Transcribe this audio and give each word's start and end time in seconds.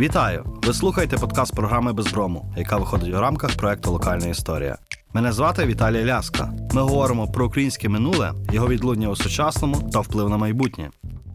Вітаю! 0.00 0.44
Ви 0.66 0.74
слухаєте 0.74 1.16
подкаст 1.16 1.54
програми 1.54 1.92
Безброму, 1.92 2.54
яка 2.56 2.76
виходить 2.76 3.14
у 3.14 3.20
рамках 3.20 3.56
проекту 3.56 3.92
Локальна 3.92 4.26
історія. 4.26 4.78
Мене 5.14 5.32
звати 5.32 5.66
Віталій 5.66 6.04
Ляска. 6.04 6.52
Ми 6.72 6.82
говоримо 6.82 7.28
про 7.28 7.46
українське 7.46 7.88
минуле, 7.88 8.32
його 8.52 8.68
відлуння 8.68 9.08
у 9.08 9.16
сучасному 9.16 9.90
та 9.92 10.00
вплив 10.00 10.28
на 10.28 10.36
майбутнє. 10.36 10.90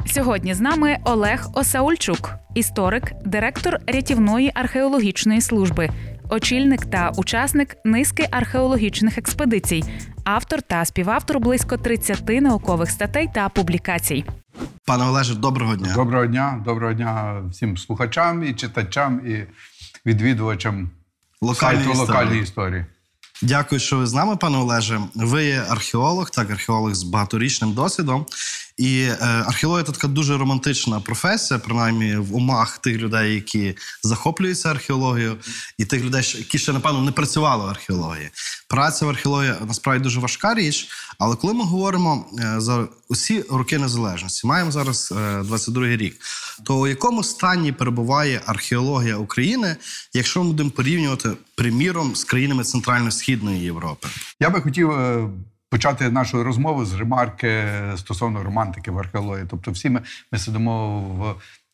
Сьогодні 0.06 0.54
з 0.54 0.60
нами 0.60 0.98
Олег 1.04 1.48
Осаульчук, 1.54 2.34
історик, 2.56 3.14
директор 3.26 3.80
рятівної 3.88 4.52
археологічної 4.54 5.42
служби, 5.42 5.90
очільник 6.30 6.86
та 6.86 7.12
учасник 7.18 7.78
низки 7.84 8.28
археологічних 8.32 9.18
експедицій, 9.18 9.84
автор 10.24 10.62
та 10.62 10.86
співавтор 10.86 11.40
близько 11.40 11.78
30 11.78 12.30
наукових 12.30 12.92
статей 12.92 13.30
та 13.34 13.50
публікацій. 13.50 14.26
Пане 14.86 15.04
Олеже, 15.04 15.36
доброго 15.36 15.76
дня. 15.76 15.94
Доброго 15.94 16.26
дня, 16.26 16.62
доброго 16.66 16.94
дня 16.94 17.42
всім 17.52 17.78
слухачам 17.78 18.44
і 18.44 18.54
читачам, 18.54 19.22
і 19.28 19.46
відвідувачам 20.06 20.90
Локальної 21.42 21.86
сайту 21.86 22.02
історії. 22.02 22.24
локальні 22.24 22.42
історії. 22.42 22.86
Дякую, 23.42 23.80
що 23.80 23.98
ви 23.98 24.08
з 24.08 24.14
нами, 24.14 24.36
пане 24.36 24.58
Олеже. 24.58 25.00
Ви 25.16 25.46
є 25.46 25.64
археолог, 25.70 26.30
так, 26.30 26.52
археолог 26.52 26.94
з 26.94 27.04
багаторічним 27.04 27.74
досвідом. 27.74 28.26
І 28.78 29.02
е, 29.02 29.18
археологія 29.22 29.86
це 29.86 29.92
така 29.92 30.08
дуже 30.08 30.38
романтична 30.38 31.00
професія, 31.00 31.60
принаймні 31.60 32.18
в 32.18 32.36
умах 32.36 32.78
тих 32.78 32.98
людей, 32.98 33.36
які 33.36 33.78
захоплюються 34.04 34.72
археологією, 34.72 35.38
і 35.78 35.86
тих 35.86 36.04
людей, 36.04 36.36
які 36.38 36.58
ще, 36.58 36.74
напевно, 36.74 37.02
не 37.02 37.12
працювали 37.12 37.66
в 37.66 37.68
археології. 37.68 38.30
Праця 38.70 39.06
в 39.06 39.10
археології 39.10 39.54
насправді 39.68 40.04
дуже 40.04 40.20
важка 40.20 40.54
річ. 40.54 40.88
Але 41.20 41.36
коли 41.36 41.54
ми 41.54 41.64
говоримо 41.64 42.26
е, 42.40 42.56
за 42.58 42.88
усі 43.08 43.46
роки 43.50 43.78
незалежності, 43.78 44.48
маємо 44.48 44.72
зараз 44.72 45.14
е, 45.18 45.42
22-й 45.42 45.98
рік, 45.98 46.16
то 46.64 46.80
у 46.80 46.88
якому 46.88 47.24
стані 47.24 47.72
перебуває 47.72 48.42
археологія 48.46 49.18
України, 49.18 49.76
якщо 50.14 50.44
ми 50.44 50.50
будемо 50.50 50.70
порівнювати 50.70 51.30
приміром 51.56 52.16
з 52.16 52.24
країнами 52.24 52.64
Центрально-Східної 52.64 53.64
Європи? 53.64 54.08
Я 54.40 54.50
би 54.50 54.62
хотів 54.62 54.92
е, 54.92 55.30
почати 55.76 56.10
нашу 56.10 56.44
розмову 56.44 56.86
з 56.86 56.94
ремарки 56.94 57.64
стосовно 57.98 58.44
романтики 58.44 58.92
в 58.92 59.00
археології. 59.00 59.46
Тобто, 59.50 59.72
всі 59.72 59.90
ми, 59.90 60.02
ми 60.32 60.40
сидимо 60.40 61.00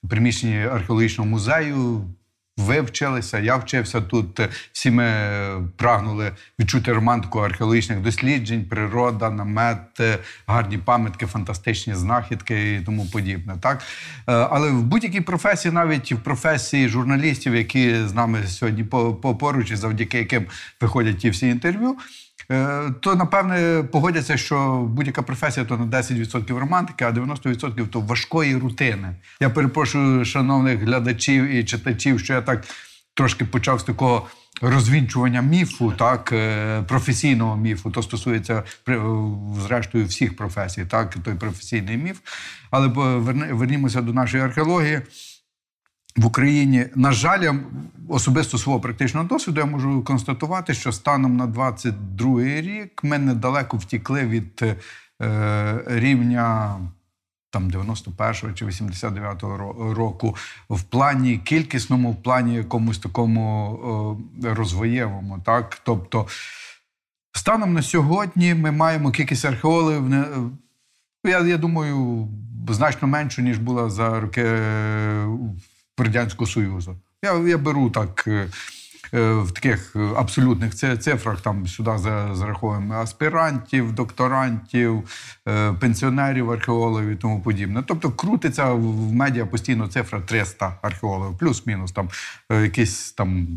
в 0.03 0.09
приміщенні 0.09 0.63
археологічного 0.65 1.29
музею. 1.29 2.05
Ви 2.57 2.81
вчилися, 2.81 3.39
я 3.39 3.55
вчився 3.55 4.01
тут. 4.01 4.39
е, 4.39 4.49
Всі 4.71 4.91
ми 4.91 5.03
е, 5.03 5.57
прагнули 5.77 6.31
відчути 6.59 6.93
романтику 6.93 7.39
археологічних 7.39 7.99
досліджень, 7.99 8.65
природа, 8.65 9.29
намет, 9.29 9.99
е, 9.99 10.17
гарні 10.47 10.77
пам'ятки, 10.77 11.25
фантастичні 11.25 11.95
знахідки 11.95 12.73
і 12.75 12.81
тому 12.81 13.05
подібне. 13.05 13.55
Так? 13.61 13.81
Е, 14.27 14.33
Але 14.33 14.69
в 14.71 14.83
будь-якій 14.83 15.21
професії, 15.21 15.71
навіть 15.73 16.11
в 16.11 16.17
професії 16.19 16.87
журналістів, 16.87 17.55
які 17.55 17.95
з 18.05 18.13
нами 18.13 18.39
сьогодні 18.47 18.83
по- 18.83 19.13
по- 19.13 19.35
поруч, 19.35 19.71
і 19.71 19.75
завдяки 19.75 20.17
яким 20.17 20.45
виходять 20.81 21.17
ті 21.17 21.29
всі 21.29 21.47
інтерв'ю, 21.47 21.89
Е, 21.91 22.30
то 22.99 23.15
напевне 23.15 23.83
погодяться, 23.91 24.37
що 24.37 24.87
будь-яка 24.89 25.21
професія 25.21 25.65
то 25.65 25.77
на 25.77 25.85
10% 25.85 26.57
романтики, 26.57 27.05
а 27.05 27.11
90% 27.11 27.87
то 27.87 27.99
важкої 27.99 28.55
рутини. 28.55 29.15
Я 29.39 29.49
перепрошую 29.49 30.25
шановних 30.25 30.79
глядачів 30.79 31.43
і 31.43 31.63
читачів, 31.63 32.19
що 32.19 32.33
я 32.33 32.41
так 32.41 32.63
трошки 33.13 33.45
почав 33.45 33.79
з 33.79 33.83
такого 33.83 34.27
розвінчування 34.61 35.41
міфу, 35.41 35.93
так 35.97 36.31
е, 36.33 36.81
професійного 36.81 37.57
міфу. 37.57 37.91
То 37.91 38.03
стосується 38.03 38.63
е, 38.89 38.99
зрештою 39.67 40.05
всіх 40.05 40.35
професій, 40.35 40.85
так 40.85 41.17
той 41.23 41.35
професійний 41.35 41.97
міф. 41.97 42.19
Але 42.71 42.87
вернімося 43.51 44.01
до 44.01 44.13
нашої 44.13 44.43
археології 44.43 45.01
в 46.17 46.25
Україні, 46.25 46.85
на 46.95 47.11
жаль, 47.11 47.43
я 47.43 47.59
особисто 48.09 48.57
свого 48.57 48.79
практичного 48.79 49.27
досвіду 49.27 49.59
я 49.59 49.65
можу 49.65 50.03
констатувати, 50.03 50.73
що 50.73 50.91
станом 50.91 51.37
на 51.37 51.47
22 51.47 52.41
рік 52.43 53.03
ми 53.03 53.17
недалеко 53.17 53.77
втікли 53.77 54.25
від 54.25 54.63
е, 55.21 55.83
рівня 55.87 56.77
там 57.51 57.69
91-го 57.69 58.53
чи 58.53 58.65
89-го 58.65 59.93
року 59.93 60.35
в 60.69 60.81
плані 60.83 61.37
кількісному, 61.37 62.11
в 62.11 62.23
плані 62.23 62.55
якомусь 62.55 62.99
такому 62.99 64.19
е, 64.43 64.53
розвоєвому. 64.53 65.39
Так? 65.45 65.81
Тобто, 65.83 66.27
станом 67.33 67.73
на 67.73 67.81
сьогодні 67.81 68.53
ми 68.53 68.71
маємо 68.71 69.11
кількість 69.11 69.45
археологів. 69.45 70.09
не- 70.09 70.27
Я, 71.25 71.39
я 71.39 71.57
думаю, 71.57 72.27
значно 72.69 73.07
меншу, 73.07 73.41
ніж 73.41 73.57
була 73.57 73.89
за 73.89 74.19
роки 74.19 74.41
е, 74.45 75.27
Радянського 76.03 76.47
Союзу. 76.47 76.95
Я, 77.23 77.33
я 77.33 77.57
беру 77.57 77.89
так. 77.89 78.23
е, 78.27 78.47
е, 79.13 79.33
В 79.33 79.51
таких 79.51 79.95
е, 79.95 79.99
абсолютних 80.15 80.75
цифрах 80.75 81.41
там 81.41 81.67
сюди 81.67 81.97
за- 81.97 82.35
зараховуємо 82.35 82.93
аспірантів, 82.93 83.91
докторантів, 83.91 85.03
пенсіонерів, 85.79 86.51
археологів 86.51 87.09
і 87.09 87.15
тому 87.15 87.41
подібне. 87.41 87.83
Тобто 87.87 88.11
крутиться 88.11 88.71
в 88.71 89.13
медіа 89.13 89.45
постійно 89.45 89.87
цифра 89.87 90.19
300 90.21 90.77
археологів, 90.81 91.37
плюс-мінус 91.37 91.91
там 91.91 92.09
якісь 92.49 93.11
там 93.11 93.47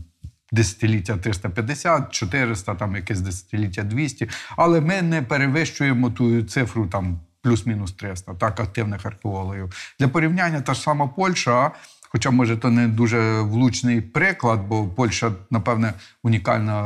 десятиліття 0.53 1.16
350, 1.16 2.12
400, 2.12 2.75
там 2.75 2.97
якесь 2.97 3.21
десятиліття 3.21 3.82
200. 3.82 4.28
Але 4.56 4.81
ми 4.81 5.03
не 5.03 5.22
перевищуємо 5.22 6.11
ту 6.11 6.43
цифру 6.43 6.87
там 6.87 7.19
плюс-мінус 7.43 7.93
300, 7.93 8.34
так, 8.34 8.61
активних 8.61 9.06
археологів. 9.06 9.94
Для 10.00 10.09
порівняння 10.09 10.61
та 10.61 10.75
ж 10.75 10.81
сама 10.81 11.06
Польща. 11.06 11.71
Хоча, 12.15 12.31
може, 12.31 12.57
то 12.57 12.71
не 12.71 12.89
дуже 12.89 13.41
влучний 13.41 14.01
приклад, 14.01 14.61
бо 14.69 14.87
Польща, 14.87 15.33
напевне, 15.51 15.93
унікальна 16.23 16.83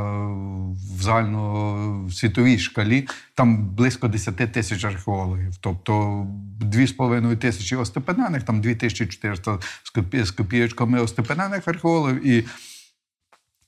в 0.97 1.03
загальносвітовій 1.03 2.59
шкалі. 2.59 3.09
Там 3.35 3.67
близько 3.75 4.09
10 4.09 4.37
тисяч 4.53 4.85
археологів. 4.85 5.57
Тобто 5.61 6.27
2,5 6.61 7.37
тисячі 7.37 7.77
остепенених, 7.77 8.43
там 8.43 8.61
2400 8.61 9.59
з 9.83 9.93
копі- 9.95 10.37
копійочками 10.37 11.01
остепенених 11.01 11.69
археологів. 11.69 12.27
І 12.27 12.45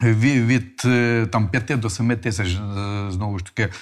від, 0.03 0.83
е, 0.85 1.27
там 1.33 1.49
5 1.49 1.77
до 1.77 1.91
7 1.91 2.17
тисяч 2.17 2.49
е, 2.49 3.11
знову 3.11 3.39
ж 3.39 3.45
таки 3.45 3.73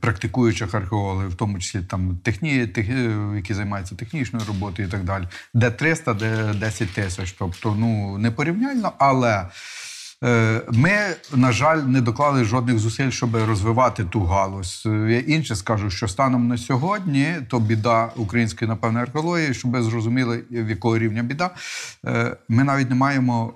практикуючих 0.00 0.74
археологів, 0.74 1.28
в 1.30 1.34
тому 1.34 1.58
числі 1.58 1.80
там 1.82 2.18
техні, 2.24 2.66
тех, 2.66 2.88
е, 2.88 3.12
які 3.36 3.54
займаються 3.54 3.94
технічною 3.94 4.44
роботою 4.48 4.88
і 4.88 4.90
так 4.90 5.04
далі. 5.04 5.28
Де 5.54 5.70
300, 5.70 6.14
де 6.14 6.54
10 6.54 6.92
тисяч. 6.94 7.32
Тобто, 7.32 7.74
ну 7.78 8.18
не 8.18 8.30
порівняльно, 8.30 8.92
але. 8.98 9.48
е, 10.24 10.60
Ми, 10.72 10.92
на 11.34 11.52
жаль, 11.52 11.78
не 11.82 12.00
доклали 12.00 12.44
жодних 12.44 12.78
зусиль, 12.78 13.10
щоб 13.10 13.36
розвивати 13.36 14.04
ту 14.04 14.24
галузь. 14.24 14.82
Е, 14.86 14.90
Я 15.10 15.18
інше 15.36 15.56
скажу, 15.56 15.90
що 15.90 16.08
станом 16.08 16.48
на 16.48 16.58
сьогодні 16.58 17.34
то 17.48 17.60
біда 17.60 18.10
української, 18.16 18.68
напевне, 18.68 19.00
археології, 19.00 19.54
щоб 19.54 19.82
зрозуміли, 19.82 20.44
в 20.50 20.70
якого 20.70 20.98
рівня 20.98 21.22
біда. 21.22 21.50
е, 22.06 22.36
Ми 22.48 22.64
навіть 22.64 22.88
не 22.90 22.94
маємо 22.96 23.52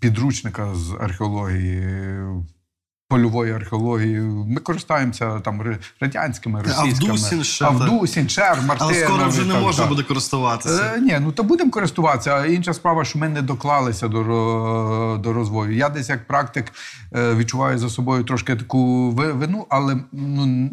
підручника 0.00 0.74
з 0.74 0.92
археології, 1.00 2.16
польової 3.14 3.52
археології. 3.52 4.20
Ми 4.20 4.60
користуємося 4.60 5.40
там 5.40 5.76
радянськими, 6.00 6.62
російськими. 6.62 7.12
Авдусін 7.60 8.28
Чер, 8.28 8.62
Мартинов. 8.66 8.92
Але 8.94 9.04
скоро 9.04 9.28
вже 9.28 9.44
не 9.44 9.54
можна 9.54 9.86
буде 9.86 10.02
користуватися. 10.02 10.92
Е, 10.96 11.00
ні, 11.00 11.18
ну 11.20 11.32
то 11.32 11.42
будемо 11.42 11.70
користуватися. 11.70 12.30
А 12.30 12.46
інша 12.46 12.74
справа, 12.74 13.04
що 13.04 13.18
ми 13.18 13.28
не 13.28 13.42
доклалися 13.42 14.08
до, 14.08 15.18
до 15.20 15.32
розвою. 15.32 15.76
Я 15.76 15.88
десь 15.88 16.08
як 16.08 16.26
практик 16.26 16.72
е, 17.16 17.34
відчуваю 17.34 17.78
за 17.78 17.88
собою 17.88 18.24
трошки 18.24 18.56
таку 18.56 19.10
ви- 19.10 19.32
вину, 19.32 19.66
але 19.68 19.96
ну, 20.12 20.70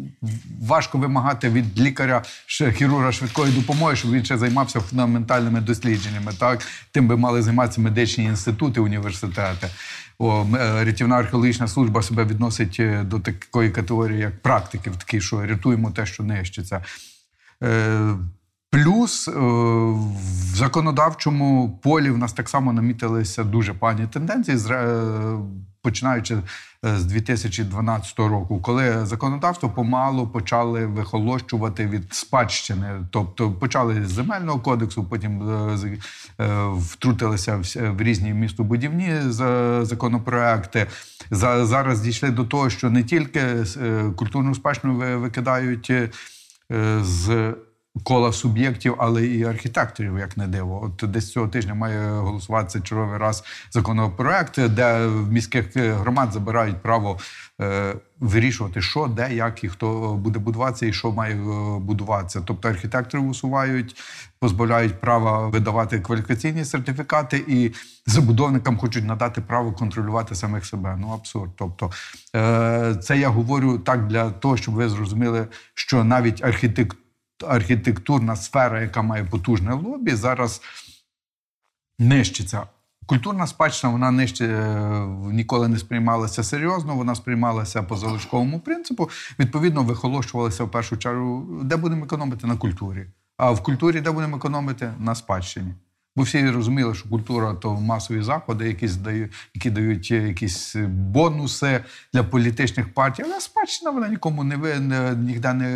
важко 0.62 0.98
вимагати 0.98 1.48
від 1.48 1.80
лікаря 1.80 2.22
хірурга 2.46 3.12
швидкої 3.12 3.52
допомоги, 3.52 3.96
щоб 3.96 4.12
він 4.12 4.24
ще 4.24 4.38
займався 4.38 4.80
фундаментальними 4.80 5.60
дослідженнями. 5.60 6.32
Так, 6.38 6.60
тим 6.90 7.08
би 7.08 7.16
мали 7.16 7.42
займатися 7.42 7.80
медичні 7.80 8.24
інститути, 8.24 8.80
університети. 8.80 9.68
О, 10.18 10.46
е, 10.54 10.84
рятівна 10.84 11.16
археологічна 11.16 11.68
служба 11.68 12.02
себе 12.02 12.24
відносить 12.24 12.76
е, 12.80 13.04
до 13.04 13.20
такої 13.20 13.70
категорії, 13.70 14.20
як 14.20 14.42
практики, 14.42 14.90
в 14.90 14.96
такій, 14.96 15.20
що 15.20 15.46
рятуємо 15.46 15.90
те, 15.90 16.06
що 16.06 16.22
нищиться. 16.22 16.84
Плюс 18.72 19.28
е, 19.28 19.32
в 19.32 20.56
законодавчому 20.56 21.78
полі 21.82 22.10
в 22.10 22.18
нас 22.18 22.32
так 22.32 22.48
само 22.48 22.72
намітилися 22.72 23.44
дуже 23.44 23.74
погані 23.74 24.06
тенденції, 24.06 24.58
е, 24.70 25.04
починаючи 25.82 26.34
е, 26.34 26.40
з 26.98 27.04
2012 27.04 28.18
року, 28.18 28.60
коли 28.62 29.06
законодавство 29.06 29.68
помалу 29.68 30.26
почали 30.28 30.86
вихолощувати 30.86 31.86
від 31.86 32.14
спадщини. 32.14 33.06
Тобто 33.10 33.52
почали 33.52 34.06
з 34.06 34.10
земельного 34.10 34.60
кодексу, 34.60 35.04
потім 35.04 35.42
втрутилися 36.78 37.56
в, 37.56 38.00
різні 38.02 38.34
містобудівні 38.34 39.16
законопроекти. 39.82 40.86
За- 41.30 41.66
Зараз 41.66 42.00
дійшли 42.00 42.30
до 42.30 42.44
того, 42.44 42.70
що 42.70 42.90
не 42.90 43.02
тільки 43.02 43.40
культурну 44.16 44.54
спадщину 44.54 45.20
викидають. 45.20 45.92
з 47.00 47.54
кола 48.04 48.32
суб'єктів, 48.32 48.94
але 48.98 49.26
і 49.26 49.44
архітекторів, 49.44 50.18
як 50.18 50.36
не 50.36 50.46
диво. 50.46 50.82
От 50.84 51.10
десь 51.10 51.32
цього 51.32 51.48
тижня 51.48 51.74
має 51.74 52.06
голосуватися 52.06 52.80
черговий 52.80 53.18
раз 53.18 53.44
законопроект, 53.70 54.60
де 54.68 55.06
в 55.06 55.32
міських 55.32 55.76
громад 55.76 56.32
забирають 56.32 56.82
право 56.82 57.18
е, 57.60 57.94
вирішувати, 58.20 58.82
що, 58.82 59.06
де, 59.06 59.34
як 59.34 59.64
і 59.64 59.68
хто 59.68 60.14
буде 60.14 60.38
будуватися, 60.38 60.86
і 60.86 60.92
що 60.92 61.12
має 61.12 61.34
е, 61.34 61.78
будуватися. 61.78 62.42
Тобто 62.44 62.68
архітектори 62.68 63.22
усувають, 63.22 63.96
позбавляють 64.38 65.00
права 65.00 65.48
видавати 65.48 66.00
кваліфікаційні 66.00 66.64
сертифікати, 66.64 67.44
і 67.48 67.72
забудовникам 68.06 68.78
хочуть 68.78 69.04
надати 69.04 69.40
право 69.40 69.72
контролювати 69.72 70.34
самих 70.34 70.66
себе. 70.66 70.96
Ну 71.00 71.08
абсурд. 71.08 71.50
Тобто 71.56 71.90
е, 72.36 72.94
це 73.02 73.18
я 73.18 73.28
говорю 73.28 73.78
так 73.78 74.06
для 74.06 74.30
того, 74.30 74.56
щоб 74.56 74.74
ви 74.74 74.88
зрозуміли, 74.88 75.46
що 75.74 76.04
навіть 76.04 76.44
архітектура 76.44 77.02
архітектурна 77.48 78.36
сфера, 78.36 78.80
яка 78.80 79.02
має 79.02 79.24
потужне 79.24 79.74
лобі, 79.74 80.14
зараз 80.14 80.62
нищиться. 81.98 82.62
Культурна 83.06 83.46
спадщина 83.46 83.92
вона 83.92 84.10
нижче 84.10 84.46
е, 84.46 85.06
ніколи 85.32 85.68
не 85.68 85.78
сприймалася 85.78 86.42
серйозно, 86.42 86.96
вона 86.96 87.14
сприймалася 87.14 87.82
по 87.82 87.96
залишковому 87.96 88.60
принципу. 88.60 89.10
Відповідно, 89.38 89.82
вихолощувалася 89.82 90.64
в 90.64 90.70
першу 90.70 90.96
чергу, 90.96 91.46
де 91.62 91.76
будемо 91.76 92.04
економити 92.04 92.46
на 92.46 92.56
культурі. 92.56 93.06
А 93.36 93.50
в 93.50 93.62
культурі 93.62 94.00
де 94.00 94.10
будемо 94.10 94.36
економити 94.36 94.92
на 94.98 95.14
спадщині. 95.14 95.74
Бо 96.16 96.22
всі 96.22 96.50
розуміли, 96.50 96.94
що 96.94 97.08
культура 97.08 97.54
то 97.54 97.74
масові 97.74 98.22
заходи, 98.22 98.68
які 98.68 98.88
дають, 98.88 99.32
які 99.54 99.70
дають 99.70 100.10
якісь 100.10 100.76
бонуси 100.88 101.84
для 102.12 102.22
політичних 102.22 102.94
партій. 102.94 103.22
Але 103.22 103.40
спадщина 103.40 103.90
вона 103.90 104.08
нікому 104.08 104.44
не 104.44 104.56
ви 104.56 104.74
ніде 105.16 105.52
не, 105.52 105.68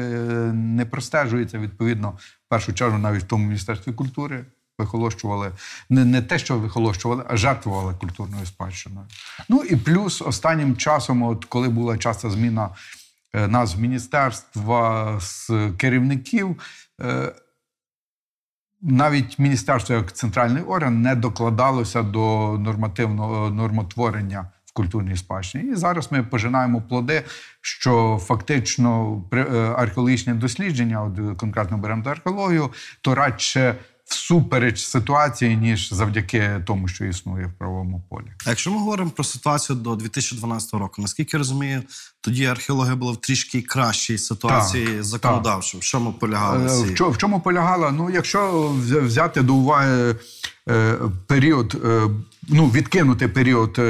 не 0.52 0.86
простежується. 0.86 1.58
Відповідно, 1.58 2.10
в 2.46 2.48
першу 2.48 2.72
чергу, 2.72 2.98
навіть 2.98 3.22
в 3.22 3.26
тому 3.26 3.44
міністерстві 3.44 3.92
культури 3.92 4.44
вихолощували 4.78 5.52
не 5.90 6.04
не 6.04 6.22
те, 6.22 6.38
що 6.38 6.58
вихолощували, 6.58 7.24
а 7.28 7.36
жертвували 7.36 7.94
культурною 7.94 8.46
спадщиною. 8.46 9.06
Ну 9.48 9.62
і 9.62 9.76
плюс 9.76 10.22
останнім 10.22 10.76
часом, 10.76 11.22
от 11.22 11.44
коли 11.44 11.68
була 11.68 11.98
часта 11.98 12.30
зміна 12.30 12.70
е, 13.34 13.48
назв 13.48 13.80
міністерства 13.80 15.20
з 15.20 15.50
керівників. 15.78 16.56
Е, 18.82 18.86
навіть 18.92 19.38
міністерство 19.38 19.94
як 19.94 20.12
центральний 20.12 20.62
орган 20.62 21.02
не 21.02 21.14
докладалося 21.14 22.02
до 22.02 22.56
нормативного 22.58 23.50
нормотворення 23.50 24.46
в 24.64 24.72
культурній 24.72 25.16
спадщині. 25.16 25.72
І 25.72 25.74
зараз 25.74 26.12
ми 26.12 26.22
пожинаємо 26.22 26.82
плоди, 26.82 27.22
що 27.60 28.20
фактично 28.22 29.22
е, 29.32 29.44
археологічні 29.76 30.32
дослідження, 30.32 31.02
от 31.02 31.38
конкретно 31.38 31.78
беремо 31.78 32.10
археологію, 32.10 32.70
то 33.00 33.14
радше 33.14 33.74
всупереч 34.06 34.84
ситуації, 34.84 35.56
ніж 35.56 35.92
завдяки 35.92 36.62
тому, 36.66 36.88
що 36.88 37.04
існує 37.04 37.46
в 37.46 37.52
правовому 37.52 38.02
полі. 38.10 38.24
А 38.46 38.50
якщо 38.50 38.70
ми 38.70 38.78
говоримо 38.78 39.10
про 39.10 39.24
ситуацію 39.24 39.76
до 39.76 39.96
2012 39.96 40.74
року, 40.74 41.02
наскільки 41.02 41.36
я 41.36 41.38
розумію, 41.38 41.82
тоді 42.20 42.46
археологія 42.46 42.96
була 42.96 43.12
в 43.12 43.16
трішки 43.16 43.62
кращій 43.62 44.18
ситуації 44.18 44.86
так, 44.86 45.04
законодавчим. 45.04 45.80
Так. 45.80 45.84
Що 45.84 46.00
ми 46.00 46.12
полягали? 46.12 46.64
Е, 46.64 47.04
в, 47.04 47.10
в 47.10 47.18
чому 47.18 47.40
полягала? 47.40 47.90
Ну, 47.90 48.10
якщо 48.10 48.72
взяти 48.78 49.42
до 49.42 49.54
уваги 49.54 50.16
е, 50.68 50.94
період. 51.26 51.76
Е, 51.84 52.08
ну, 52.48 52.66
відкинути 52.66 53.28
період 53.28 53.80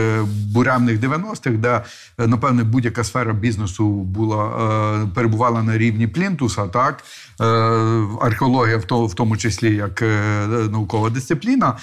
буремних 0.53 1.01
90-х, 1.01 1.51
де 1.51 1.85
напевне 2.27 2.65
будь-яка 2.65 3.05
сфера 3.05 3.33
бізнесу 3.33 3.91
була 3.91 5.09
перебувала 5.15 5.63
на 5.63 5.79
рівні 5.79 6.07
плінтуса, 6.07 6.67
так 6.67 7.05
археологія, 8.21 8.79
в 8.79 9.15
тому, 9.15 9.37
числі 9.37 9.75
як 9.75 10.03
наукова 10.71 11.11
дисципліна, 11.11 11.77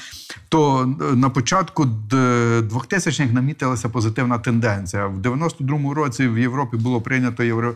то 0.50 0.86
на 1.14 1.30
початку 1.30 1.84
2000-х 1.84 3.34
намітилася 3.34 3.90
позитивна 3.90 4.40
тенденція. 4.40 5.08
В 5.08 5.18
92-му 5.18 5.94
році 5.94 6.28
в 6.28 6.40
Європі 6.40 6.78
було 6.78 7.02
прийнято 7.02 7.44
євро. 7.44 7.76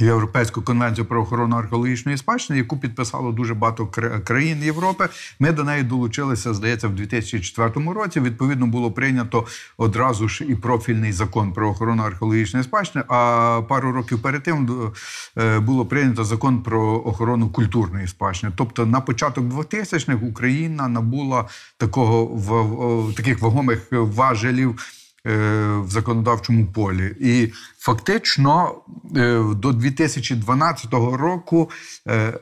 Європейську 0.00 0.62
конвенцію 0.62 1.04
про 1.04 1.22
охорону 1.22 1.56
археологічної 1.56 2.18
спадщини, 2.18 2.58
яку 2.58 2.78
підписало 2.78 3.32
дуже 3.32 3.54
багато 3.54 3.86
країн 4.24 4.62
Європи. 4.62 5.08
Ми 5.38 5.52
до 5.52 5.64
неї 5.64 5.82
долучилися, 5.82 6.54
здається, 6.54 6.88
в 6.88 6.94
2004 6.94 7.92
році. 7.94 8.20
Відповідно, 8.20 8.66
було 8.66 8.90
прийнято 8.90 9.46
одразу 9.76 10.28
ж 10.28 10.44
і 10.44 10.54
профільний 10.54 11.12
закон 11.12 11.52
про 11.52 11.70
охорону 11.70 12.02
археологічної 12.02 12.64
спадщини. 12.64 13.04
А 13.08 13.62
пару 13.68 13.92
років 13.92 14.22
перед 14.22 14.42
тим 14.42 14.90
е, 15.38 15.58
було 15.58 15.86
прийнято 15.86 16.24
закон 16.24 16.62
про 16.62 17.02
охорону 17.04 17.48
культурної 17.48 18.08
спадщини. 18.08 18.52
Тобто, 18.56 18.86
на 18.86 19.00
початок 19.00 19.44
2000-х 19.44 20.26
Україна 20.26 20.88
набула 20.88 21.48
такого 21.76 22.24
в 22.24 23.14
таких 23.14 23.40
вагомих 23.40 23.88
важелів. 23.90 24.94
Е, 25.28 25.78
в 25.78 25.90
законодавчому 25.90 26.66
полі. 26.66 27.16
І 27.20 27.52
фактично 27.78 28.74
е, 29.16 29.44
до 29.56 29.72
2012 29.72 30.92
року 30.92 31.70
е, 32.08 32.38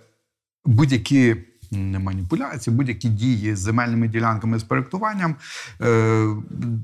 будь-які 0.65 1.37
маніпуляції, 2.01 2.77
будь-які 2.77 3.09
дії 3.09 3.55
з 3.57 3.59
земельними 3.59 4.09
ділянками 4.09 4.59
з 4.59 4.63
проєктуванням 4.63 5.37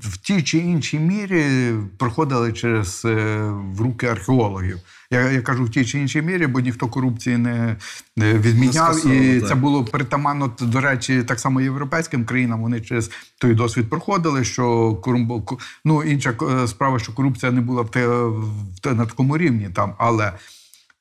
в 0.01 0.17
тій 0.21 0.43
чи 0.43 0.57
іншій 0.57 0.99
мірі 0.99 1.73
проходили 1.97 2.53
через 2.53 3.01
в 3.05 3.81
руки 3.81 4.07
археологів. 4.07 4.79
Я 5.13 5.31
я 5.31 5.41
кажу 5.41 5.63
в 5.63 5.69
тій 5.69 5.85
чи 5.85 5.99
іншій 5.99 6.21
мірі, 6.21 6.47
бо 6.47 6.59
ніхто 6.59 6.87
корупції 6.87 7.37
не, 7.37 7.75
відміняв. 8.17 9.05
Не 9.05 9.15
і 9.15 9.39
так. 9.39 9.49
це 9.49 9.55
було 9.55 9.85
притаманно, 9.85 10.55
до 10.61 10.81
речі, 10.81 11.23
так 11.23 11.39
само 11.39 11.61
європейським 11.61 12.25
країнам. 12.25 12.61
Вони 12.61 12.81
через 12.81 13.11
той 13.37 13.53
досвід 13.53 13.89
проходили. 13.89 14.43
Що 14.43 14.95
корумбо 14.95 15.43
ну, 15.85 16.03
інша 16.03 16.33
е, 16.41 16.67
справа, 16.67 16.99
що 16.99 17.13
корупція 17.13 17.51
не 17.51 17.61
була 17.61 17.85
на 18.85 19.05
такому 19.05 19.37
рівні 19.37 19.69
там, 19.73 19.93
але. 19.97 20.33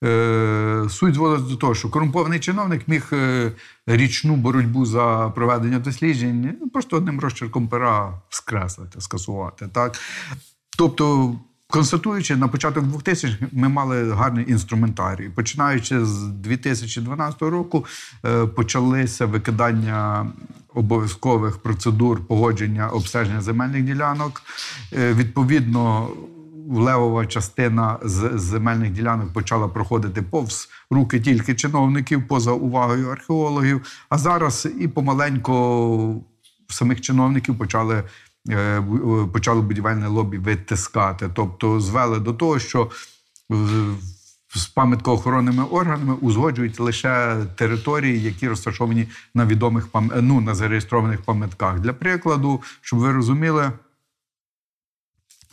Е, 0.04 0.86
суть 0.90 1.14
зводиться 1.14 1.50
до 1.50 1.56
того, 1.56 1.74
що 1.74 1.90
корумпований 1.90 2.40
чиновник 2.40 2.88
міг 2.88 3.08
е, 3.12 3.52
річну 3.86 4.36
боротьбу 4.36 4.86
за 4.86 5.32
проведення 5.34 5.78
досліджень 5.78 6.58
просто 6.72 6.96
одним 6.96 7.20
розчерком 7.20 7.68
пера 7.68 8.20
скреслити, 8.28 9.00
скасувати. 9.00 9.68
Так? 9.72 9.98
Тобто 10.78 11.34
Констатуючи 11.72 12.36
на 12.36 12.48
початок 12.48 12.84
2000-х, 12.84 13.46
ми 13.52 13.68
мали 13.68 14.12
гарний 14.12 14.50
інструментарій. 14.50 15.28
Починаючи 15.28 16.04
з 16.04 16.22
2012 16.22 17.42
року, 17.42 17.84
е, 18.24 18.46
почалися 18.46 19.26
викидання 19.26 20.26
обов'язкових 20.74 21.58
процедур 21.58 22.26
погодження 22.26 22.88
обстеження 22.88 23.40
земельних 23.40 23.82
ділянок. 23.82 24.42
Е, 24.92 25.14
відповідно, 25.14 26.08
левова 26.70 27.26
частина 27.26 27.98
земельних 28.34 28.90
ділянок 28.90 29.32
почала 29.32 29.68
проходити 29.68 30.22
повз 30.22 30.68
руки 30.90 31.20
тільки 31.20 31.54
чиновників 31.54 32.28
поза 32.28 32.52
увагою 32.52 33.08
археологів. 33.08 33.86
А 34.08 34.18
зараз 34.18 34.68
і 34.80 34.88
помаленько 34.88 36.16
самих 36.68 37.00
чиновників 37.00 37.58
почали. 37.58 38.02
Е, 38.50 38.56
е, 38.56 38.82
почали 39.32 39.60
будівельне 39.60 40.08
лобі 40.08 40.38
витискати. 40.38 41.30
Тобто 41.34 41.80
звели 41.80 42.20
до 42.20 42.32
того, 42.32 42.58
що 42.58 42.90
з 44.54 44.66
пам'яткоохоронними 44.66 45.64
органами 45.64 46.14
узгоджують 46.14 46.80
лише 46.80 47.36
території, 47.56 48.22
які 48.22 48.48
розташовані 48.48 49.08
на 49.34 49.46
відомих 49.46 49.88
ну, 50.20 50.40
на 50.40 50.54
зареєстрованих 50.54 51.22
пам'ятках. 51.22 51.80
Для 51.80 51.92
прикладу, 51.92 52.62
щоб 52.80 52.98
ви 52.98 53.12
розуміли. 53.12 53.72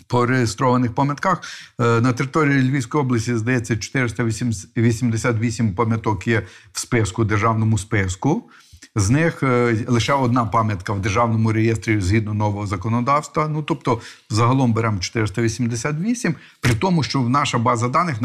По 0.08 0.26
реєстрованих 0.26 0.96
пам'ятках 0.96 1.42
е, 1.80 2.02
на 2.02 2.14
території 2.14 2.70
Львівської 2.70 3.04
області 3.04 3.36
здається 3.36 3.78
488 3.78 5.76
пам'яток 5.76 6.28
є 6.28 6.48
в 6.72 6.80
списку 6.80 7.26
державному 7.26 7.78
списку. 7.78 8.50
З 8.96 9.10
них 9.10 9.44
е, 9.44 9.78
лише 9.88 10.14
одна 10.14 10.46
пам'ятка 10.46 10.94
в 10.94 11.02
державному 11.02 11.52
реєстрі 11.52 12.02
згідно 12.02 12.34
нового 12.34 12.68
законодавства. 12.68 13.48
Ну 13.48 13.64
тобто, 13.64 14.02
загалом 14.30 14.74
беремо 14.74 15.00
488, 15.00 16.36
при 16.62 16.74
тому, 16.74 17.04
що 17.04 17.20
наша 17.20 17.58
база 17.58 17.88
даних 17.88 18.22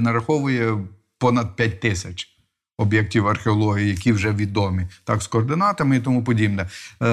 нараховує 0.00 0.78
понад 1.18 1.56
5 1.56 1.80
тисяч. 1.80 2.26
Об'єктів 2.78 3.28
археології, 3.28 3.88
які 3.88 4.12
вже 4.12 4.32
відомі, 4.32 4.86
так 5.04 5.22
з 5.22 5.26
координатами 5.26 5.96
і 5.96 6.00
тому 6.00 6.24
подібне. 6.24 6.62
Е, 6.62 7.06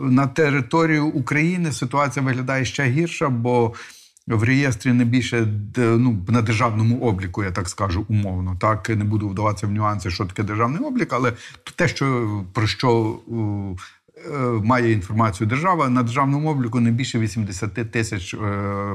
На 0.00 0.26
територію 0.26 1.06
України 1.06 1.72
ситуація 1.72 2.24
виглядає 2.24 2.64
ще 2.64 2.84
гірша, 2.84 3.28
бо 3.28 3.74
в 4.26 4.42
реєстрі 4.42 4.92
не 4.92 5.04
більше 5.04 5.48
ну, 5.76 6.24
на 6.28 6.42
державному 6.42 7.00
обліку, 7.00 7.44
я 7.44 7.50
так 7.50 7.68
скажу, 7.68 8.06
умовно. 8.08 8.56
Так 8.60 8.88
не 8.88 9.04
буду 9.04 9.28
вдаватися 9.28 9.66
в 9.66 9.70
нюанси, 9.70 10.10
що 10.10 10.24
таке 10.24 10.42
державний 10.42 10.80
облік, 10.80 11.12
але 11.12 11.32
те, 11.74 11.88
що 11.88 12.44
про 12.52 12.66
що 12.66 13.18
е, 14.26 14.38
має 14.64 14.92
інформацію 14.92 15.46
держава 15.46 15.88
на 15.88 16.02
державному 16.02 16.50
обліку 16.50 16.80
не 16.80 16.90
більше 16.90 17.18
80 17.18 17.90
тисяч 17.90 18.34
е, 18.34 18.38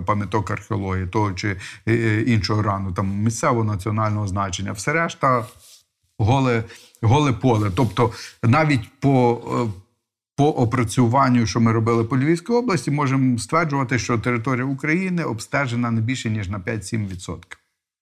пам'яток 0.05 0.51
археології, 0.51 1.07
того 1.07 1.33
чи 1.33 1.57
е, 1.87 2.21
іншого 2.21 2.61
рану, 2.61 2.91
там 2.91 3.07
місцевого 3.07 3.63
національного 3.63 4.27
значення. 4.27 4.71
Все 4.71 4.93
решта 4.93 5.45
голе, 6.17 6.63
голе 7.01 7.33
поле. 7.33 7.71
Тобто 7.75 8.11
навіть 8.43 8.89
по. 8.99 9.41
По 10.41 10.47
опрацюванню, 10.47 11.47
що 11.47 11.59
ми 11.59 11.71
робили 11.71 12.03
по 12.03 12.17
Львівській 12.17 12.53
області, 12.53 12.91
можемо 12.91 13.39
стверджувати, 13.39 13.99
що 13.99 14.17
територія 14.17 14.65
України 14.65 15.23
обстежена 15.23 15.91
не 15.91 16.01
більше 16.01 16.29
ніж 16.29 16.47
на 16.47 16.59
5-7%. 16.59 17.37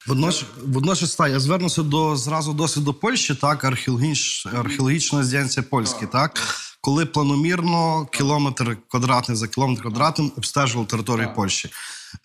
Водночас, 0.08 0.46
водночас 0.66 1.16
та, 1.16 1.28
я 1.28 1.40
звернуся 1.40 1.84
до 1.84 2.16
зразу 2.16 2.54
досвіду 2.54 2.94
Польщі, 2.94 3.36
так, 3.36 3.64
археологіч, 3.64 4.46
археологічна 4.46 5.20
резиденція 5.20 5.66
Польська, 5.70 6.06
так, 6.06 6.40
коли 6.82 7.06
планомірно 7.06 8.06
кілометр 8.12 8.78
квадратний 8.88 9.38
за 9.38 9.48
кілометр 9.48 9.82
квадратним 9.82 10.32
обстежували 10.38 10.88
територію 10.88 11.34
Польщі. 11.36 11.70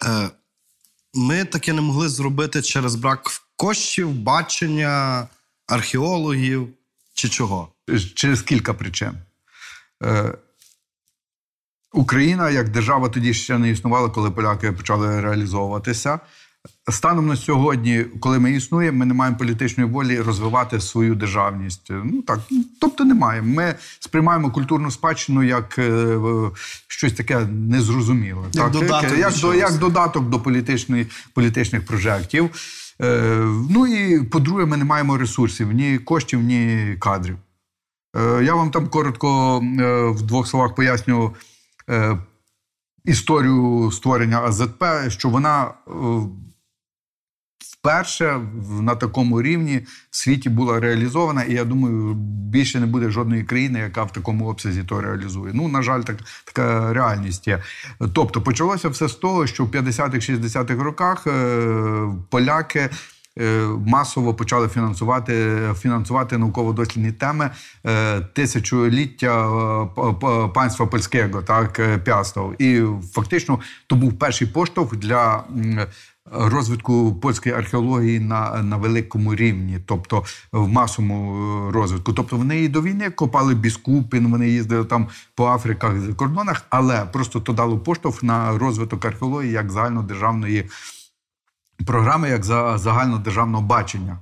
Е, 0.05 0.31
ми 1.15 1.45
таке 1.45 1.73
не 1.73 1.81
могли 1.81 2.09
зробити 2.09 2.63
через 2.63 2.95
брак 2.95 3.31
коштів, 3.57 4.11
бачення 4.11 5.27
археологів 5.67 6.69
чи 7.15 7.29
чого. 7.29 7.69
через 8.15 8.43
кілька 8.43 8.75
причин. 8.75 9.13
Е, 10.05 10.35
Україна 11.93 12.51
як 12.51 12.69
держава 12.69 13.09
тоді 13.09 13.35
ще 13.35 13.59
не 13.59 13.71
існувала, 13.71 14.09
коли 14.09 14.31
поляки 14.31 14.73
почали 14.73 15.21
реалізовуватися. 15.21 16.21
Станом 16.91 17.27
на 17.27 17.37
сьогодні, 17.37 18.05
коли 18.21 18.39
ми 18.39 18.53
існуємо, 18.53 18.99
ми 18.99 19.07
не 19.07 19.15
маємо 19.15 19.37
політичної 19.37 19.91
волі 19.91 20.21
розвивати 20.21 20.81
свою 20.81 21.15
державність. 21.15 21.91
Ну 21.91 22.23
так, 22.23 22.41
тобто 22.81 23.05
немає. 23.05 23.43
Ми 23.43 23.75
сприймаємо 24.01 24.51
культурну 24.51 24.91
спадщину 24.91 25.43
як 25.43 25.79
е, 25.79 26.19
щось 26.89 27.13
таке 27.13 27.41
незрозуміле. 27.47 28.43
Як 28.53 28.65
так, 28.65 28.73
додаток 28.73 29.19
як, 29.19 29.35
до 29.35 29.55
як, 29.55 29.79
додаток 29.79 30.29
до 30.29 30.41
політичної, 30.41 31.07
політичних 31.35 31.87
прожектів. 31.87 32.51
Е, 33.03 33.49
ну 33.71 33.87
і 33.87 34.25
по-друге, 34.25 34.67
ми 34.67 34.77
не 34.77 34.85
маємо 34.85 35.19
ресурсів 35.19 35.73
ні 35.73 35.99
коштів, 35.99 36.41
ні 36.41 36.97
кадрів. 37.01 37.37
Е, 38.17 38.45
Я 38.45 38.55
вам 38.55 38.71
там 38.71 38.89
коротко 38.89 39.61
е, 39.81 40.05
в 40.11 40.23
двох 40.23 40.49
словах 40.49 40.75
поясню 40.75 41.35
е, 41.91 42.19
історію 43.05 43.91
створення 43.93 44.41
АЗП, 44.41 44.85
що 45.09 45.29
вона 45.29 45.75
вперше 47.85 48.41
на 48.81 48.95
такому 48.95 49.43
рівні 49.43 49.87
в 50.11 50.17
світі 50.17 50.49
була 50.49 50.81
реалізована, 50.81 51.43
і 51.43 51.53
я 51.53 51.65
думаю, 51.65 52.15
більше 52.55 52.81
не 52.81 52.87
буде 52.87 53.11
жодної 53.11 53.43
країни, 53.45 53.79
яка 53.79 54.03
в 54.03 54.13
такому 54.13 54.49
обсязі 54.49 54.83
то 54.83 55.01
реалізує. 55.01 55.53
Ну, 55.55 55.69
на 55.69 55.83
жаль, 55.83 56.03
так, 56.03 56.17
така 56.45 56.93
реальність 56.93 57.49
є. 57.49 57.63
Тобто 58.15 58.43
почалося 58.43 58.89
все 58.89 59.09
з 59.09 59.15
того, 59.15 59.47
що 59.47 59.65
в 59.65 59.69
50-х-60-х 59.69 60.85
роках 60.85 61.27
е, 61.27 62.09
поляки. 62.31 62.91
Е, 63.41 63.67
Масово 63.87 64.35
почали 64.35 64.69
фінансувати 64.69 65.59
фінансувати 65.79 66.39
науково-дослідні 66.39 67.13
теми 67.13 67.51
е, 67.87 68.21
тисячоліття 68.21 69.49
е, 69.99 70.49
панства 70.55 70.87
польського, 70.87 71.43
так 71.43 71.79
е. 71.79 72.01
І 72.59 72.83
фактично 73.13 73.59
то 73.87 73.97
був 73.97 74.19
перший 74.19 74.47
поштовх 74.47 74.97
для 74.97 75.45
розвитку 76.33 77.15
польської 77.23 77.55
археології 77.55 78.21
на, 78.21 78.63
на 78.63 78.77
великому 78.77 79.35
рівні, 79.35 79.79
тобто 79.87 80.25
в 80.53 80.69
масовому 80.69 81.71
розвитку. 81.71 82.13
Тобто 82.13 82.37
вони 82.37 82.63
і 82.63 82.69
до 82.69 82.83
війни 82.83 83.11
копали 83.11 83.55
біскупін, 83.55 84.31
вони 84.31 84.49
їздили 84.49 84.85
там 84.85 85.09
по 85.35 85.47
Африках 85.47 86.01
за 86.01 86.13
кордонах, 86.13 86.63
але 86.71 87.05
просто 87.05 87.41
то 87.41 87.53
дало 87.53 87.79
поштовх 87.79 88.23
на 88.23 88.59
розвиток 88.59 89.05
археології 89.05 89.53
як 89.53 89.73
загальнодержавної 89.73 90.69
програми, 91.87 92.29
як 92.29 92.45
за 92.45 92.79
загальнодержавного 92.79 93.63
бачення. 93.65 94.19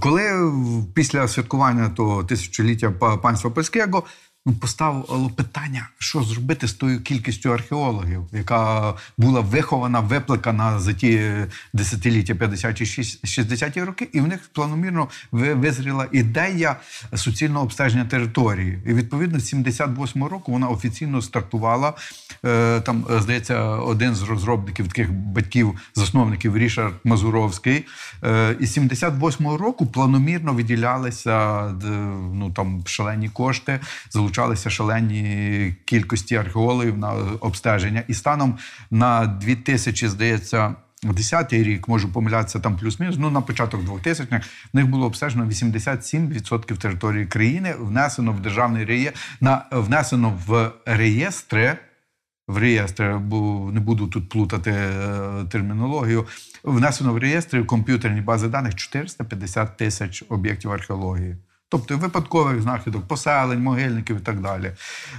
Коли 0.00 0.52
після 0.94 1.28
святкування 1.28 1.88
того 1.88 2.24
тисячоліття 2.24 2.90
па- 2.90 3.16
панства 3.16 3.50
польського 3.50 4.02
поставило 4.52 5.30
питання, 5.36 5.88
що 5.98 6.22
зробити 6.22 6.68
з 6.68 6.72
тою 6.72 7.00
кількістю 7.00 7.52
археологів, 7.52 8.22
яка 8.32 8.94
була 9.18 9.40
вихована, 9.40 10.00
випликана 10.00 10.80
за 10.80 10.92
ті 10.92 11.30
десятиліття 11.72 12.34
50-ті, 12.34 12.84
60-ті 12.84 13.82
роки, 13.82 14.08
і 14.12 14.20
в 14.20 14.28
них 14.28 14.50
планомірно 14.52 15.08
визріла 15.32 16.06
ідея 16.12 16.76
суцільного 17.14 17.64
обстеження 17.64 18.04
території. 18.04 18.78
І 18.86 18.94
відповідно 18.94 19.40
з 19.40 19.54
78-го 19.54 20.28
року 20.28 20.52
вона 20.52 20.68
офіційно 20.68 21.22
стартувала. 21.22 21.94
Е, 22.44 22.80
Там, 22.80 23.06
е, 23.10 23.20
здається, 23.20 23.60
один 23.64 24.14
з 24.14 24.22
розробників 24.22 24.88
таких 24.88 25.12
батьків, 25.12 25.78
засновників 25.94 26.56
Рішард 26.56 26.94
Мазуровський. 27.04 27.86
Е, 28.24 28.56
І 28.60 28.66
з 28.66 28.78
78-го 28.78 29.56
року 29.56 29.86
планомірно 29.86 30.52
виділялися 30.52 31.64
ну, 32.32 32.52
там, 32.56 32.82
шалені 32.86 33.28
кошти, 33.28 33.80
залучалися 34.10 34.35
шалені 34.70 35.74
кількості 35.84 36.36
археологів 36.36 36.98
на 36.98 37.12
обстеження. 37.40 38.02
І 38.08 38.14
станом 38.14 38.58
на 38.90 39.26
2000, 39.26 40.08
здається, 40.08 40.74
10 41.02 41.52
рік, 41.52 41.88
можу 41.88 42.12
помилятися 42.12 42.60
там 42.60 42.76
плюс-мінус. 42.76 43.16
Ну 43.18 43.30
на 43.30 43.40
початок 43.40 43.80
2000-х 43.80 44.46
в 44.72 44.76
них 44.76 44.86
було 44.86 45.06
обстежено 45.06 45.44
87% 45.44 46.76
території 46.76 47.26
країни, 47.26 47.74
внесено 47.78 48.32
в 48.32 48.40
державний 48.40 48.84
реєстр, 48.84 49.20
на 49.40 49.64
внесено 49.70 50.38
в 50.46 50.72
реєстри. 50.86 51.78
В 52.48 52.58
реєстри, 52.58 53.18
бо 53.18 53.70
не 53.72 53.80
буду 53.80 54.06
тут 54.06 54.28
плутати 54.28 54.70
е, 54.70 55.44
термінологію. 55.50 56.26
Внесено 56.64 57.12
в 57.12 57.18
реєстри 57.18 57.64
комп'ютерні 57.64 58.20
бази 58.20 58.48
даних 58.48 58.74
450 58.74 59.76
тисяч 59.76 60.24
об'єктів 60.28 60.72
археології. 60.72 61.36
Тобто 61.68 61.98
випадкових 61.98 62.62
знахідок, 62.62 63.08
поселень, 63.08 63.62
могильників 63.62 64.16
і 64.16 64.20
так 64.20 64.40
далі. 64.40 64.72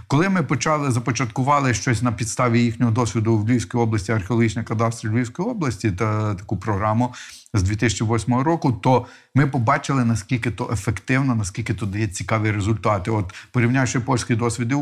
Коли 0.07 0.29
ми 0.29 0.43
почали 0.43 0.91
започаткували 0.91 1.73
щось 1.73 2.01
на 2.01 2.11
підставі 2.11 2.61
їхнього 2.61 2.91
досвіду 2.91 3.37
в 3.37 3.49
Львівській 3.49 3.77
області, 3.77 4.11
археологічний 4.11 4.65
кадастр 4.65 5.07
Львівської 5.07 5.49
області 5.49 5.91
та 5.91 6.35
таку 6.35 6.57
програму 6.57 7.13
з 7.53 7.63
2008 7.63 8.35
року, 8.35 8.71
то 8.71 9.05
ми 9.35 9.47
побачили, 9.47 10.05
наскільки 10.05 10.51
то 10.51 10.69
ефективно, 10.73 11.35
наскільки 11.35 11.73
то 11.73 11.85
дає 11.85 12.07
цікаві 12.07 12.51
результати. 12.51 13.11
От 13.11 13.33
порівнявши 13.51 13.99
польський 13.99 14.35
досвід 14.35 14.71
і 14.71 14.75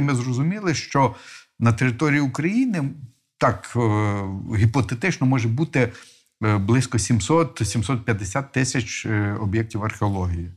ми 0.00 0.14
зрозуміли, 0.14 0.74
що 0.74 1.14
на 1.58 1.72
території 1.72 2.20
України 2.20 2.90
так 3.38 3.72
е, 3.76 3.80
гіпотетично 4.56 5.26
може 5.26 5.48
бути 5.48 5.92
е, 6.44 6.58
близько 6.58 6.98
700-750 6.98 8.44
тисяч 8.52 9.06
е, 9.06 9.36
об'єктів 9.40 9.84
археології. 9.84 10.52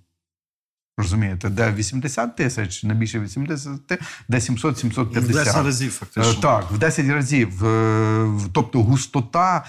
Розумієте, 0.98 1.50
де 1.50 1.72
80 1.72 2.36
тисяч, 2.36 2.84
не 2.84 2.94
більше 2.94 3.20
80, 3.20 3.72
де 4.30 4.38
700-750. 4.38 5.20
В 5.20 5.28
10 5.28 5.66
разів, 5.66 5.92
фактично. 5.92 6.32
Е, 6.32 6.36
Так, 6.42 6.72
в 6.72 6.78
10 6.78 7.10
разів. 7.10 7.66
Е, 7.66 8.28
Тобто 8.54 8.84
густота 8.84 9.66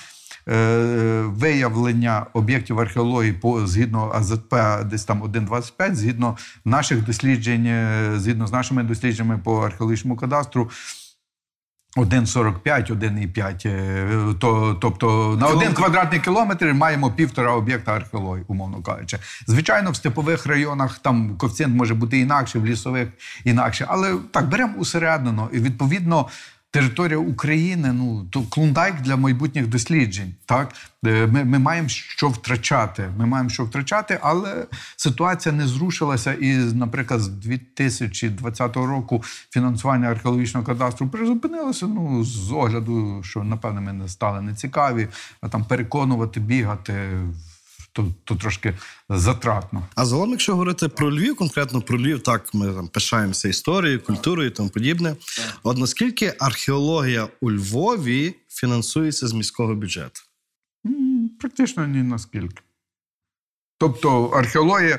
е, 0.49 1.23
виявлення 1.27 2.27
об'єктів 2.33 2.81
археології 2.81 3.33
по 3.33 3.67
згідно 3.67 4.13
АЗП 4.15 4.55
десь 4.85 5.05
там 5.05 5.23
1,25, 5.23 5.95
згідно 5.95 6.37
наших 6.65 7.05
досліджень, 7.05 7.89
згідно 8.17 8.47
з 8.47 8.53
нашими 8.53 8.83
дослідженнями 8.83 9.41
по 9.45 9.61
археологічному 9.61 10.17
кадастру. 10.17 10.71
1,45, 11.97 12.93
1,5. 12.93 13.69
е, 13.69 14.35
То, 14.39 14.79
тобто 14.81 15.37
на 15.41 15.47
один 15.47 15.73
квадратний 15.73 16.21
кілометр 16.21 16.73
маємо 16.73 17.11
півтора 17.11 17.53
об'єкта 17.53 17.93
археології, 17.93 18.45
умовно 18.49 18.83
кажучи. 18.83 19.19
Звичайно, 19.47 19.91
в 19.91 19.97
степових 19.97 20.47
районах 20.47 20.99
там 20.99 21.37
коефіцієнт 21.37 21.77
може 21.77 21.95
бути 21.95 22.19
інакше, 22.19 22.59
в 22.59 22.67
лісових 22.67 23.09
інакше. 23.45 23.87
Але 23.89 24.15
так, 24.31 24.49
беремо 24.49 24.75
усередину. 24.79 25.49
І 25.53 25.59
відповідно 25.59 26.27
територія 26.75 27.19
України, 27.19 27.93
ну 27.93 28.27
то 28.31 28.43
клондайк 28.43 29.01
для 29.01 29.17
майбутніх 29.17 29.67
досліджень. 29.67 30.35
Так 30.47 30.75
Е, 31.07 31.27
ми, 31.27 31.45
ми 31.45 31.59
маємо 31.59 31.89
що 31.89 32.29
втрачати. 32.29 33.09
Ми 33.19 33.27
маємо 33.27 33.51
що 33.51 33.65
втрачати, 33.65 34.19
але 34.23 34.67
ситуація 34.97 35.55
не 35.55 35.67
зрушилася. 35.67 36.33
І, 36.33 36.57
наприклад, 36.57 37.21
з 37.21 37.29
2020 37.29 38.77
року 38.77 39.23
фінансування 39.51 40.09
археологічного 40.09 40.67
кадастру 40.67 41.09
призупинилося. 41.09 41.87
Ну 41.87 42.25
з 42.25 42.53
огляду, 42.53 43.23
що 43.25 43.45
напевно 43.45 43.81
ми 43.81 43.93
не 43.93 44.09
стали 44.09 44.41
нецікаві, 44.41 45.09
а 45.41 45.49
там 45.49 45.65
переконувати, 45.65 46.41
бігати. 46.41 46.93
То, 47.95 48.13
то 48.25 48.35
трошки 48.37 48.75
затратно. 49.09 49.89
А 49.95 50.07
загалом, 50.07 50.31
якщо 50.31 50.53
говорити 50.53 50.89
про 50.89 51.15
Львів, 51.15 51.37
конкретно 51.37 51.81
про 51.81 51.99
Львів, 51.99 52.23
так 52.23 52.55
ми 52.55 52.73
там 52.73 52.89
пишаємося 52.89 53.49
історією, 53.49 54.01
культурою 54.01 54.49
і 54.49 54.53
тому 54.53 54.69
подібне. 54.69 55.17
От 55.63 55.79
наскільки 55.79 56.35
археологія 56.39 57.29
у 57.41 57.53
Львові 57.53 58.35
фінансується 58.49 59.29
з 59.29 59.33
міського 59.33 59.75
бюджету? 59.75 60.21
Практично 61.41 61.87
ні 61.87 62.03
наскільки. 62.03 62.63
Тобто 63.79 64.25
археологія 64.25 64.99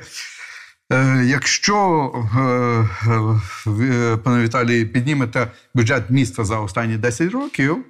Е, 0.92 1.26
Якщо 1.26 2.12
е, 2.36 2.42
е, 3.12 3.42
ви, 3.66 4.18
пане 4.18 4.44
Віталій, 4.44 4.86
піднімете 4.86 5.52
бюджет 5.74 6.10
міста 6.10 6.46
за 6.46 6.60
останні 6.60 6.98
10 6.98 7.32
років, 7.32 7.86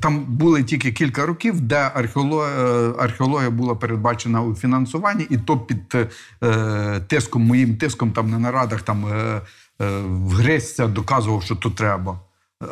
там 0.00 0.24
були 0.24 0.62
тільки 0.64 0.92
кілька 0.92 1.26
років, 1.26 1.60
де 1.60 1.90
археологія, 1.94 2.92
археологія 2.98 3.50
була 3.50 3.74
передбачена 3.74 4.42
у 4.42 4.54
фінансуванні, 4.54 5.26
і 5.30 5.36
то 5.38 5.58
під 5.58 5.96
е, 6.42 7.00
тиском, 7.00 7.42
моїм 7.42 7.76
тиском 7.76 8.12
там 8.12 8.30
на 8.30 8.38
нарадах 8.38 8.82
там 8.82 9.06
е, 9.06 9.40
е, 9.82 10.00
вгризся, 10.08 10.86
доказував, 10.86 11.42
що 11.42 11.56
то 11.56 11.70
треба. 11.70 12.20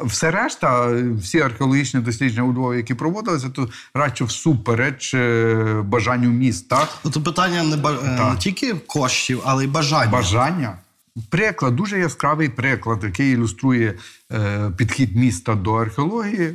Все 0.04 0.30
решта, 0.30 0.92
всі 1.20 1.40
археологічні 1.40 2.00
дослідження 2.00 2.42
у 2.42 2.52
Львові, 2.52 2.76
які 2.76 2.94
проводилися, 2.94 3.48
то 3.48 3.68
радше 3.94 4.24
всупереч 4.24 5.14
е, 5.14 5.82
бажанню 5.84 6.28
міста. 6.28 6.88
Тобто 7.02 7.20
питання 7.22 7.62
не, 7.62 7.76
ба- 7.76 7.98
е, 8.04 8.30
не 8.32 8.36
тільки 8.38 8.74
коштів, 8.74 9.40
але 9.44 9.64
й 9.64 9.66
бажання. 9.66 10.10
Бажання. 10.12 10.78
Приклад, 11.30 11.76
дуже 11.76 11.98
яскравий 11.98 12.48
приклад, 12.48 13.04
який 13.04 13.32
ілюструє 13.32 13.94
е, 14.32 14.70
підхід 14.76 15.16
міста 15.16 15.54
до 15.54 15.74
археології. 15.74 16.54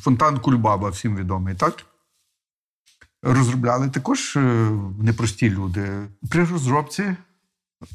Фонтан 0.00 0.38
Кульбаба, 0.38 0.88
всім 0.88 1.16
відомий, 1.16 1.54
так? 1.54 1.84
Розробляли 3.22 3.88
також 3.88 4.36
е, 4.36 4.40
непрості 5.00 5.50
люди. 5.50 5.88
При 6.30 6.44
розробці 6.44 7.16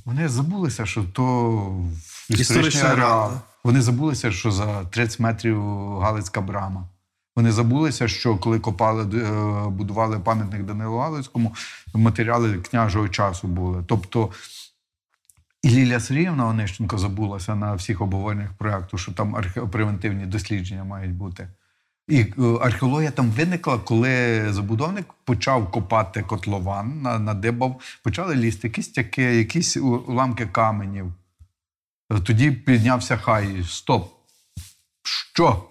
вони 0.05 0.29
забулися, 0.29 0.85
що 0.85 1.03
то 1.03 1.85
історичний 2.29 2.83
ареал. 2.91 3.31
Вони 3.63 3.81
забулися, 3.81 4.31
що 4.31 4.51
за 4.51 4.83
30 4.83 5.19
метрів 5.19 5.61
Галицька 5.99 6.41
брама. 6.41 6.87
Вони 7.35 7.51
забулися, 7.51 8.07
що 8.07 8.37
коли 8.37 8.59
копали, 8.59 9.03
е, 9.21 9.69
будували 9.69 10.19
пам'ятник 10.19 10.63
Данилу 10.63 10.97
Галицькому, 10.97 11.55
матеріали 11.93 12.57
княжого 12.57 13.09
часу 13.09 13.47
були. 13.47 13.83
Тобто 13.87 14.29
і 15.63 15.69
Лілія 15.69 15.99
Сергіївна 15.99 16.47
Онищенко 16.47 16.97
забулася 16.97 17.55
на 17.55 17.73
всіх 17.73 18.01
обговореннях 18.01 18.53
проєкту, 18.53 18.97
що 18.97 19.11
там 19.11 19.35
архе- 19.35 19.67
превентивні 19.67 20.25
дослідження 20.25 20.83
мають 20.83 21.13
бути. 21.13 21.47
І 22.07 22.19
е, 22.19 22.33
археологія 22.61 23.11
там 23.11 23.29
виникла, 23.29 23.77
коли 23.79 24.45
забудовник 24.53 25.05
почав 25.23 25.71
копати 25.71 26.21
котлован, 26.21 27.01
на- 27.01 27.19
надибав, 27.19 27.81
почали 28.03 28.35
лізти 28.35 28.69
кістяки, 28.69 29.21
якісь 29.21 29.77
уламки 29.77 30.45
каменів. 30.45 31.13
Е, 32.11 32.19
Тоді 32.19 32.51
піднявся 32.51 33.17
хай. 33.17 33.63
Стоп. 33.63 34.13
Що? 35.03 35.63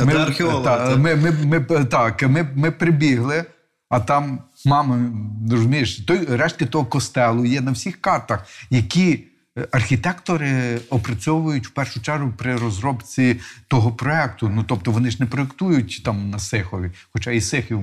А 0.00 0.04
де 0.04 0.18
археологи? 0.18 0.64
та, 0.64 0.96
ми, 0.96 1.16
ми, 1.16 1.30
ми, 1.30 1.84
так, 1.84 2.22
ми, 2.22 2.42
ми 2.54 2.70
прибігли, 2.70 3.44
а 3.88 4.00
там 4.00 4.38
мама, 4.66 5.10
розумієш, 5.50 5.98
той 5.98 6.24
рештки 6.24 6.66
того 6.66 6.84
костелу 6.84 7.44
є 7.44 7.60
на 7.60 7.72
всіх 7.72 8.00
картах, 8.00 8.46
які 8.70 9.26
архітектори 9.70 10.80
опрацьовують 10.90 11.66
в 11.66 11.70
першу 11.70 12.00
чергу 12.02 12.32
при 12.36 12.56
розробці 12.56 13.40
того 13.68 13.92
проекту. 13.92 14.48
Ну 14.48 14.64
тобто 14.68 14.90
вони 14.90 15.10
ж 15.10 15.16
не 15.20 15.26
проєктують 15.26 16.02
там 16.04 16.30
на 16.30 16.38
Сихові, 16.38 16.90
хоча 17.12 17.30
і 17.30 17.40
Сихів 17.40 17.82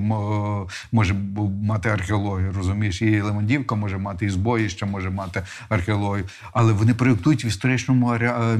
може 0.92 1.14
мати 1.62 1.88
археологію, 1.88 2.52
розумієш, 2.52 3.02
і 3.02 3.20
Лемондівка 3.20 3.74
може 3.74 3.98
мати, 3.98 4.26
і 4.26 4.30
Збоїще 4.30 4.86
може 4.86 5.10
мати 5.10 5.42
археологію. 5.68 6.24
Але 6.52 6.72
вони 6.72 6.94
проєктують 6.94 7.44
в 7.44 7.46
історичному 7.46 8.14
е, 8.14 8.56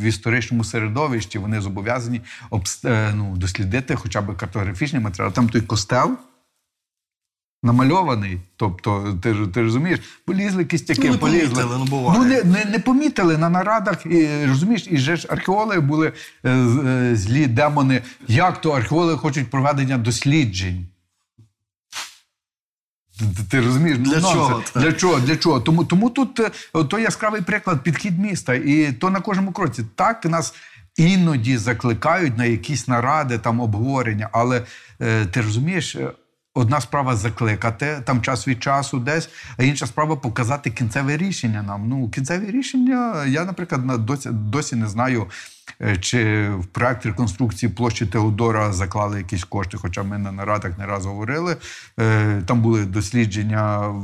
в 0.00 0.02
історичному 0.02 0.64
середовищі. 0.64 1.38
Вони 1.38 1.60
зобов'язані 1.60 2.20
обс- 2.50 2.88
е, 2.88 3.12
ну, 3.14 3.36
дослідити 3.36 3.96
хоча 3.96 4.20
б 4.20 4.36
картографічний 4.36 5.02
матеріал. 5.02 5.32
Там 5.32 5.48
той 5.48 5.60
костел. 5.60 6.18
Намальований, 7.64 8.40
тобто 8.56 9.18
ти, 9.22 9.34
ж- 9.34 9.46
ти 9.46 9.62
розумієш, 9.62 10.00
полізли 10.26 10.64
кістяки, 10.64 11.08
Ну, 11.10 11.18
полізли. 11.18 11.48
помітили, 11.48 11.76
ну, 11.78 11.84
буває. 11.84 12.18
Ну, 12.20 12.24
не, 12.24 12.42
не, 12.58 12.64
не 12.70 12.78
помітили 12.78 13.38
на 13.38 13.48
нарадах, 13.48 14.06
і, 14.06 14.46
розумієш, 14.46 14.86
і 14.90 14.96
же 14.98 15.16
ж 15.16 15.26
археологи 15.30 15.80
були 15.80 16.12
е, 16.44 16.50
е, 16.50 17.16
злі 17.16 17.46
демони. 17.46 18.02
Як 18.28 18.60
то 18.60 18.70
археологи 18.70 19.16
хочуть 19.16 19.50
проведення 19.50 19.98
досліджень? 19.98 20.86
Ти, 23.50 23.60
розумієш? 23.60 23.98
Ну, 24.00 24.04
Для 24.04 24.20
нонсенс. 24.20 24.34
чого 24.34 24.62
це? 24.72 24.80
Для 24.80 24.92
чого? 24.92 25.20
Для 25.20 25.36
чого? 25.36 25.60
Тому, 25.60 25.84
тому 25.84 26.10
тут 26.10 26.40
е, 26.40 26.50
то 26.90 26.98
яскравий 26.98 27.40
приклад, 27.42 27.82
підхід 27.82 28.18
міста. 28.18 28.54
І 28.54 28.92
то 28.92 29.10
на 29.10 29.20
кожному 29.20 29.52
кроці. 29.52 29.84
Так 29.94 30.24
нас 30.24 30.54
іноді 30.96 31.56
закликають 31.56 32.38
на 32.38 32.44
якісь 32.44 32.88
наради, 32.88 33.38
там 33.38 33.60
обговорення. 33.60 34.28
Але 34.32 34.62
е, 35.00 35.26
ти 35.26 35.40
розумієш, 35.40 35.96
е, 35.96 36.10
одна 36.54 36.80
справа 36.80 37.16
закликати 37.16 38.02
там 38.04 38.22
час 38.22 38.48
від 38.48 38.62
часу 38.62 38.98
десь, 38.98 39.28
а 39.56 39.62
інша 39.62 39.86
справа 39.86 40.16
показати 40.16 40.70
кінцеве 40.70 41.16
рішення 41.16 41.62
нам. 41.62 41.88
Ну, 41.88 42.08
кінцеве 42.08 42.50
рішення, 42.50 43.24
я, 43.24 43.44
наприклад, 43.44 43.86
на- 43.86 43.96
досі, 43.98 44.28
досі 44.32 44.76
не 44.76 44.88
знаю. 44.88 45.26
е, 45.80 45.96
Чи 45.96 46.48
в 46.50 46.66
проект 46.66 47.06
реконструкції 47.06 47.72
площі 47.72 48.06
Теодора 48.06 48.72
заклали 48.72 49.18
якісь 49.18 49.44
кошти, 49.44 49.76
хоча 49.76 50.02
ми 50.02 50.18
на 50.18 50.32
нарадах 50.32 50.78
не 50.78 50.86
раз 50.86 51.06
говорили. 51.06 51.56
Е, 52.00 52.42
Там 52.46 52.60
були 52.62 52.84
дослідження 52.84 53.94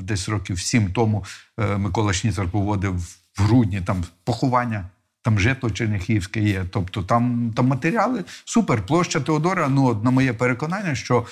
десь 0.00 0.28
років 0.28 0.60
сім 0.60 0.92
тому. 0.92 1.24
е, 1.60 1.76
Микола 1.76 2.12
Шніцер 2.12 2.48
поводив 2.50 2.98
в 3.38 3.42
грудні 3.42 3.80
там 3.80 4.04
поховання. 4.24 4.84
Там 5.22 5.38
житло 5.40 5.70
черняхівське 5.70 6.40
є. 6.40 6.64
Тобто 6.70 7.02
там, 7.02 7.52
там 7.56 7.66
матеріали 7.66 8.24
супер. 8.44 8.86
Площа 8.86 9.20
Теодора, 9.20 9.68
ну, 9.68 10.00
на 10.04 10.10
моє 10.10 10.32
переконання, 10.32 10.94
що 10.94 11.26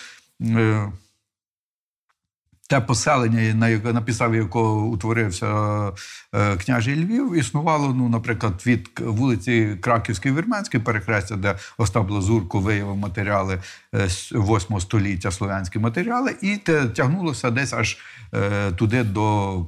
те 2.69 2.81
поселення, 2.81 3.55
на, 3.55 3.69
яке- 3.69 3.93
на 3.93 4.03
підставі 4.03 4.37
якого 4.37 4.87
утворився 4.87 5.47
е, 6.35 6.57
княжий 6.57 7.05
Львів, 7.05 7.35
існувало, 7.35 7.95
ну, 7.95 8.09
наприклад, 8.09 8.63
від 8.67 8.89
вулиці 9.01 9.77
Краківської 9.81 10.35
Вірменської 10.35 10.83
перехрестя, 10.83 11.37
де 11.37 11.55
Остап 11.79 12.11
Лазурко 12.11 12.61
виявив 12.61 12.97
матеріали 12.97 13.63
е, 13.95 14.09
з 14.09 14.33
8 14.33 14.81
століття, 14.81 15.31
слов'янські 15.31 15.79
матеріали, 15.79 16.37
і 16.43 16.57
тягнулося 16.97 17.51
десь 17.51 17.73
аж 17.73 17.99
е, 18.35 18.73
туди 18.73 19.05
до 19.05 19.67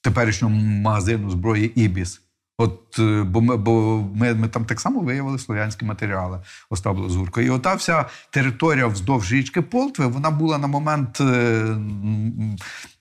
теперішнього 0.00 0.54
магазину 0.54 1.30
зброї 1.30 1.72
Ібіс. 1.84 2.20
От, 2.58 2.98
е, 2.98 3.22
бо 3.22 3.40
ми, 3.40 3.56
бо 3.56 4.04
ми, 4.14 4.34
ми 4.34 4.48
там 4.48 4.64
так 4.64 4.80
само 4.80 5.00
виявили 5.00 5.38
слов'янські 5.38 5.84
матеріали 5.84 6.40
Остап 6.70 6.98
Лазурко. 6.98 7.40
І 7.40 7.50
ота 7.50 7.74
вся 7.74 8.04
територія 8.30 8.86
вздовж 8.86 9.32
річки 9.32 9.62
Полтви, 9.62 10.06
вона 10.06 10.30
була 10.30 10.58
на 10.58 10.66
момент, 10.66 11.20
е, 11.20 11.76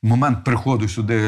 момент 0.03 0.43
приходу 0.43 0.87
сюди 0.87 1.21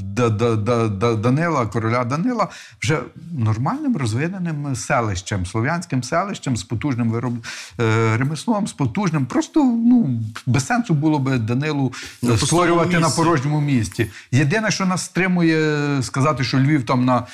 Да- 0.00 0.30
Да- 0.30 0.56
Да- 0.56 0.88
Да- 0.88 1.14
Данила, 1.14 1.66
короля 1.66 2.04
Данила, 2.04 2.48
вже 2.80 3.00
нормальним 3.32 3.96
розвиненим 3.96 4.76
селищем, 4.76 5.46
слов'янським 5.46 6.02
селищем 6.02 6.56
з 6.56 6.64
потужним 6.64 7.10
вироб... 7.10 7.34
е, 7.80 8.16
ремеслом, 8.16 8.66
з 8.66 8.72
потужним. 8.72 9.26
Просто 9.26 9.64
ну, 9.64 10.20
без 10.46 10.66
сенсу 10.66 10.94
було 10.94 11.18
би 11.18 11.38
Данилу 11.38 11.92
На 12.22 12.34
е, 12.34 12.38
створювати 12.38 12.98
на 12.98 13.10
порожньому 13.10 13.60
місці. 13.60 14.10
Єдине, 14.32 14.70
що 14.70 14.86
нас 14.86 15.04
стримує 15.04 16.02
сказати, 16.02 16.44
що 16.44 16.58
Львів 16.58 16.86
там 16.86 17.04
на 17.04 17.26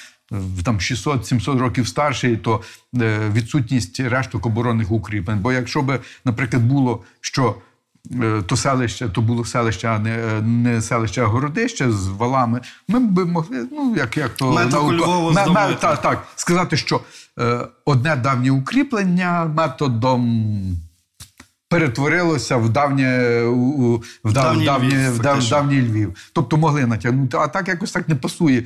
там 0.65 0.79
600-700 0.79 1.59
років 1.59 1.89
старший, 1.89 2.37
то 2.37 2.63
е, 3.01 3.19
відсутність 3.33 4.01
решток 4.01 4.47
оборонних 4.47 4.91
укріплень. 4.91 5.39
Бо 5.39 5.53
якщо 5.53 5.83
би, 5.83 6.01
наприклад, 6.25 6.63
було, 6.63 7.03
що 7.21 7.55
то 8.47 8.57
селище, 8.57 9.09
то 9.09 9.21
було 9.21 9.45
селище, 9.45 9.89
а 9.89 9.99
не, 9.99 10.11
е, 10.11 10.43
не 10.43 10.83
селище, 10.83 11.23
а 11.23 11.27
городище 11.27 11.91
з 11.93 12.07
валами, 12.09 12.61
ми 12.89 12.99
б 13.01 13.27
могли, 13.27 13.67
ну 13.73 13.95
як, 13.97 14.17
як 14.17 14.35
то 14.35 14.53
наука- 14.71 15.07
Ме- 15.35 15.45
ме- 15.53 15.75
так, 15.81 16.03
так, 16.03 16.25
сказати, 16.37 16.77
що 16.77 17.01
е, 17.41 17.61
одне 17.85 18.17
давнє 18.17 18.51
укріплення 18.51 19.45
методом 19.45 20.53
перетворилося 21.69 22.57
в 22.57 22.69
давнє 22.69 23.43
в, 24.25 24.33
дав, 24.33 24.45
Давній 24.45 24.65
давнє, 24.65 24.89
Львів, 24.89 25.15
в 25.15 25.19
дав, 25.19 25.35
фактично. 25.35 25.57
давній 25.57 25.83
Львів. 25.83 26.31
Тобто 26.33 26.57
могли 26.57 26.87
натягнути, 26.87 27.37
а 27.37 27.49
так 27.49 27.69
якось 27.69 27.93
так 27.93 28.09
не 28.09 28.15
пасує. 28.15 28.65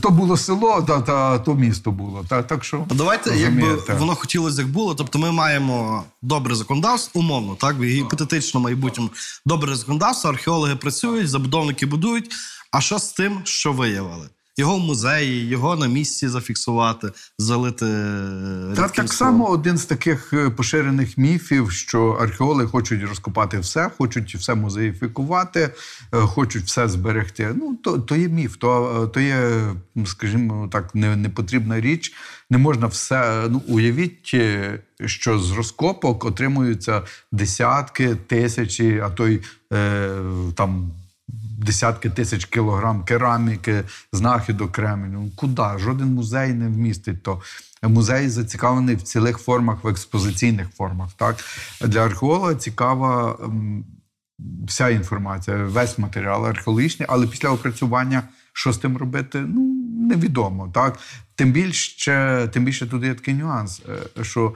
То 0.00 0.10
було 0.10 0.36
село, 0.36 0.82
та, 0.82 1.00
та, 1.00 1.38
то 1.38 1.54
місто 1.54 1.90
було. 1.90 2.24
Та, 2.28 2.42
так 2.42 2.64
що, 2.64 2.86
Давайте, 2.94 3.36
якби 3.36 3.78
воно 3.98 4.14
хотілося, 4.14 4.62
як 4.62 4.70
було. 4.70 4.94
Тобто, 4.94 5.18
ми 5.18 5.32
маємо 5.32 6.04
добре 6.22 6.54
законодавство, 6.54 7.20
умовно, 7.20 7.54
так 7.54 7.76
в 7.76 7.82
гіпотетично 7.84 8.60
майбутньому 8.60 9.10
добре 9.46 9.74
законодавство. 9.76 10.30
Археологи 10.30 10.76
працюють, 10.76 11.28
забудовники 11.28 11.86
будують. 11.86 12.30
А 12.70 12.80
що 12.80 12.98
з 12.98 13.12
тим, 13.12 13.40
що 13.44 13.72
виявили? 13.72 14.28
Його 14.56 14.76
в 14.76 14.80
музеї, 14.80 15.46
його 15.46 15.76
на 15.76 15.86
місці 15.86 16.28
зафіксувати, 16.28 17.08
залити. 17.38 17.86
е, 17.86 18.72
Та 18.76 18.88
так 18.88 19.12
само 19.12 19.48
один 19.48 19.78
з 19.78 19.84
таких 19.84 20.32
е, 20.32 20.50
поширених 20.50 21.18
міфів, 21.18 21.70
що 21.70 22.08
археологи 22.08 22.66
хочуть 22.66 23.02
розкопати 23.02 23.58
все, 23.58 23.90
хочуть 23.98 24.34
все 24.34 24.54
музеїфікувати, 24.54 25.70
е, 26.14 26.18
хочуть 26.20 26.64
все 26.64 26.88
зберегти. 26.88 27.54
Ну 27.56 27.76
то, 27.84 27.98
то 27.98 28.16
є 28.16 28.28
міф, 28.28 28.56
то, 28.56 29.10
то 29.14 29.20
є, 29.20 29.50
скажімо 30.06 30.68
так, 30.72 30.94
не, 30.94 31.16
непотрібна 31.16 31.80
річ. 31.80 32.12
Не 32.50 32.58
можна 32.58 32.86
все. 32.86 33.46
Ну 33.50 33.62
уявіть, 33.68 34.36
що 35.06 35.38
з 35.38 35.52
розкопок 35.52 36.24
отримуються 36.24 37.02
десятки, 37.32 38.14
тисячі, 38.26 39.00
а 39.00 39.10
то 39.10 39.28
й 39.28 39.40
е, 39.72 40.08
там. 40.54 40.90
Десятки 41.64 42.10
тисяч 42.10 42.44
кілограм 42.44 43.04
кераміки, 43.04 43.84
знахідок 44.12 44.72
кременю. 44.72 45.30
Куди? 45.36 45.62
Жоден 45.78 46.08
музей 46.08 46.52
не 46.52 46.68
вмістить 46.68 47.22
то. 47.22 47.42
Музей 47.82 48.28
зацікавлений 48.28 48.96
в 48.96 49.02
цілих 49.02 49.38
формах, 49.38 49.84
в 49.84 49.88
експозиційних 49.88 50.68
формах. 50.68 51.12
Так? 51.16 51.36
Для 51.80 52.04
археолога 52.04 52.54
цікава 52.54 53.38
вся 54.66 54.88
інформація, 54.88 55.56
весь 55.56 55.98
матеріал 55.98 56.46
археологічний, 56.46 57.08
але 57.10 57.26
після 57.26 57.48
опрацювання 57.48 58.22
що 58.56 58.72
з 58.72 58.78
тим 58.78 58.96
робити, 58.96 59.40
ну 59.40 59.60
невідомо. 60.08 60.70
Так? 60.74 60.98
Тим 61.34 61.52
більше, 61.52 62.48
тим 62.52 62.64
більше 62.64 62.86
тут 62.86 63.04
є 63.04 63.14
такий 63.14 63.34
нюанс, 63.34 63.82
е, 64.18 64.24
що 64.24 64.54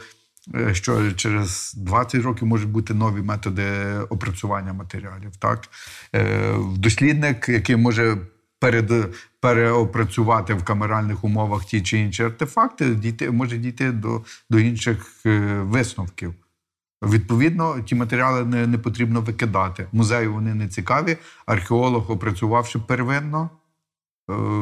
що 0.72 1.12
через 1.12 1.74
20 1.76 2.22
років 2.22 2.48
можуть 2.48 2.68
бути 2.68 2.94
нові 2.94 3.22
методи 3.22 3.64
опрацювання 4.08 4.72
матеріалів. 4.72 5.36
Так? 5.38 5.68
Е, 6.14 6.54
Дослідник, 6.76 7.48
який 7.48 7.76
може 7.76 8.16
перед, 8.60 8.92
переопрацювати 9.40 10.54
в 10.54 10.64
камеральних 10.64 11.24
умовах 11.24 11.64
ті 11.64 11.82
чи 11.82 11.98
інші 11.98 12.22
артефакти, 12.22 12.94
дійти, 12.94 13.30
може 13.30 13.58
дійти 13.58 13.92
до, 13.92 14.22
до 14.50 14.58
інших 14.58 15.20
е, 15.26 15.38
висновків. 15.62 16.34
Відповідно, 17.02 17.80
ті 17.80 17.94
матеріали 17.94 18.44
не, 18.44 18.66
не 18.66 18.78
потрібно 18.78 19.20
викидати. 19.20 19.86
Музею 19.92 20.32
вони 20.32 20.54
не 20.54 20.68
цікаві. 20.68 21.16
Археолог, 21.46 22.10
опрацювавши 22.10 22.78
первинно, 22.78 23.50
е, 23.54 23.57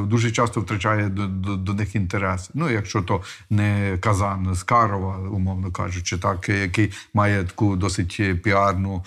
дуже 0.07 0.31
часто 0.31 0.61
втрачає 0.61 1.09
до, 1.09 1.27
до, 1.27 1.57
до 1.57 1.75
них 1.75 1.95
інтерес. 1.95 2.51
Ну, 2.55 2.71
якщо 2.71 3.03
то 3.03 3.23
не 3.51 3.99
Казан 4.01 4.55
з 4.55 4.63
Карова, 4.63 5.19
умовно 5.19 5.73
кажучи, 5.73 6.19
так, 6.19 6.49
який 6.49 6.93
має 7.15 7.45
таку 7.45 7.77
досить 7.77 8.43
піарну 8.43 9.05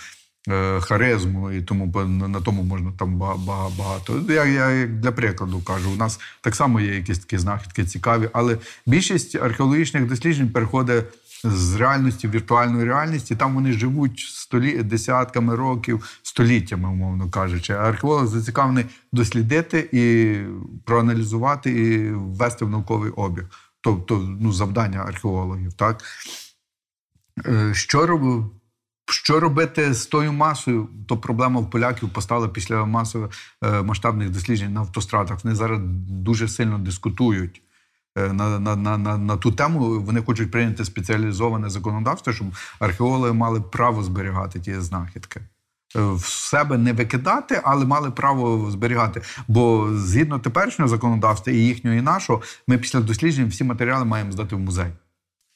е, 0.50 0.80
харизму, 0.82 1.52
і 1.52 1.62
тому 1.62 2.04
на 2.06 2.42
тому 2.42 2.64
можна 2.64 2.92
там 3.00 3.16
ба- 3.16 3.36
ба- 3.38 3.70
багато. 3.78 4.22
Я, 4.30 4.46
я 4.46 4.70
як 4.70 5.00
для 5.00 5.12
прикладу 5.12 5.62
кажу, 5.62 5.92
у 5.92 5.96
нас 5.96 6.20
так 6.42 6.56
само 6.56 6.80
є 6.80 6.96
якісь 6.96 7.20
такі 7.20 7.38
знахідки 7.38 7.86
цікаві, 7.86 8.30
але 8.34 8.58
більшість 8.86 9.36
археологічних 9.36 10.06
досліджень 10.06 10.50
переходить 10.50 11.06
з 11.44 11.76
реальності 11.76 12.28
в 12.28 12.32
віртуальну 12.32 12.86
реальність, 12.86 13.32
і 13.32 13.36
там 13.36 13.56
вони 13.56 13.74
живуть 13.74 14.20
столі... 14.20 14.84
десятками 14.84 15.56
років, 15.56 16.20
століттями, 16.24 16.90
умовно 16.90 17.30
кажучи. 17.30 17.74
Археолог 17.74 18.28
зацікавлений 18.28 18.86
дослідити 19.12 19.90
і 19.92 20.38
проаналізувати, 20.86 21.72
і 21.72 22.12
ввести 22.12 22.66
в 22.66 22.70
науковий 22.70 23.12
обіг. 23.12 23.46
Тобто 23.82 24.18
ну, 24.40 24.54
завдання 24.54 25.00
археологів. 25.00 25.74
Так? 25.74 26.04
Е, 27.46 27.74
Що 27.74 28.08
робив? 28.08 28.52
Що 29.12 29.40
робити 29.40 29.94
з 29.94 30.06
тою 30.06 30.34
масою? 30.34 30.90
То 31.08 31.18
проблема 31.18 31.60
в 31.60 31.70
поляків 31.70 32.10
постала 32.10 32.48
після 32.48 32.86
масових 32.86 33.32
е, 33.64 33.82
масштабних 33.82 34.30
досліджень 34.30 34.74
на 34.74 34.80
автострадах. 34.80 35.44
Вони 35.44 35.56
зараз 35.56 35.80
дуже 36.10 36.48
сильно 36.48 36.78
дискутують 36.78 37.62
на, 38.16 38.60
на, 38.60 38.76
на, 38.76 38.98
на, 38.98 39.18
на 39.18 39.38
ту 39.38 39.52
тему. 39.52 40.00
Вони 40.00 40.22
хочуть 40.22 40.52
прийняти 40.52 40.86
спеціалізоване 40.86 41.70
законодавство, 41.70 42.34
щоб 42.34 42.48
археологи 42.80 43.34
мали 43.34 43.62
право 43.62 44.04
зберігати 44.04 44.60
ті 44.60 44.80
знахідки. 44.80 45.40
Е, 45.96 46.00
В 46.02 46.26
себе 46.26 46.78
не 46.78 46.94
викидати, 46.94 47.62
але 47.64 47.86
мали 47.86 48.12
право 48.12 48.72
зберігати. 48.72 49.22
Бо 49.48 49.90
згідно 49.94 50.40
теперішнього 50.40 50.90
законодавства 50.90 51.54
і 51.54 51.58
їхнього, 51.58 51.96
і 51.98 52.02
нашого, 52.02 52.42
ми 52.68 52.78
після 52.78 53.00
досліджень 53.00 53.48
всі 53.48 53.64
матеріали 53.64 54.06
маємо 54.06 54.32
здати 54.32 54.56
в 54.56 54.60
музей. 54.60 54.88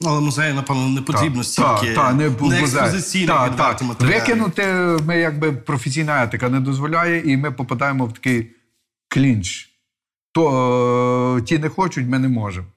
Але 0.06 0.22
музею, 0.22 0.54
напевно, 0.54 0.90
не 0.90 1.02
потрібно 1.02 1.44
стільки 1.44 1.94
так, 1.96 2.16
не, 2.16 2.30
не 2.30 2.62
експозиційних 2.62 3.28
Так, 3.30 3.52
відверто 3.52 3.86
матеріалів. 3.86 4.20
Викинути 4.20 4.64
ми 5.06 5.18
якби 5.18 5.52
професійна 5.52 6.24
етика 6.24 6.50
не 6.50 6.60
дозволяє, 6.60 7.32
і 7.32 7.38
ми 7.38 7.52
попадаємо 7.52 8.06
в 8.06 8.14
такий 8.14 8.52
клінч. 9.08 9.73
То 10.34 11.38
е, 11.38 11.42
ті 11.42 11.60
не 11.60 11.70
хочуть, 11.70 12.08
ми 12.08 12.20
не 12.20 12.28
можемо. 12.28 12.68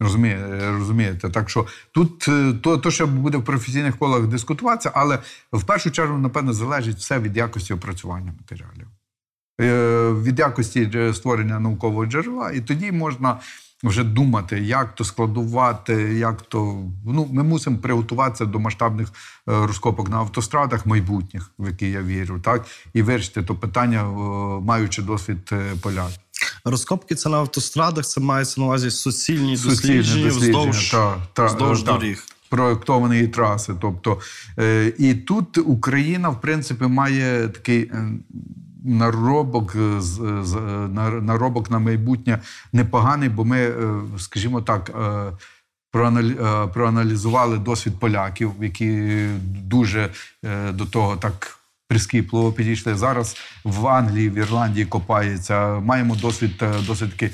Розумієте, 0.00 0.72
розумієте? 0.72 1.30
Так 1.30 1.50
що 1.50 1.66
тут 1.92 2.28
е, 2.28 2.52
то, 2.62 2.78
то 2.78 2.90
ще 2.90 3.06
буде 3.06 3.38
в 3.38 3.44
професійних 3.44 3.96
колах 3.96 4.26
дискутуватися, 4.26 4.90
але 4.94 5.18
в 5.52 5.64
першу 5.64 5.90
чергу, 5.90 6.18
напевно, 6.18 6.52
залежить 6.52 6.96
все 6.96 7.18
від 7.18 7.36
якості 7.36 7.74
опрацювання 7.74 8.34
матеріалів, 8.38 8.86
Е, 9.60 10.12
від 10.12 10.38
якості 10.38 10.90
е, 10.94 11.14
створення 11.14 11.60
наукового 11.60 12.06
джерела, 12.06 12.50
і 12.50 12.60
тоді 12.60 12.92
можна 12.92 13.40
вже 13.82 14.04
думати, 14.04 14.58
як 14.60 14.94
то 14.94 15.04
складувати, 15.04 15.94
як 16.18 16.42
то. 16.42 16.82
Ну, 17.06 17.28
ми 17.32 17.42
мусимо 17.42 17.78
приготуватися 17.78 18.44
до 18.44 18.58
масштабних 18.58 19.08
е, 19.08 19.12
розкопок 19.44 20.08
на 20.10 20.16
автострадах 20.16 20.86
майбутніх, 20.86 21.50
в 21.58 21.66
які 21.66 21.90
я 21.90 22.02
вірю, 22.02 22.40
так, 22.40 22.66
і 22.92 23.02
вирішити 23.02 23.42
то 23.42 23.54
питання, 23.54 24.00
е, 24.00 24.04
маючи 24.60 25.02
досвід 25.02 25.50
е, 25.52 25.62
поляк. 25.82 26.10
Розкопки 26.64 27.14
це 27.14 27.28
на 27.28 27.36
автострадах, 27.36 28.04
це 28.06 28.20
мається 28.20 28.60
на 28.60 28.66
увазі 28.66 28.90
суцільні, 28.90 29.56
Суцільне 29.56 29.96
дослідження, 29.98 30.28
вздовж, 30.28 30.90
та, 30.90 31.16
та, 31.32 31.46
вздовж 31.46 31.82
та, 31.82 31.92
доріг. 31.92 32.24
Проєктованої 32.48 33.28
траси. 33.28 33.72
Тобто, 33.80 34.18
е, 34.58 34.92
і 34.98 35.14
тут 35.14 35.58
Україна, 35.58 36.28
в 36.28 36.40
принципі, 36.40 36.84
має 36.84 37.48
такий. 37.48 37.82
е, 37.82 38.10
Наробок 38.84 39.76
з, 39.98 40.18
наробок 41.22 41.70
на 41.70 41.78
майбутнє 41.78 42.38
непоганий, 42.72 43.28
бо 43.28 43.44
ми, 43.44 43.58
е, 43.58 44.00
скажімо 44.18 44.62
так, 44.62 44.90
е, 44.90 45.32
проаналі- 45.92 46.68
проаналізували 46.72 47.58
досвід 47.58 47.94
поляків, 48.00 48.52
які 48.60 49.26
дуже 49.64 50.10
до 50.72 50.84
того 50.86 51.16
так 51.16 51.59
прискіпливо 51.90 52.52
підійшли. 52.52 52.94
Зараз 52.94 53.36
в 53.64 53.86
Англії, 53.86 54.30
в 54.30 54.34
Ірландії 54.34 54.86
копається. 54.86 55.80
Маємо 55.80 56.16
досвід 56.16 56.62
е, 56.62 56.72
досить 56.86 57.10
такий. 57.10 57.30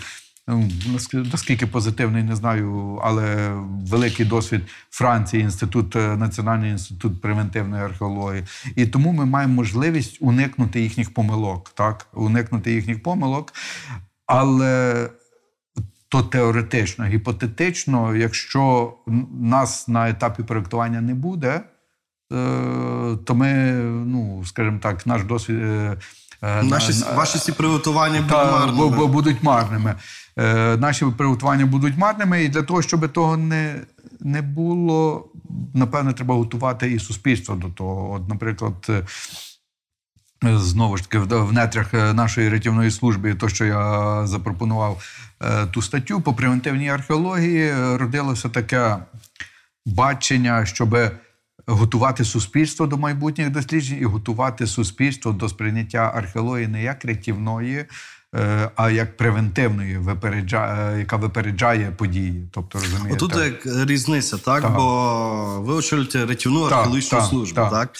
ну, 0.49 0.69
Наскільки 1.13 1.67
позитивний, 1.67 2.23
не 2.23 2.37
знаю, 2.37 2.99
але 3.05 3.51
великий 3.91 4.27
досвід 4.27 4.63
Франції, 4.91 5.43
інститут, 5.43 5.97
е, 5.97 6.17
Національний 6.17 6.71
інститут 6.71 7.23
превентивної 7.23 7.83
археології. 7.83 8.45
І 8.77 8.87
тому 8.87 9.13
ми 9.13 9.27
маємо 9.27 9.55
можливість 9.55 10.17
уникнути 10.21 10.81
їхніх 10.81 11.15
помилок, 11.15 11.71
так? 11.75 12.07
Уникнути 12.15 12.73
їхніх 12.73 13.03
помилок. 13.03 13.53
Але 14.27 15.09
то 16.09 16.23
теоретично, 16.23 17.05
гіпотетично, 17.05 18.17
якщо 18.17 18.95
нас 19.41 19.89
на 19.89 20.09
етапі 20.09 20.43
проєктування 20.43 21.01
не 21.01 21.15
буде, 21.15 21.61
то 23.25 23.35
ми, 23.35 23.53
ну, 24.07 24.43
скажімо 24.47 24.79
так, 24.83 25.07
наш 25.07 25.23
досвід. 25.25 25.57
е, 25.63 25.97
е, 26.43 26.63
Наші, 26.63 26.93
на- 27.05 27.13
ваші 27.17 27.39
ці 27.39 27.53
приготування 27.53 28.21
будуть 28.21 28.33
марними. 28.33 29.07
будуть 29.07 29.43
марними. 29.43 29.95
Е, 30.39 30.77
наші 30.77 31.05
приготування 31.17 31.67
будуть 31.67 31.97
марними, 31.99 32.45
і 32.45 32.49
для 32.49 32.63
того, 32.63 32.83
щоб 32.83 33.13
того 33.13 33.37
не, 33.37 33.81
не 34.21 34.43
було, 34.43 35.29
напевно, 35.75 36.13
треба 36.13 36.35
готувати 36.35 36.93
і 36.93 36.99
суспільство 36.99 37.55
до 37.55 37.69
того. 37.69 38.13
От, 38.13 38.29
наприклад, 38.29 38.87
е, 38.89 39.03
знову 40.59 40.97
ж 40.97 41.03
таки, 41.03 41.19
в, 41.19 41.53
нетрях 41.53 41.95
е, 41.95 42.13
нашої 42.15 42.49
рятівної 42.49 42.91
служби, 42.91 43.35
то, 43.35 43.49
що 43.49 43.65
я 43.65 44.27
запропонував 44.27 45.03
е, 45.43 45.67
ту 45.67 45.83
статтю 45.83 46.21
по 46.21 46.35
превентивній 46.35 46.89
археології, 46.91 47.67
е, 47.67 47.97
родилося 47.97 48.49
таке 48.49 48.97
бачення, 49.87 50.67
щоб 50.67 50.97
готувати 51.67 52.25
суспільство 52.25 52.87
до 52.87 52.97
майбутніх 52.97 53.51
досліджень 53.51 53.99
і 54.01 54.05
готувати 54.05 54.67
суспільство 54.67 55.33
до 55.33 55.49
сприйняття 55.49 56.13
археології 56.15 56.69
не 56.69 56.83
як 56.83 57.05
рятівної, 57.05 57.85
е, 58.35 58.71
а 58.77 58.91
як 58.91 59.17
превентивної, 59.17 59.99
випереджа- 59.99 60.95
е, 60.95 60.99
яка 60.99 61.17
випереджає 61.17 61.91
події. 61.91 62.49
Тобто, 62.53 62.79
розумієте? 62.79 63.25
Отут 63.25 63.37
як 63.37 63.87
різниця, 63.89 64.37
так? 64.39 64.63
Так. 64.63 64.75
Бо 64.75 65.61
ви 65.61 65.75
очолюєте 65.75 66.27
рятівну 66.27 66.65
Так, 66.69 66.73
археологічну 66.79 67.19
так, 67.19 67.29
службу, 67.29 67.55
так. 67.55 67.71
так? 67.71 67.91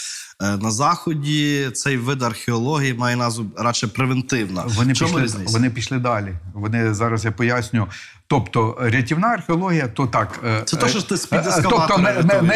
Е, 0.43 0.57
На 0.57 0.71
заході 0.71 1.71
цей 1.75 1.97
вид 1.97 2.23
археології 2.23 2.95
має 2.95 3.17
назву 3.17 3.47
радше 3.59 3.87
превентивна. 3.87 4.63
Вони 4.67 4.95
чому 4.95 5.11
пішли, 5.11 5.25
різниця? 5.25 5.53
вони 5.53 5.71
пішли 5.71 5.99
далі. 5.99 6.33
Вони 6.55 6.95
зараз 6.95 7.25
я 7.25 7.33
поясню. 7.33 7.87
Тобто, 8.29 8.77
рятівна 8.81 9.29
археологія, 9.29 9.89
то 9.89 10.07
так. 10.07 10.41
е, 10.47 10.63
Це 10.65 10.77
то, 10.77 10.89
що 10.89 11.03
ти 11.03 11.17
з-під 11.17 11.39
е, 11.39 11.61
Тобто, 11.63 11.99
ми, 11.99 12.15
ми, 12.25 12.43
ми 12.43 12.55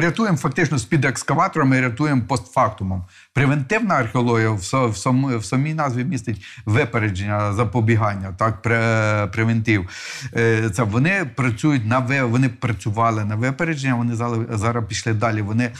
рятуємо 0.00 0.36
фактично 0.36 0.78
з-під 0.78 1.04
екскаватора, 1.04 1.64
ми 1.64 1.80
рятуємо 1.80 2.22
постфактумом. 2.28 3.04
Превентивна 3.34 3.94
археологія 3.94 4.50
в, 4.50 4.56
в, 4.56 4.96
сам- 4.96 5.38
в 5.38 5.44
самій 5.44 5.74
назві 5.74 6.04
містить 6.04 6.44
випередження. 6.66 7.52
запобігання, 7.52 8.34
так, 8.38 8.62
пре, 8.62 9.28
превентив. 9.32 9.88
Е, 10.36 10.70
Це 10.70 10.82
вони 10.82 11.26
працюють 11.36 11.86
на 11.86 11.98
ви- 11.98 12.22
вони 12.22 12.48
працювали 12.48 13.24
на 13.24 13.34
випередження. 13.34 13.94
Вони 13.94 14.14
зали- 14.14 14.46
зараз 14.56 14.84
пішли 14.88 15.12
далі. 15.12 15.42
Вони 15.42 15.64
е, 15.64 15.70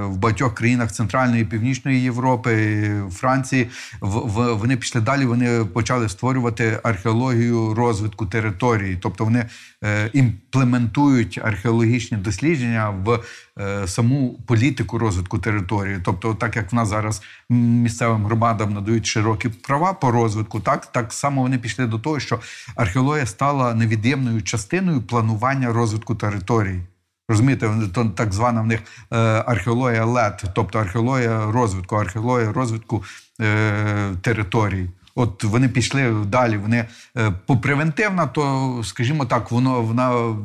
в 0.00 0.16
багатьох 0.16 0.54
країнах 0.54 0.92
Центральної 0.92 1.42
і 1.42 1.44
Північної 1.44 2.02
Європи, 2.02 2.82
Франції. 3.12 3.70
в- 4.00 4.52
Вони 4.54 4.76
пішли 4.76 5.00
далі. 5.00 5.24
Вони 5.24 5.64
почали 5.64 6.08
створювати 6.08 6.80
археологію 6.82 7.74
розвитку 7.74 8.26
території, 8.26 8.61
тобто 9.02 9.24
вони 9.24 9.46
е, 9.84 10.10
імплементують 10.12 11.40
археологічні 11.44 12.16
дослідження 12.18 12.90
в 12.90 13.20
е, 13.58 13.88
саму 13.88 14.38
політику 14.46 14.98
розвитку 14.98 15.38
території. 15.38 15.98
Тобто, 16.04 16.34
так 16.34 16.56
як 16.56 16.72
в 16.72 16.74
нас 16.74 16.88
зараз 16.88 17.22
місцевим 17.50 18.24
громадам 18.24 18.72
надають 18.72 19.06
широкі 19.06 19.48
права 19.48 19.92
по 19.92 20.10
розвитку, 20.10 20.60
так, 20.60 20.86
так 20.86 21.12
само 21.12 21.42
вони 21.42 21.58
пішли 21.58 21.86
до 21.86 21.98
того, 21.98 22.20
що 22.20 22.40
археологія 22.76 23.26
стала 23.26 23.74
невід'ємною 23.74 24.42
частиною 24.42 25.02
планування 25.02 25.72
розвитку 25.72 26.14
території. 26.14 26.82
Розумієте, 27.28 27.70
то 27.94 28.04
так 28.04 28.32
звана 28.32 28.60
в 28.62 28.66
них 28.66 28.80
е, 29.12 29.16
археологія 29.46 30.04
лед, 30.04 30.44
тобто 30.54 30.78
археологія 30.78 31.50
розвитку, 31.50 31.96
археологія 31.96 32.52
розвитку 32.52 33.04
е, 33.40 34.14
територій. 34.22 34.88
От 35.14 35.44
вони 35.44 35.68
пішли 35.68 36.24
далі. 36.26 36.56
Вони 36.56 36.84
е, 37.16 37.30
попревентивна, 37.46 38.26
то 38.26 38.80
скажімо 38.84 39.24
так, 39.24 39.50
воно 39.50 39.82
вона 39.82 40.36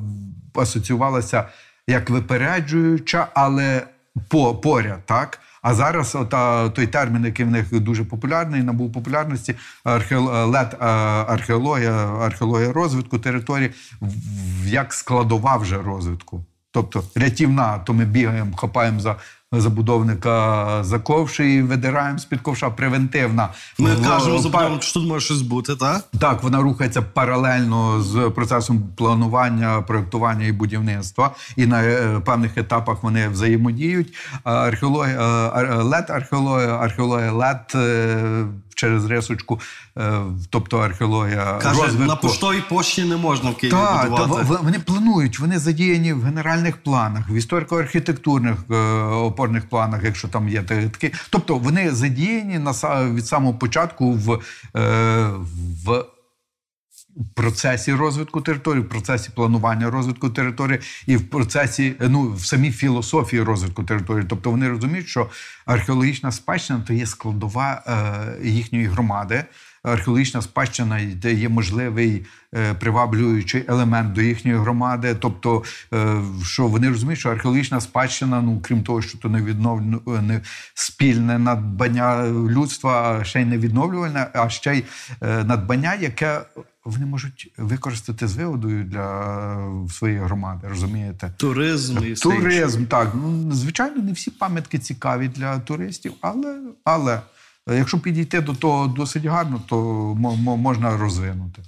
асоціювалася 0.55 1.43
як 1.87 2.09
випереджуюча, 2.09 3.27
але 3.33 3.81
по, 4.27 4.55
поряд, 4.55 5.05
так. 5.05 5.39
А 5.61 5.73
зараз 5.73 6.15
ота, 6.15 6.69
той 6.69 6.87
термін, 6.87 7.25
який 7.25 7.45
в 7.45 7.51
них 7.51 7.81
дуже 7.81 8.03
популярний, 8.03 8.63
набув 8.63 8.93
популярності, 8.93 9.55
археол- 9.85 10.45
лед, 10.45 10.77
е, 10.81 10.85
археологія, 10.85 11.91
археологія 12.07 12.73
розвитку 12.73 13.19
території, 13.19 13.71
як 14.65 14.93
складова 14.93 15.57
вже 15.57 15.77
розвитку. 15.77 16.45
Тобто 16.71 17.03
рятівна, 17.15 17.77
то 17.77 17.93
ми 17.93 18.05
бігаємо, 18.05 18.55
хапаємо 18.55 18.99
за 18.99 19.15
забудовника 19.51 20.67
за 20.83 20.99
ковші 20.99 21.53
і 21.55 21.61
видираємо 21.61 22.19
з-під 22.19 22.41
ковша. 22.41 22.69
Превентивна. 22.69 23.49
Ми 23.79 23.93
В- 23.95 24.07
кажемо 24.07 24.39
забудовнику, 24.39 24.81
що 24.81 24.93
тут 24.99 25.09
може 25.09 25.25
щось 25.25 25.41
бути, 25.41 25.75
так? 25.75 26.03
так, 26.19 26.43
вона 26.43 26.61
рухається 26.61 27.01
паралельно 27.01 28.01
з 28.01 28.31
процесом 28.35 28.83
планування, 28.95 29.81
проєктування 29.81 30.45
і 30.45 30.51
будівництва, 30.51 31.31
і 31.55 31.65
на 31.65 31.83
е, 31.83 32.19
певних 32.25 32.57
етапах 32.57 33.03
вони 33.03 33.27
взаємодіють. 33.29 34.13
Археологія, 34.43 35.21
е, 35.55 35.75
лед 35.83 36.05
археологія, 36.09 36.69
археологія 36.77 37.31
лед 37.31 37.71
е, 37.75 38.45
через 38.77 39.05
рисочку, 39.05 39.59
е, 39.97 40.11
тобто 40.49 40.77
археологія 40.77 41.59
Каже, 41.61 41.81
розвитку. 41.81 42.05
на 42.07 42.15
поштовій 42.15 42.63
пошті 42.69 43.03
не 43.03 43.17
можна 43.17 43.49
в 43.49 43.57
Києві 43.57 43.75
та, 43.75 44.05
будувати. 44.09 44.43
в- 44.53 44.59
вони 44.63 44.79
планують, 44.79 45.39
вони 45.39 45.59
задіяні 45.59 46.13
в 46.13 46.23
генеральних 46.23 46.77
планах, 46.77 47.29
в 47.29 47.31
історико-архітектурних 47.33 48.55
е, 48.71 48.75
опорних 49.15 49.69
планах, 49.69 50.03
якщо 50.03 50.27
там 50.27 50.49
є 50.49 50.61
та- 50.63 50.89
такі. 50.89 51.13
Тобто 51.29 51.55
вони 51.57 51.91
задіяні 51.91 52.59
на 52.59 52.71
від 53.13 53.27
самого 53.27 53.53
початку 53.53 54.11
в, 54.13 54.39
е, 54.79 55.29
в 57.17 57.33
процесі 57.33 57.93
розвитку 57.93 58.41
території, 58.41 58.83
в 58.83 58.89
процесі 58.89 59.29
планування 59.35 59.89
розвитку 59.89 60.29
території 60.29 60.79
і 61.07 61.17
в 61.17 61.29
процесі, 61.29 61.93
ну, 61.99 62.33
в 62.33 62.45
самій 62.45 62.71
філософії 62.71 63.41
розвитку 63.41 63.83
території. 63.83 64.25
Тобто 64.29 64.51
вони 64.51 64.69
розуміють, 64.69 65.07
що 65.07 65.29
археологічна 65.65 66.31
спадщина 66.31 66.83
то 66.87 66.93
є 66.93 67.05
складова 67.05 67.83
е, 67.87 68.47
їхньої 68.49 68.85
громади. 68.85 69.45
Археологічна 69.83 70.41
спадщина 70.41 71.01
де 71.15 71.33
є 71.33 71.49
можливий 71.49 72.25
е, 72.55 72.73
приваблюючий 72.73 73.65
елемент 73.67 74.13
до 74.13 74.21
їхньої 74.21 74.57
громади. 74.57 75.15
Тобто, 75.19 75.63
е, 75.93 76.21
що 76.43 76.67
вони 76.67 76.89
розуміють, 76.89 77.19
що 77.19 77.29
археологічна 77.29 77.81
спадщина, 77.81 78.41
ну 78.41 78.61
крім 78.63 78.83
того, 78.83 79.01
що 79.01 79.17
то 79.17 79.29
не 79.29 79.41
відновлено 79.41 80.41
спільне 80.73 81.39
надбання 81.39 82.27
людства, 82.27 83.23
ще 83.23 83.41
й 83.41 83.45
не 83.45 83.57
відновлювальне, 83.57 84.27
а 84.33 84.49
ще 84.49 84.75
й 84.75 84.83
е, 85.21 85.43
надбання, 85.43 85.95
яке 85.95 86.41
вони 86.87 87.05
можуть 87.05 87.51
використати 87.57 88.27
з 88.27 88.35
вигодою 88.35 88.83
для 88.83 89.87
своєї 89.89 90.19
громади. 90.19 90.67
Розумієте? 90.69 91.33
Туризм 91.37 91.97
і. 92.03 92.13
Туризм, 92.13 92.85
так. 92.85 93.11
Ну, 93.15 93.51
звичайно, 93.51 94.03
не 94.03 94.11
всі 94.11 94.31
пам'ятки 94.31 94.79
цікаві 94.79 95.27
для 95.27 95.59
туристів, 95.59 96.13
але, 96.21 96.59
але 96.83 97.21
е, 97.69 97.75
якщо 97.75 97.99
підійти 97.99 98.41
до 98.41 98.53
того 98.53 98.87
досить 98.87 99.25
гарно, 99.25 99.61
то 99.67 99.75
мо- 100.19 100.35
мо- 100.35 100.57
можна 100.57 100.97
розвинути. 100.97 101.61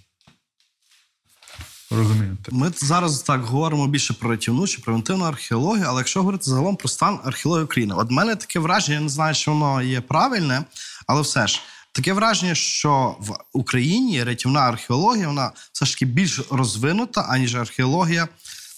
Розумієте? 1.92 2.52
Ми 2.52 2.72
зараз 2.76 3.22
так 3.22 3.42
говоримо 3.42 3.88
більше 3.88 4.14
про 4.14 4.32
рятівну 4.32 4.68
чи 4.68 4.82
превентивну 4.82 5.26
археологію, 5.26 5.86
але 5.88 6.00
якщо 6.00 6.20
говорити 6.20 6.44
загалом 6.44 6.76
про 6.76 6.90
стан 6.90 7.20
археології 7.24 7.66
України, 7.66 7.94
от 7.98 8.12
мене 8.12 8.36
таке 8.36 8.60
враження, 8.60 8.98
я 8.98 9.04
не 9.04 9.10
знаю, 9.10 9.36
чи 9.36 9.52
воно 9.52 9.82
є 9.82 10.02
правильне, 10.02 10.64
але 11.08 11.22
все 11.22 11.48
ж 11.48 11.62
таке 11.92 12.14
враження, 12.14 12.56
що 12.56 13.16
в 13.20 13.38
Україні 13.54 14.24
рятівна 14.24 14.60
археологія 14.60 15.28
вона 15.28 15.52
все 15.72 15.86
ж 15.86 15.94
таки 15.94 16.06
більш 16.06 16.42
розвинута, 16.52 17.22
аніж 17.22 17.56
археологія. 17.56 18.28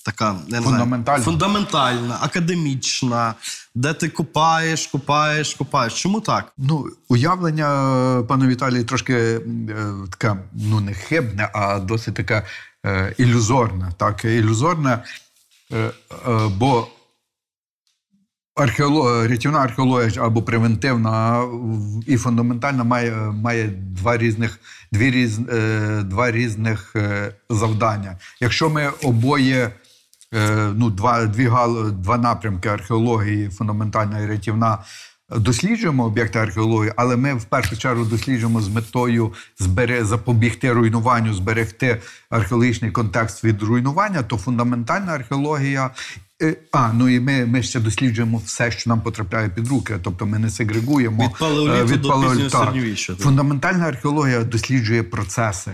Така 0.05 0.33
не 0.33 0.39
знаю, 0.47 0.63
Фундаментальна. 0.63 1.23
фундаментальна, 1.23 2.17
академічна, 2.21 3.35
де 3.75 3.93
ти 3.93 4.09
купаєш, 4.09 4.87
купаєш, 4.87 5.53
купаєш. 5.53 6.01
Чому 6.01 6.21
так? 6.21 6.53
Ну, 6.57 6.87
уявлення 7.09 7.67
е, 8.19 8.23
пана 8.23 8.47
Віталії 8.47 8.83
трошки 8.83 9.13
е, 9.13 9.41
таке, 10.09 10.35
ну 10.53 10.79
не 10.79 10.93
хибне, 10.93 11.49
а 11.53 11.79
досить 11.79 12.13
таке 12.13 12.45
е, 12.85 13.15
ілюзорне. 13.17 13.91
Так, 13.97 14.25
ілюзорне, 14.25 15.03
е, 15.71 15.77
е, 15.77 15.91
бо 16.57 16.87
археолог, 18.55 19.25
рятівна 19.27 19.59
археологія 19.59 20.23
або 20.25 20.41
превентивна 20.41 21.43
і 22.07 22.17
фундаментальна 22.17 22.83
має, 22.83 23.11
має 23.15 23.67
два 23.67 24.17
різних, 24.17 24.59
дві 24.91 25.11
різ, 25.11 25.39
е, 25.49 26.01
два 26.03 26.31
різних 26.31 26.95
е, 26.95 27.33
завдання. 27.49 28.17
Якщо 28.41 28.69
ми 28.69 28.89
обоє 29.03 29.71
е, 30.33 30.71
ну, 30.75 30.89
два, 30.89 31.25
дві 31.25 31.47
гал, 31.47 31.91
два 31.91 32.17
напрямки 32.17 32.69
археології, 32.69 33.49
фундаментальна 33.49 34.19
і 34.19 34.27
рятівна. 34.27 34.77
Досліджуємо 35.37 36.05
об'єкти 36.05 36.39
археології, 36.39 36.93
але 36.95 37.15
ми 37.15 37.33
в 37.33 37.43
першу 37.43 37.77
чергу 37.77 38.05
досліджуємо 38.05 38.61
з 38.61 38.69
метою 38.69 39.33
збере, 39.59 40.05
запобігти 40.05 40.73
руйнуванню, 40.73 41.33
зберегти 41.33 42.01
археологічний 42.29 42.91
контекст 42.91 43.43
від 43.43 43.63
руйнування, 43.63 44.23
то 44.23 44.37
фундаментальна 44.37 45.11
археологія. 45.11 45.89
Е, 46.41 46.55
А, 46.71 46.93
ну 46.93 47.09
і 47.09 47.19
ми, 47.19 47.45
ми 47.45 47.63
ще 47.63 47.79
досліджуємо 47.79 48.41
все, 48.45 48.71
що 48.71 48.89
нам 48.89 49.01
потрапляє 49.01 49.49
під 49.49 49.67
руки. 49.67 49.95
Тобто 50.03 50.25
ми 50.25 50.39
не 50.39 50.49
сегрегуємо 50.49 51.23
Від 51.23 51.37
палеоліту 51.39 51.93
е, 51.93 51.97
до 51.97 52.09
палеоліту. 52.09 52.43
пізнього 52.43 52.65
середньовіччя, 52.65 53.13
так. 53.13 53.21
Фундаментальна 53.21 53.85
археологія 53.85 54.43
досліджує 54.43 55.03
процеси. 55.03 55.71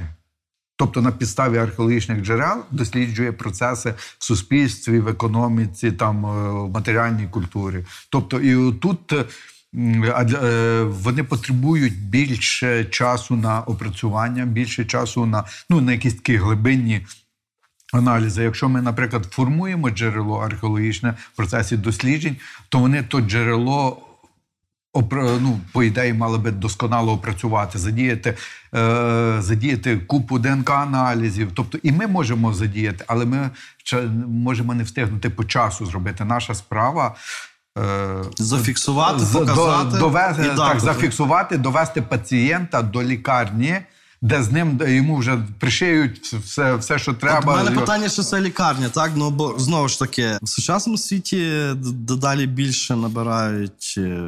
Тобто 0.80 1.02
на 1.02 1.12
підставі 1.12 1.58
археологічних 1.58 2.22
джерел 2.22 2.64
досліджує 2.72 3.32
процеси 3.32 3.94
в 4.20 4.26
суспільстві, 4.26 5.00
в 5.00 5.08
економіці, 5.08 5.92
там 5.92 6.26
е, 6.26 6.52
в 6.52 6.70
матеріальній 6.70 7.28
культурі. 7.32 7.86
Тобто, 8.10 8.40
і 8.40 8.74
тут 8.74 9.14
вони 10.84 11.24
потребують 11.24 12.00
більше 12.00 12.86
часу 12.86 13.36
на 13.36 13.62
опрацювання, 13.62 14.46
більше 14.46 14.86
часу 14.86 15.26
на 15.26 15.44
ну 15.70 15.82
на 15.82 15.92
якісь 15.92 16.14
такі 16.14 16.36
глибинні. 16.36 17.06
Аналізи, 17.98 18.44
якщо 18.44 18.70
ми, 18.70 18.82
наприклад, 18.82 19.26
формуємо 19.32 19.90
джерело 19.90 20.38
археологічне 20.38 21.14
в 21.34 21.36
процесі 21.36 21.78
досліджень, 21.78 22.36
то 22.70 22.80
вони 22.80 23.04
то 23.04 23.22
джерело 23.22 24.04
ну, 25.12 25.60
по 25.72 25.84
ідеї 25.84 26.14
мали 26.14 26.38
би 26.38 26.52
досконало 26.52 27.14
опрацювати, 27.14 27.80
задіяти, 27.80 28.38
е, 28.76 29.38
задіяти 29.40 29.98
купу 29.98 30.40
ДНК-аналізів. 30.40 31.48
Тобто 31.54 31.78
і 31.84 31.92
ми 31.92 32.08
можемо 32.08 32.54
задіяти, 32.54 33.06
але 33.08 33.26
ми 33.26 33.50
можемо 34.28 34.74
не 34.74 34.84
встигнути 34.84 35.30
по 35.30 35.44
часу 35.44 35.86
зробити. 35.86 36.26
Наша 36.26 36.54
справа. 36.54 37.16
е, 37.78 38.24
Зафіксувати, 38.38 39.24
показати 39.34 39.98
довести, 39.98 40.52
і 40.54 40.58
так, 40.58 40.80
зафіксувати, 40.80 41.58
довести 41.58 42.02
пацієнта 42.02 42.82
до 42.82 43.04
лікарні, 43.04 43.78
де 44.22 44.44
з 44.44 44.52
ним 44.52 44.78
де 44.78 44.96
йому 44.96 45.18
вже 45.18 45.44
пришиють 45.60 46.20
все, 46.34 46.76
все 46.76 47.00
що 47.00 47.14
треба. 47.14 47.54
У 47.54 47.58
мене 47.58 47.72
питання, 47.80 48.10
що 48.10 48.24
це 48.24 48.42
лікарня, 48.42 48.90
так? 48.90 49.12
Ну 49.16 49.30
бо 49.30 49.60
знову 49.60 49.88
ж 49.88 50.00
таки, 50.00 50.38
в 50.42 50.50
сучасному 50.50 50.98
світі 50.98 51.52
дедалі 51.76 52.48
більше 52.48 52.96
набирають 52.96 53.96
е, 53.98 54.20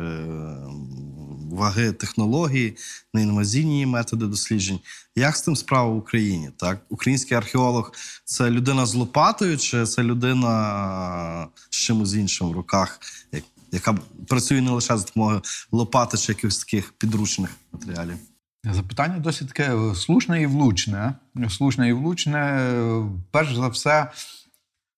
ваги 1.52 1.92
технології, 1.92 2.78
неінвазійні 3.14 3.86
методи 3.86 4.26
досліджень. 4.26 4.80
Як 5.16 5.36
з 5.38 5.42
тим 5.42 5.56
справа 5.56 5.90
в 5.90 5.98
Україні? 5.98 6.50
Так? 6.58 6.80
Український 6.90 7.38
археолог 7.38 7.92
це 8.26 8.50
людина 8.50 8.86
з 8.86 8.94
лопатою, 8.96 9.58
чи 9.58 9.86
це 9.86 10.04
людина 10.04 11.48
з 11.70 11.76
чимось 11.76 12.14
іншим 12.14 12.50
в 12.50 12.52
руках, 12.52 13.00
як- 13.32 13.44
яка 13.72 13.98
працює 14.28 14.62
не 14.62 14.72
лише 14.72 14.98
за 14.98 15.04
допомогою 15.06 15.42
лопати 15.72 16.18
чи 16.18 16.32
якихось 16.32 16.58
таких 16.60 16.94
підручних 16.98 17.50
матеріалів? 17.72 18.16
Запитання 18.64 19.20
досить 19.20 19.48
таке 19.48 19.76
е, 19.76 19.96
слушне 19.96 20.42
і 20.42 20.46
влучне. 20.46 21.14
Слушне 21.50 21.90
і 21.90 21.94
влучне, 21.94 22.40
е, 22.40 23.04
перш 23.32 23.56
за 23.56 23.68
все, 23.68 24.12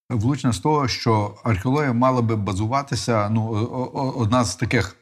влучне 0.10 0.54
з 0.54 0.60
того, 0.60 0.88
що 0.88 1.36
археологія 1.44 1.94
мала 1.94 2.22
би 2.22 2.36
базуватися. 2.36 3.30
Ну, 3.30 3.44
одна 4.18 4.44
з 4.44 4.56
таких 4.56 4.96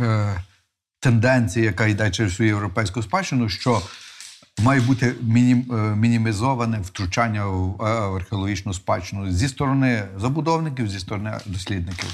е, 0.00 0.42
тенденцій, 1.00 1.60
яка 1.60 1.86
йде 1.86 2.10
через 2.10 2.32
всю 2.32 2.46
європейську 2.46 3.02
спадщину, 3.02 3.48
що 3.48 3.82
має 4.62 4.80
бути 4.80 5.06
е, 5.06 5.14
мінімізоване 5.96 6.80
втручання 6.80 7.46
в 7.46 7.84
археологічну 8.16 8.74
спадщину 8.74 9.30
зі 9.30 9.48
сторони 9.48 10.04
забудовників, 10.16 10.88
зі 10.88 11.00
сторони 11.00 11.40
дослідників. 11.46 12.08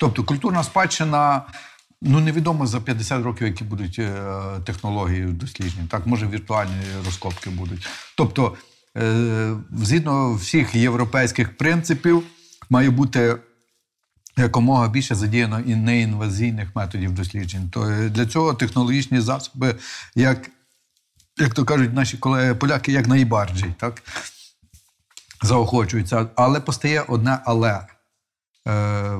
Тобто 0.00 0.24
культурна 0.24 0.64
спадщина. 0.64 1.42
Ну, 2.02 2.20
невідомо 2.20 2.66
за 2.66 2.80
50 2.80 3.22
років, 3.24 3.46
які 3.46 3.64
будуть 3.64 3.98
е, 3.98 4.32
технології 4.64 5.24
досліджень. 5.24 5.88
Так, 5.88 6.06
може, 6.06 6.26
віртуальні 6.26 6.82
розкопки 7.04 7.50
будуть. 7.50 7.88
Тобто, 8.16 8.56
е, 8.96 9.56
згідно 9.72 10.34
всіх 10.34 10.74
європейських 10.74 11.56
принципів, 11.56 12.22
має 12.70 12.90
бути 12.90 13.36
якомога 14.36 14.88
більше 14.88 15.14
задіяно 15.14 15.60
і 15.60 15.74
неінвазійних 15.74 16.76
методів 16.76 17.12
досліджень. 17.12 17.70
То 17.70 17.86
е, 17.86 18.08
для 18.08 18.26
цього 18.26 18.54
технологічні 18.54 19.20
засоби, 19.20 19.74
як, 20.14 20.50
як 21.38 21.54
то 21.54 21.64
кажуть 21.64 21.94
наші 21.94 22.16
колеги 22.16 22.54
поляки, 22.54 22.92
як 22.92 23.06
найбарджі, 23.06 23.74
так? 23.78 24.02
заохочуються. 25.42 26.26
Але 26.34 26.60
постає 26.60 27.00
одне 27.00 27.38
але. 27.44 27.86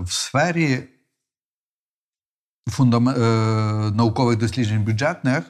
В 0.01 0.09
сфері 0.09 0.85
фундам... 2.69 3.09
е, 3.09 3.15
наукових 3.91 4.39
досліджень 4.39 4.85
бюджетних 4.85 5.45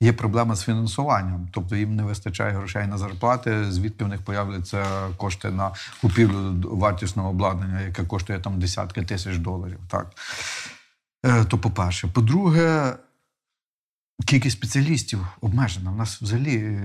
є 0.00 0.12
проблема 0.12 0.56
з 0.56 0.62
фінансуванням. 0.62 1.48
Тобто 1.52 1.76
їм 1.76 1.96
не 1.96 2.02
вистачає 2.02 2.52
грошей 2.52 2.86
на 2.86 2.98
зарплати, 2.98 3.72
звідки 3.72 4.04
в 4.04 4.08
них 4.08 4.22
появляться 4.22 4.84
кошти 5.16 5.50
на 5.50 5.70
купівлю 6.00 6.54
вартісного 6.64 7.30
обладнання, 7.30 7.80
яке 7.80 8.04
коштує 8.04 8.38
там 8.38 8.58
десятки 8.60 9.02
тисяч 9.02 9.36
доларів. 9.36 9.78
Так. 9.88 10.06
Е, 11.26 11.44
то 11.44 11.58
по-перше. 11.58 12.08
По-друге, 12.08 12.92
кількість 14.24 14.56
спеціалістів 14.56 15.26
обмежена. 15.40 15.90
У 15.90 15.94
нас 15.94 16.22
взагалі, 16.22 16.56
е, 16.56 16.76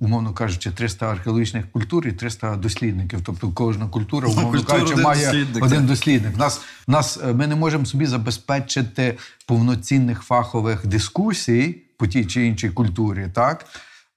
умовно 0.00 0.32
кажучи, 0.32 0.70
300 0.70 1.10
археологічних 1.10 1.70
культур 1.72 2.08
і 2.08 2.12
300 2.12 2.56
дослідників. 2.56 3.20
Тобто 3.24 3.48
кожна 3.48 3.88
культура, 3.88 4.28
умовно 4.28 4.50
Культура 4.50 4.78
кажучи, 4.78 4.92
один 4.92 5.04
має 5.04 5.26
дослідник, 5.26 5.64
один 5.64 5.78
так. 5.78 5.86
дослідник. 5.86 6.36
Нас, 6.36 6.60
нас, 6.86 7.18
е, 7.24 7.32
ми 7.32 7.46
не 7.46 7.54
можемо 7.54 7.86
собі 7.86 8.06
забезпечити 8.06 9.18
повноцінних 9.46 10.22
фахових 10.22 10.86
дискусій 10.86 11.76
по 11.96 12.06
тій 12.06 12.24
чи 12.24 12.46
іншій 12.46 12.70
культурі, 12.70 13.28
так? 13.34 13.66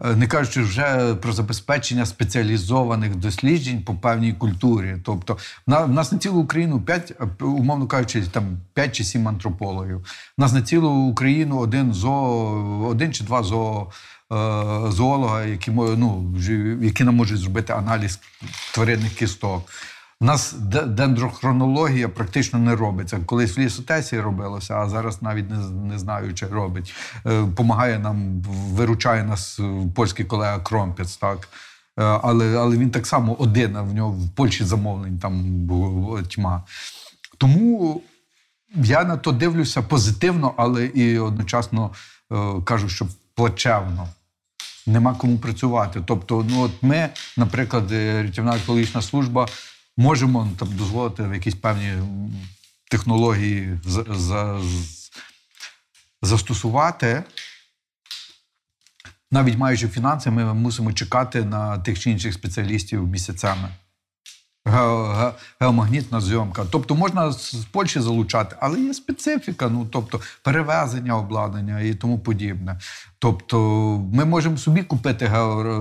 Е, 0.05 0.15
Не 0.15 0.27
кажучи 0.27 0.61
вже 0.61 1.15
про 1.21 1.33
забезпечення 1.33 2.05
спеціалізованих 2.05 3.15
досліджень 3.15 3.83
по 3.83 3.95
певній 3.95 4.33
культурі. 4.33 4.97
Тобто, 5.03 5.33
в 5.33 5.39
на- 5.67 5.85
в 5.85 5.91
нас 5.91 6.11
на 6.11 6.17
цілу 6.17 6.39
Україну 6.39 6.81
5, 6.81 7.13
умовно 7.41 7.87
кажучи, 7.87 8.21
там 8.31 8.57
5 8.73 8.95
чи 8.95 9.03
7 9.03 9.27
антропологів. 9.27 9.97
У 10.37 10.41
нас 10.41 10.53
на 10.53 10.61
цілу 10.61 10.89
Україну 10.89 11.57
один 11.57 11.93
зоо, 11.93 12.87
один 12.89 13.13
чи 13.13 13.23
два 13.23 13.43
зоо. 13.43 13.91
е, 14.33 14.91
Зоолога, 14.91 15.43
які, 15.43 15.71
ну, 15.71 16.33
які 16.81 17.03
нам 17.03 17.15
можуть 17.15 17.39
зробити 17.39 17.73
аналіз 17.73 18.19
тваринних 18.73 19.13
кісток. 19.13 19.69
У 20.21 20.25
нас 20.25 20.53
дендрохронологія 20.87 22.09
практично 22.09 22.59
не 22.59 22.75
робиться. 22.75 23.19
Колись 23.25 23.57
в 23.57 23.59
лісотесі 23.59 24.19
робилося, 24.19 24.75
а 24.75 24.89
зараз 24.89 25.21
навіть 25.21 25.49
не, 25.49 25.57
не 25.69 25.99
знаю, 25.99 26.33
чи 26.33 26.47
робить. 26.47 26.93
Е, 27.25 27.45
Помагає 27.55 27.99
нам, 27.99 28.41
виручає 28.71 29.23
нас 29.23 29.59
е, 29.59 29.63
польський 29.95 30.25
колега 30.25 30.59
Кромпець, 30.59 31.17
так. 31.17 31.47
Е, 31.99 32.03
Але, 32.03 32.57
але 32.57 32.77
він 32.77 32.89
так 32.89 33.07
само 33.07 33.33
один, 33.33 33.75
а 33.75 33.81
в 33.81 33.93
нього 33.93 34.11
в 34.11 34.29
Польщі 34.29 34.63
замовлень 34.63 35.19
там 35.19 35.67
тьма. 36.29 36.63
Тому 37.37 38.01
я 38.75 39.03
на 39.03 39.17
то 39.17 39.31
дивлюся 39.31 39.81
позитивно, 39.81 40.53
але 40.57 40.85
і 40.85 41.19
одночасно 41.19 41.91
кажу, 42.63 42.89
що 42.89 43.07
плачевно. 43.35 44.07
Нема 44.87 45.15
кому 45.15 45.37
працювати. 45.37 46.01
Тобто, 46.05 46.45
ну 46.49 46.61
от 46.61 46.71
ми, 46.81 47.09
наприклад, 47.37 47.91
рятівна 47.91 48.55
екологічна 48.55 49.01
служба, 49.01 49.47
можемо 49.97 50.49
там 50.59 50.75
дозволити 50.77 51.23
в 51.23 51.33
якісь 51.33 51.55
певні 51.55 51.93
технології 52.91 53.79
за, 53.85 54.03
за, 54.03 54.61
застосувати. 56.21 57.23
Навіть 59.31 59.57
маючи 59.57 59.87
фінанси, 59.87 60.31
ми 60.31 60.53
мусимо 60.53 60.93
чекати 60.93 61.43
на 61.43 61.77
тих 61.77 61.99
чи 61.99 62.11
інших 62.11 62.33
спеціалістів 62.33 63.07
місяцями. 63.07 63.69
Ге- 64.67 65.13
ге- 65.15 65.31
Геомагнітна 65.59 66.21
зйомка. 66.21 66.65
Тобто 66.71 66.95
можна 66.95 67.31
з 67.31 67.65
Польщі 67.71 67.99
залучати, 67.99 68.55
але 68.59 68.79
є 68.79 68.93
специфіка, 68.93 69.69
ну 69.69 69.87
тобто 69.91 70.19
перевезення 70.43 71.17
обладнання 71.17 71.79
і 71.79 71.93
тому 71.93 72.19
подібне. 72.19 72.79
Тобто 73.19 73.57
ми 74.13 74.25
можемо 74.25 74.57
собі 74.57 74.83
купити 74.83 75.31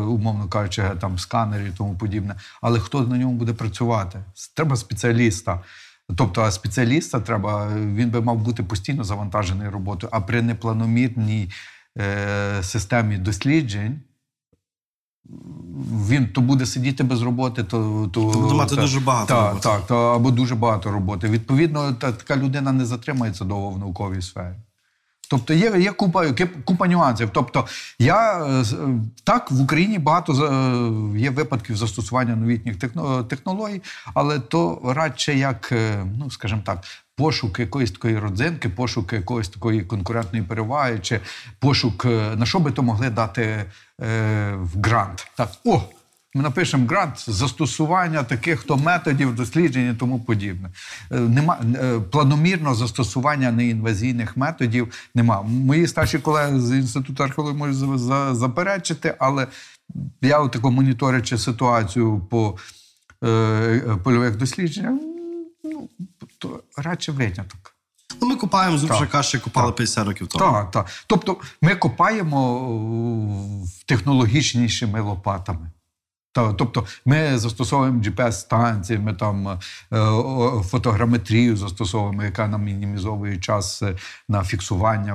умовно 0.08 0.48
кажучи, 0.48 0.82
там 1.00 1.18
сканери 1.18 1.68
і 1.68 1.76
тому 1.78 1.94
подібне, 1.94 2.34
але 2.62 2.80
хто 2.80 3.00
на 3.00 3.18
ньому 3.18 3.32
буде 3.32 3.52
працювати? 3.52 4.18
Треба 4.54 4.76
спеціаліста. 4.76 5.60
Тобто, 6.16 6.42
а 6.42 6.50
спеціаліста 6.50 7.20
треба, 7.20 7.68
він 7.74 8.10
би 8.10 8.20
мав 8.20 8.36
бути 8.36 8.62
постійно 8.62 9.04
завантажений 9.04 9.68
роботою, 9.68 10.10
а 10.12 10.20
при 10.20 10.42
непланомірній 10.42 11.50
е, 11.98 12.62
системі 12.62 13.18
досліджень 13.18 14.00
він 16.08 16.26
то 16.26 16.40
буде 16.40 16.66
сидіти 16.66 17.04
без 17.04 17.22
роботи, 17.22 17.64
то, 17.64 18.10
то 18.12 18.20
Буде 18.20 18.54
мати 18.54 18.74
та- 18.74 18.80
дуже 18.80 19.00
багато 19.00 19.34
так, 19.34 19.46
роботи. 19.48 19.68
Так, 19.68 19.86
то, 19.86 19.96
або 19.96 20.30
дуже 20.30 20.54
багато 20.54 20.90
роботи. 20.90 21.28
Відповідно, 21.28 21.92
та, 21.92 22.12
така 22.12 22.36
людина 22.36 22.72
не 22.72 22.84
затримається 22.86 23.44
довго 23.44 23.70
в 23.70 23.78
науковій 23.78 24.22
сфері. 24.22 24.54
Тобто 25.28 25.54
є, 25.54 25.72
є 25.78 25.92
купа, 25.92 26.24
купа 26.64 26.88
нюансів. 26.88 27.30
Тобто, 27.32 27.66
я 27.98 28.46
е, 28.46 28.60
е, 28.60 28.64
так 29.24 29.50
в 29.50 29.60
Україні 29.60 29.98
багато 29.98 30.32
е, 30.32 31.18
є 31.18 31.30
випадків 31.30 31.76
застосування 31.76 32.36
новітніх 32.36 32.76
технологій, 33.28 33.82
але 34.14 34.38
то 34.38 34.80
радше 34.84 35.34
як, 35.34 35.72
ну 36.18 36.30
скажімо 36.30 36.62
так, 36.64 36.84
пошук 37.16 37.58
якоїсь 37.58 37.90
такої 37.90 38.18
родзинки, 38.18 38.68
пошук 38.68 39.12
якоїсь 39.12 39.48
такої 39.48 39.82
конкурентної 39.82 40.44
переваги, 40.44 40.98
чи 41.02 41.20
пошук, 41.58 42.04
на 42.36 42.46
що 42.46 42.58
би 42.58 42.70
то 42.70 42.82
могли 42.82 43.10
дати 43.10 43.64
в 44.56 44.68
грант. 44.82 45.26
Так, 45.36 45.50
о, 45.64 45.82
ми 46.34 46.42
напишемо 46.42 46.86
грант 46.86 47.24
застосування 47.30 48.22
таких 48.22 48.62
то 48.62 48.76
методів 48.76 49.34
досліджень 49.34 49.96
тому 49.96 50.20
подібне. 50.20 50.70
Е, 51.10 51.20
Нема 51.20 51.58
е, 51.74 52.00
планомірно 52.00 52.74
застосування 52.74 53.52
неінвазійних 53.52 54.36
методів. 54.36 55.08
Нема. 55.14 55.42
Мої 55.42 55.86
старші 55.86 56.18
колеги 56.18 56.60
з 56.60 56.70
інституту 56.72 57.22
археології 57.24 57.58
можуть 57.58 57.76
за- 57.76 57.98
за- 57.98 58.34
заперечити, 58.34 59.14
але 59.18 59.46
я 60.22 60.38
отако 60.40 60.70
моніторячи 60.70 61.38
ситуацію 61.38 62.26
по 62.30 62.56
е, 63.24 63.28
е, 63.28 63.80
польових 64.04 64.36
дослідженнях, 64.36 65.00
ну 65.64 65.88
то 66.38 66.62
радше 66.76 67.12
виняток. 67.12 67.75
Ну, 68.20 68.28
ми 68.28 68.36
купаємо 68.36 68.78
зуб 68.78 69.08
Так. 69.10 69.24
ще 69.24 69.38
купали 69.38 69.66
Так. 69.68 69.76
50 69.76 70.06
років 70.06 70.26
тому. 70.26 70.52
Так, 70.52 70.70
так. 70.70 70.86
Тобто 71.06 71.36
ми 71.62 71.74
копаємо 71.74 72.70
технологічнішими 73.86 75.00
лопатами. 75.00 75.70
Та, 76.36 76.52
Тобто 76.52 76.84
ми 77.04 77.38
застосовуємо 77.38 78.02
GPS-станції, 78.02 78.98
ми 78.98 79.14
там 79.14 79.48
е, 79.48 79.58
фотограметрію 80.62 81.56
застосовуємо, 81.56 82.24
яка 82.24 82.48
нам 82.48 82.64
мінімізовує 82.64 83.36
час 83.36 83.82
е, 83.82 83.96
на 84.28 84.44
фіксування 84.44 85.14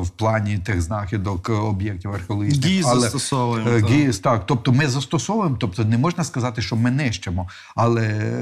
в 0.00 0.10
плані 0.10 0.58
тих 0.58 0.82
знахідок 0.82 1.48
е, 1.50 1.52
об'єктів 1.52 2.12
археологічних. 2.12 2.66
ГІС 2.66 2.86
Але, 2.88 3.00
застосовуємо, 3.00 3.70
е, 3.70 3.82
так. 4.12 4.20
Так. 4.20 4.46
Тобто 4.46 4.72
ми 4.72 4.88
застосовуємо, 4.88 5.56
тобто 5.60 5.84
не 5.84 5.98
можна 5.98 6.24
сказати, 6.24 6.62
що 6.62 6.76
ми 6.76 6.90
нищимо, 6.90 7.48
але. 7.76 8.34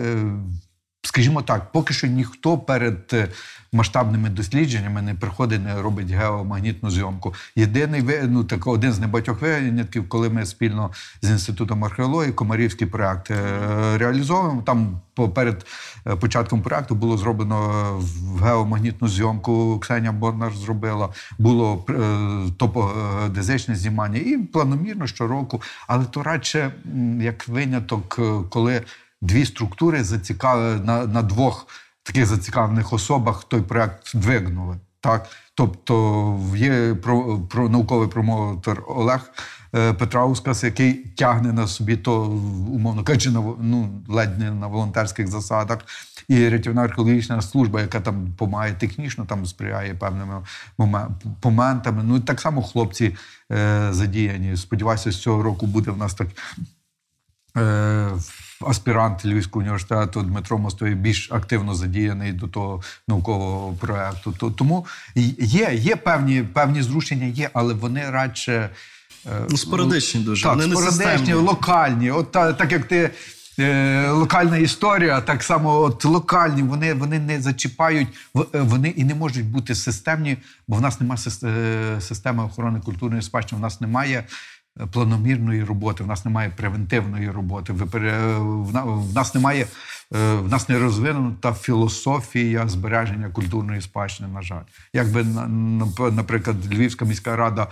Скажімо 1.02 1.42
так, 1.42 1.72
поки 1.72 1.94
що 1.94 2.06
ніхто 2.06 2.58
перед 2.58 3.10
е, 3.12 3.28
масштабними 3.72 4.28
дослідженнями 4.28 5.02
не 5.02 5.14
приходить, 5.14 5.64
не 5.64 5.82
робить 5.82 6.10
геомагнітну 6.10 6.90
зйомку. 6.90 7.34
Єдиний 7.56 8.04
ну, 8.28 8.44
так, 8.44 8.66
один 8.66 8.92
з 8.92 8.98
небагатьох 8.98 9.42
винятків, 9.42 10.08
коли 10.08 10.30
ми 10.30 10.46
спільно 10.46 10.90
з 11.22 11.30
інститутом 11.30 11.84
археології 11.84 12.32
Комарівський 12.32 12.86
проект 12.86 13.30
е, 13.30 13.98
реалізовуємо. 13.98 14.62
Там 14.62 15.00
перед 15.34 15.66
е, 16.06 16.16
початком 16.16 16.62
проекту 16.62 16.94
було 16.94 17.16
зроблено 17.16 18.00
геомагнітну 18.42 19.08
зйомку. 19.08 19.78
Ксенія 19.78 20.12
Борнар 20.12 20.52
зробила, 20.54 21.08
було 21.38 21.84
е, 21.88 22.52
топогеодезичне 22.58 23.76
знімання 23.76 24.18
і 24.18 24.36
планомірно 24.38 25.06
щороку. 25.06 25.62
Але 25.86 26.04
то 26.04 26.22
радше 26.22 26.72
як 27.20 27.48
виняток, 27.48 28.20
коли 28.50 28.82
дві 29.20 29.44
структури 29.44 30.04
зацікавили 30.04 30.80
на, 30.80 31.06
на 31.06 31.22
двох 31.22 31.66
таких 32.02 32.26
зацікавлених 32.26 32.92
особах 32.92 33.44
той 33.44 33.62
проект 33.62 34.16
двигнули. 34.16 34.76
Так, 35.00 35.28
тобто 35.54 36.40
є 36.56 36.94
про, 36.94 37.38
про 37.38 37.68
науковий 37.68 38.08
промоутер 38.08 38.82
Олег 38.86 39.30
е, 39.74 39.92
Петраускас, 39.92 40.64
який 40.64 40.92
тягне 40.94 41.52
на 41.52 41.66
собі 41.66 41.96
то, 41.96 42.22
умовно 42.72 43.04
кажучи, 43.04 43.30
на, 43.30 43.40
ну, 43.60 44.02
ледь 44.08 44.38
не 44.38 44.50
на 44.50 44.66
волонтерських 44.66 45.28
засадах. 45.28 45.78
І 46.28 46.48
рятівна 46.48 46.82
археологічна 46.82 47.42
служба, 47.42 47.80
яка 47.80 48.00
там 48.00 48.26
допомагає 48.26 48.74
технічно, 48.74 49.24
там 49.24 49.46
сприяє 49.46 49.94
певними 49.94 50.42
моментами. 51.44 52.02
Ну 52.04 52.16
і 52.16 52.20
так 52.20 52.40
само 52.40 52.62
хлопці 52.62 53.16
е, 53.52 53.88
задіяні. 53.90 54.56
Сподіваюся, 54.56 55.12
з 55.12 55.20
цього 55.20 55.42
року 55.42 55.66
буде 55.66 55.90
в 55.90 55.96
нас 55.96 56.14
так 56.14 56.28
е, 57.56 58.10
аспірант 58.66 59.24
Львівського 59.24 59.60
університету 59.60 60.22
Дмитро 60.22 60.58
Мостовий 60.58 60.94
більш 60.94 61.32
активно 61.32 61.74
задіяний 61.74 62.32
до 62.32 62.46
того 62.48 62.82
наукового 63.08 63.72
проекту. 63.72 64.32
То- 64.32 64.50
Тому 64.50 64.86
є, 65.38 65.70
є 65.74 65.96
певні, 65.96 66.42
певні 66.42 66.82
зрушення, 66.82 67.26
є, 67.26 67.50
але 67.52 67.74
вони 67.74 68.10
радше. 68.10 68.70
е, 69.26 69.30
Ну, 69.50 69.56
спорадичні 69.56 70.20
дуже. 70.20 70.42
Так, 70.42 70.56
Вони 70.56 70.70
спорадичні, 70.74 71.04
системні. 71.06 71.32
локальні. 71.32 72.10
От 72.10 72.32
та, 72.32 72.52
так 72.52 72.72
як 72.72 72.84
ти. 72.84 73.10
е, 73.58 74.08
Локальна 74.10 74.56
історія, 74.56 75.20
так 75.20 75.42
само 75.42 75.80
от 75.80 76.04
локальні, 76.04 76.62
вони, 76.62 76.94
вони 76.94 77.18
не 77.18 77.40
зачіпають, 77.40 78.08
е, 78.36 78.60
вони 78.60 78.88
і 78.88 79.04
не 79.04 79.14
можуть 79.14 79.44
бути 79.44 79.74
системні, 79.74 80.36
бо 80.68 80.76
в 80.76 80.80
нас 80.80 81.00
немає 81.00 81.18
системи 82.00 82.44
охорони 82.44 82.80
культурної 82.80 83.22
спадщини, 83.22 83.58
в 83.58 83.62
нас 83.62 83.80
немає 83.80 84.24
планомірної 84.86 85.64
роботи, 85.64 86.04
в 86.04 86.06
нас 86.06 86.24
немає 86.24 86.50
превентивної 86.56 87.30
роботи, 87.30 87.72
в 87.72 89.14
нас 89.14 89.34
немає, 89.34 89.66
е, 90.14 90.34
в 90.34 90.48
нас 90.48 90.68
не 90.68 90.78
розвинута 90.78 91.54
філософія 91.54 92.68
збереження 92.68 93.28
культурної 93.28 93.80
спадщини, 93.80 94.28
на 94.28 94.42
жаль. 94.42 94.62
Якби, 94.92 95.24
на- 95.24 95.48
на- 95.48 96.10
наприклад, 96.10 96.56
Львівська 96.74 97.04
міська 97.04 97.36
рада 97.36 97.66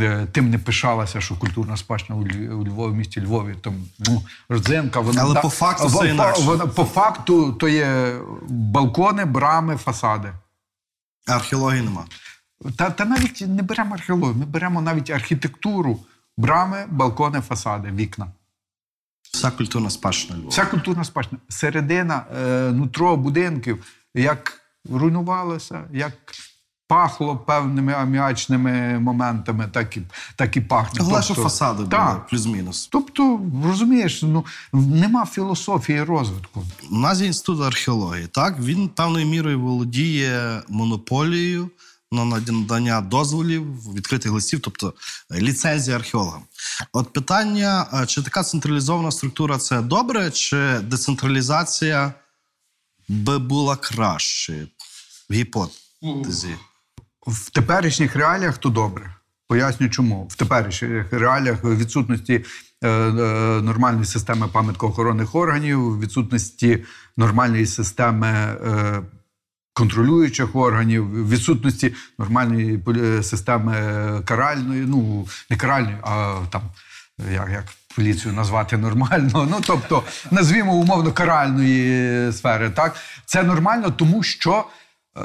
е, 0.00 0.26
тим 0.32 0.50
не 0.50 0.58
пишалася, 0.58 1.20
що 1.20 1.34
культурна 1.36 1.76
спадщина 1.76 2.18
у 2.18 2.64
Львові, 2.64 2.92
в 2.92 2.96
місті 2.96 3.20
Львові, 3.20 3.54
там 3.60 3.74
ну, 3.98 4.22
родзинка, 4.48 5.00
вона 5.00 5.22
Але 5.22 5.34
да- 5.34 5.40
по 5.40 5.48
факту 5.48 5.86
в- 5.86 5.90
все 5.90 6.08
інакше. 6.08 6.42
вона- 6.42 6.66
по 6.66 6.84
факту 6.84 7.52
то 7.52 7.68
є 7.68 8.14
балкони, 8.48 9.24
брами, 9.24 9.76
фасади. 9.76 10.32
Археології 11.28 11.82
нема. 11.82 12.04
Та, 12.76 12.90
та 12.90 13.04
навіть 13.04 13.44
не 13.48 13.62
беремо 13.62 13.94
археологію, 13.94 14.34
ми 14.36 14.44
беремо 14.46 14.82
навіть 14.82 15.10
архітектуру, 15.10 15.98
брами, 16.36 16.86
балкони, 16.90 17.40
фасади, 17.40 17.90
вікна. 17.90 18.26
Вся 19.32 19.50
культурна 19.50 19.90
спадщина 19.90 20.36
Львова. 20.36 20.50
Вся 20.50 20.66
культурна 20.66 21.04
спадщина. 21.04 21.40
Середина, 21.48 22.24
е, 22.36 22.72
нутро 22.72 23.16
будинків, 23.16 23.84
як 24.14 24.60
руйнувалося, 24.90 25.84
як 25.92 26.12
пахло 26.92 27.36
певними 27.36 27.92
аміачними 27.92 28.98
моментами, 28.98 29.68
так 29.72 29.96
і, 29.96 30.02
так 30.36 30.56
і 30.56 30.60
пахне. 30.60 31.00
Головне, 31.00 31.22
що 31.22 31.34
фасади 31.34 31.82
були, 31.82 32.20
плюс-мінус. 32.30 32.88
Тобто, 32.92 33.40
розумієш, 33.64 34.22
ну, 34.22 34.44
нема 34.72 35.26
філософії 35.26 36.02
розвитку. 36.02 36.64
У 36.90 36.96
нас 36.96 37.20
є 37.20 37.26
інститут 37.26 37.62
археології. 37.62 38.26
Так, 38.26 38.60
він 38.60 38.88
певною 38.88 39.26
мірою 39.26 39.60
володіє 39.60 40.62
монополією 40.68 41.70
на 42.12 42.24
надання 42.24 43.00
дозволів, 43.00 43.94
відкритих 43.94 44.32
листів, 44.32 44.60
тобто 44.60 44.94
е, 45.30 45.40
ліцензія 45.40 45.96
археологам. 45.96 46.42
От 46.92 47.12
питання: 47.12 47.86
е, 47.94 48.06
чи 48.06 48.22
така 48.22 48.42
централізована 48.42 49.10
структура 49.10 49.58
це 49.58 49.82
добре, 49.82 50.30
чи 50.30 50.78
децентралізація 50.78 52.12
би 53.08 53.38
була 53.38 53.76
краще 53.76 54.66
в 55.30 55.34
гіпотезі? 55.34 56.56
В 57.26 57.50
теперішніх 57.50 58.16
реаліях 58.16 58.58
то 58.58 58.68
добре. 58.68 59.14
Поясню, 59.48 59.88
чому 59.88 60.26
в 60.26 60.34
теперішніх 60.34 61.12
реаліях 61.12 61.64
відсутності 61.64 62.44
е, 62.84 62.88
нормальної 63.62 64.04
системи 64.04 64.48
пам'яткоохоронних 64.48 65.34
органів, 65.34 66.00
відсутності 66.00 66.84
нормальної 67.16 67.66
системи 67.66 68.56
контролюючих 69.72 70.56
органів, 70.56 71.28
відсутності 71.28 71.94
нормальної 72.18 72.78
полі- 72.78 73.22
системи 73.22 73.74
каральної, 74.24 74.84
ну 74.86 75.26
не 75.50 75.56
каральної, 75.56 75.96
а 76.02 76.34
там 76.50 76.62
як, 77.32 77.50
як 77.50 77.64
поліцію 77.96 78.34
назвати 78.34 78.76
нормально. 78.76 79.48
Ну 79.50 79.60
тобто, 79.66 80.02
назвімо 80.30 80.74
умовно 80.74 81.12
каральної 81.12 82.32
сфери. 82.32 82.70
Так, 82.70 82.96
це 83.26 83.42
нормально, 83.42 83.90
тому 83.90 84.22
що. 84.22 84.64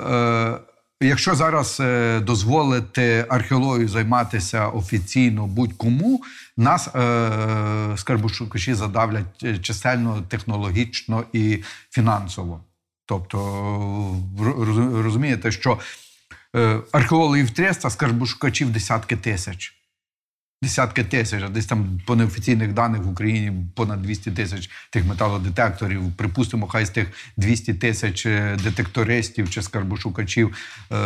Е, 0.09 0.57
Якщо 1.01 1.35
зараз 1.35 1.77
е, 1.79 2.19
дозволити 2.19 3.25
археологію 3.29 3.87
займатися 3.87 4.67
офіційно 4.67 5.47
будь-кому, 5.47 6.21
нас 6.57 6.87
е, 6.87 7.29
скарбошукачі 7.95 8.73
задавлять 8.73 9.43
е, 9.43 9.57
чисельно, 9.57 10.23
технологічно 10.29 11.23
і 11.33 11.63
фінансово. 11.91 12.59
Тобто, 13.07 13.37
ро- 14.39 15.01
розумієте, 15.01 15.51
що 15.51 15.79
е, 16.55 16.79
археологів 16.91 17.51
300, 17.51 17.89
скарбошукачів 17.89 18.69
десятки 18.69 19.17
тисяч. 19.17 19.76
Десятки 20.61 21.03
тисяч, 21.03 21.43
а 21.43 21.49
десь 21.49 21.65
там 21.65 22.01
по 22.05 22.15
неофіційних 22.15 22.73
даних 22.73 23.03
в 23.03 23.09
Україні 23.09 23.65
понад 23.75 24.01
200 24.01 24.31
тисяч 24.31 24.69
тих 24.89 25.05
металодетекторів. 25.05 26.13
Припустимо, 26.15 26.67
хай 26.67 26.85
з 26.85 26.89
тих 26.89 27.07
200 27.37 27.73
тисяч 27.73 28.25
е, 28.25 28.57
детектористів 28.63 29.49
чи 29.49 29.61
скарбошукачів 29.61 30.57
е, 30.91 30.97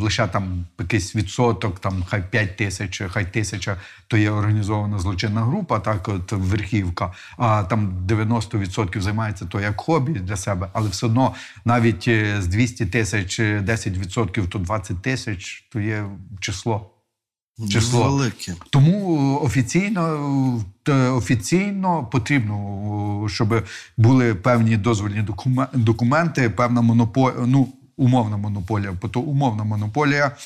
лише 0.00 0.26
там 0.26 0.66
якийсь 0.78 1.16
відсоток, 1.16 1.78
там 1.78 2.04
хай 2.08 2.30
5 2.30 2.56
тисяч, 2.56 3.02
хай 3.08 3.32
тисяча, 3.32 3.76
то 4.06 4.16
є 4.16 4.30
організована 4.30 4.98
злочинна 4.98 5.44
група, 5.44 5.78
так 5.78 6.08
от 6.08 6.32
верхівка. 6.32 7.12
А 7.36 7.62
там 7.62 8.06
90% 8.06 9.00
займається 9.00 9.46
то 9.46 9.60
як 9.60 9.80
хобі 9.80 10.12
для 10.12 10.36
себе, 10.36 10.68
але 10.72 10.88
все 10.88 11.06
одно 11.06 11.34
навіть 11.64 12.08
е, 12.08 12.42
з 12.42 12.46
200 12.46 12.86
тисяч 12.86 13.40
е, 13.40 13.60
10% 13.60 14.48
то 14.48 14.58
20 14.58 15.02
тисяч, 15.02 15.68
то 15.72 15.80
є 15.80 16.04
число. 16.40 16.93
Число. 17.70 18.04
Велике. 18.04 18.54
Тому 18.70 19.40
офіційно, 19.42 20.64
е, 20.88 20.92
офіційно 20.92 22.08
потрібно, 22.12 23.26
щоб 23.30 23.64
були 23.96 24.34
певні 24.34 24.76
дозвольні 24.76 25.24
документи, 25.74 26.50
певна 26.50 26.80
монополія, 26.80 27.46
ну, 27.46 27.68
умовна 27.96 28.36
монополія, 28.36 28.92
бо 29.02 29.08
то 29.08 29.20
умовна 29.20 29.64
монополія. 29.64 30.36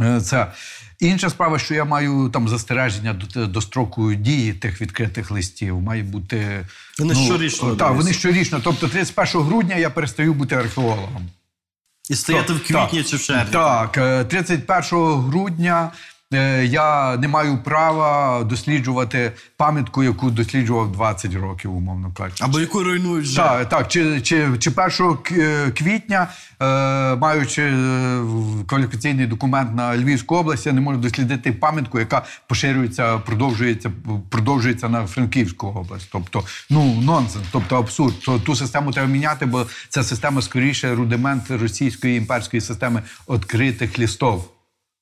Е, 0.00 0.20
Це 0.20 0.52
інша 1.00 1.30
справа, 1.30 1.58
що 1.58 1.74
я 1.74 1.84
маю 1.84 2.30
там 2.32 2.48
застереження 2.48 3.14
до, 3.14 3.46
до 3.46 3.60
строку 3.60 4.14
дії 4.14 4.52
тих 4.52 4.80
відкритих 4.80 5.30
листів. 5.30 5.80
Має 5.80 6.02
бути 6.02 6.66
Вони 6.98 7.14
щорічно 7.14 7.76
Так, 7.76 7.96
вони 7.96 8.12
щорічно. 8.12 8.60
Тобто, 8.64 8.88
31 8.88 9.42
грудня 9.42 9.76
я 9.76 9.90
перестаю 9.90 10.34
бути 10.34 10.54
археологом. 10.54 11.30
І 12.10 12.14
стояти 12.14 12.52
в 12.52 12.66
квітні 12.66 13.04
чи 13.04 13.16
в 13.16 13.22
червні. 13.22 13.52
Так, 13.52 13.98
е, 13.98 14.24
31 14.24 15.20
грудня 15.20 15.92
е, 15.94 15.98
я 16.64 17.16
не 17.16 17.28
маю 17.28 17.58
права 17.58 18.44
досліджувати 18.44 19.32
пам'ятку, 19.56 20.02
яку 20.02 20.30
досліджував 20.30 20.92
20 20.92 21.34
років, 21.34 21.76
умовно 21.76 22.12
кажучи. 22.14 22.44
Або 22.44 22.60
яку 22.60 22.84
руйнують 22.84 23.26
вже. 23.26 23.36
Так, 23.36 23.68
так, 23.68 23.88
чи, 23.88 24.20
чи, 24.20 24.48
чи 24.58 24.70
1 24.70 25.16
е, 25.30 25.70
квітня, 25.70 26.28
е, 26.60 27.16
маючи 27.16 27.62
е, 27.62 28.22
кваліфікаційний 28.66 29.26
документ 29.26 29.74
на 29.74 29.96
Львівську 29.96 30.36
область, 30.36 30.66
я 30.66 30.72
не 30.72 30.80
можу 30.80 30.98
дослідити 30.98 31.52
пам'ятку, 31.52 31.98
яка 31.98 32.22
поширюється, 32.46 33.18
продовжується, 33.18 33.92
продовжується 34.28 34.88
на 34.88 35.06
Франківську 35.06 35.66
область. 35.66 36.08
Тобто, 36.12 36.44
ну 36.70 37.00
нонсенс, 37.00 37.44
тобто 37.52 37.76
абсурд. 37.76 38.20
То, 38.20 38.38
ту 38.38 38.56
систему 38.56 38.92
треба 38.92 39.08
міняти, 39.08 39.46
бо 39.46 39.66
ця 39.88 40.02
система 40.02 40.42
скоріше 40.42 40.94
рудимент 40.94 41.50
російської 41.50 42.16
імперської 42.16 42.60
системи 42.60 43.02
відкритих 43.28 43.98
лістов. 43.98 44.50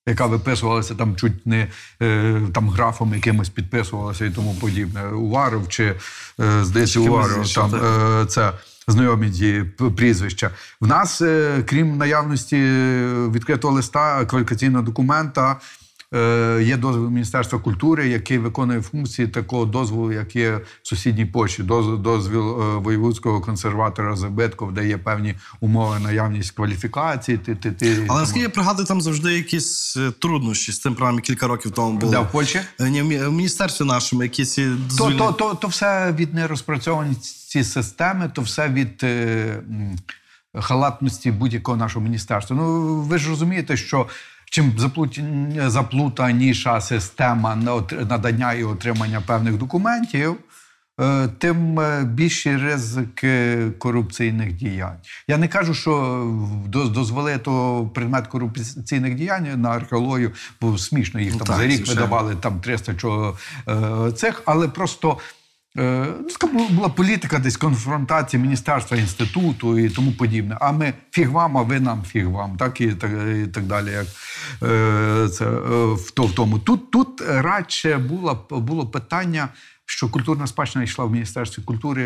Яка 0.09 0.27
виписувалася 0.27 0.95
там 0.95 1.17
чуть 1.17 1.47
не 1.47 1.67
е, 2.03 2.41
там 2.55 2.71
графом 2.71 3.15
якимось 3.15 3.49
підписувалася 3.49 4.25
і 4.25 4.31
тому 4.31 4.55
подібне. 4.55 5.05
Уваров 5.09 5.69
чи 5.69 5.85
е, 6.41 6.65
здається, 6.65 7.01
Уваров 7.01 7.55
там 7.55 7.75
е, 7.75 8.27
це 8.27 8.53
знайомі 8.89 9.31
ті 9.31 9.65
прізвища. 9.97 10.51
В 10.81 10.87
нас, 10.87 11.23
крім 11.67 11.97
наявності 11.97 12.57
відкритого 13.33 13.75
листа, 13.75 14.25
кваліфікаційного 14.25 14.85
документа, 14.85 15.57
є 16.63 16.77
дозвіл 16.77 17.09
Міністерства 17.11 17.59
культури, 17.59 18.09
який 18.09 18.39
виконує 18.39 18.83
функції 18.83 19.29
такого 19.29 19.65
дозволу, 19.65 20.13
як 20.13 20.37
є 20.37 20.57
в 20.83 20.89
сусідній 20.89 21.27
Польщі. 21.27 21.63
Доз- 21.63 21.99
Дозвіл 21.99 22.63
е, 22.63 22.77
воєвудського 22.79 23.41
консерватора 23.41 24.17
Забитков, 24.17 24.73
де 24.73 24.89
є 24.89 24.99
певні 24.99 25.35
умови, 25.61 25.99
наявність 25.99 26.51
кваліфікації. 26.51 27.39
Ти, 27.39 27.55
ти, 27.55 27.73
ти, 27.73 28.05
Але 28.09 28.21
наскільки 28.21 28.43
я 28.43 28.49
пригадую, 28.49 28.87
там 28.87 29.01
завжди 29.01 29.35
якісь 29.35 29.97
е, 29.97 30.11
труднощі 30.19 30.73
з 30.73 30.79
тим 30.79 30.95
програмі 30.95 31.21
кілька 31.21 31.47
років 31.47 31.71
тому 31.71 31.99
були. 31.99 32.13
Де, 32.13 32.19
в 32.19 32.31
Польщі? 32.33 32.61
Е, 32.81 32.91
Ні, 32.91 33.03
в 33.03 33.33
міністерстві 33.33 33.85
нашому 33.85 34.23
якісь 34.23 34.59
є 34.59 34.71
То, 34.99 35.11
то, 35.11 35.33
то, 35.33 35.55
то 35.55 35.69
все 35.69 36.13
від 36.13 36.35
нерозпрацьованості 36.35 37.65
системи, 37.65 38.31
то 38.35 38.43
все 38.43 38.69
від 38.69 39.01
е, 39.03 39.63
халатності 40.55 41.31
будь-якого 41.31 41.77
нашого 41.77 42.05
міністерства. 42.05 42.57
Ну 42.57 42.97
ви 43.01 43.19
ж 43.19 43.29
розумієте, 43.29 43.77
що 43.77 44.07
чим 44.51 44.73
заплутаніша 45.67 46.81
система 46.81 47.57
надання 48.11 48.53
і 48.53 48.65
отримання 48.65 49.21
певних 49.27 49.57
документів. 49.59 50.37
е, 51.01 51.29
Тим 51.39 51.81
е, 51.81 52.05
більші 52.05 52.57
ризики 52.57 53.59
корупційних 53.79 54.53
діянь. 54.53 54.97
Я 55.29 55.39
не 55.39 55.49
кажу, 55.49 55.75
що 55.75 56.25
до- 56.67 56.89
дозволити 56.89 57.51
предмет 57.95 58.27
корупційних 58.27 59.15
діянь 59.15 59.61
на 59.61 59.69
археологію, 59.71 60.31
бо 60.61 60.79
смішно 60.79 61.21
їх 61.21 61.33
Ну, 61.33 61.39
там 61.39 61.47
так, 61.47 61.57
за 61.57 61.63
рік 61.67 61.77
звичайно. 61.77 62.01
видавали 62.01 62.35
там 62.35 62.61
300 62.61 62.95
чого, 62.95 63.39
е, 63.69 64.13
цих, 64.13 64.43
але 64.47 64.69
просто 64.69 65.19
ну, 65.79 66.31
скажімо, 66.31 66.69
була 66.71 66.89
політика 66.89 67.39
десь 67.39 67.57
конфронтації 67.57 68.43
міністерства, 68.43 68.97
інституту 68.97 69.79
і 69.79 69.91
тому 69.91 70.13
подібне. 70.13 70.59
А 70.61 70.73
ми 70.73 70.93
фіг 71.11 71.31
вам, 71.31 71.59
а 71.59 71.63
ви 71.63 71.81
нам 71.81 72.03
фіг 72.03 72.29
вам, 72.29 72.57
так 72.57 72.81
і 72.81 72.93
так, 72.93 73.11
і 73.45 73.47
так 73.47 73.65
далі. 73.65 73.91
Як 73.91 74.07
е, 74.63 75.29
це 75.29 75.45
е, 75.45 75.95
в, 75.95 76.11
то, 76.11 76.23
в 76.23 76.33
тому. 76.33 76.59
Тут, 76.59 76.91
тут 76.91 77.21
радше 77.29 77.99
було, 77.99 78.47
було 78.51 78.87
питання. 78.87 79.49
Що 79.91 80.09
культурна 80.09 80.47
спадщина 80.47 80.85
йшла 80.85 81.05
в 81.05 81.13
Міністерстві 81.13 81.63
культури 81.63 82.05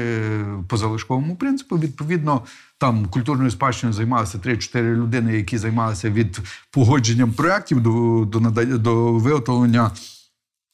по 0.68 0.76
залишковому 0.76 1.36
принципу. 1.36 1.78
Відповідно, 1.78 2.42
там 2.78 3.06
культурною 3.06 3.50
спадщиною 3.50 3.92
займалися 3.92 4.38
3-4 4.38 4.82
людини, 4.82 5.36
які 5.36 5.58
займалися 5.58 6.10
від 6.10 6.40
погодженням 6.70 7.32
проєктів 7.32 7.80
до, 7.80 8.24
до, 8.24 8.40
до 8.78 9.12
виготовлення 9.12 9.90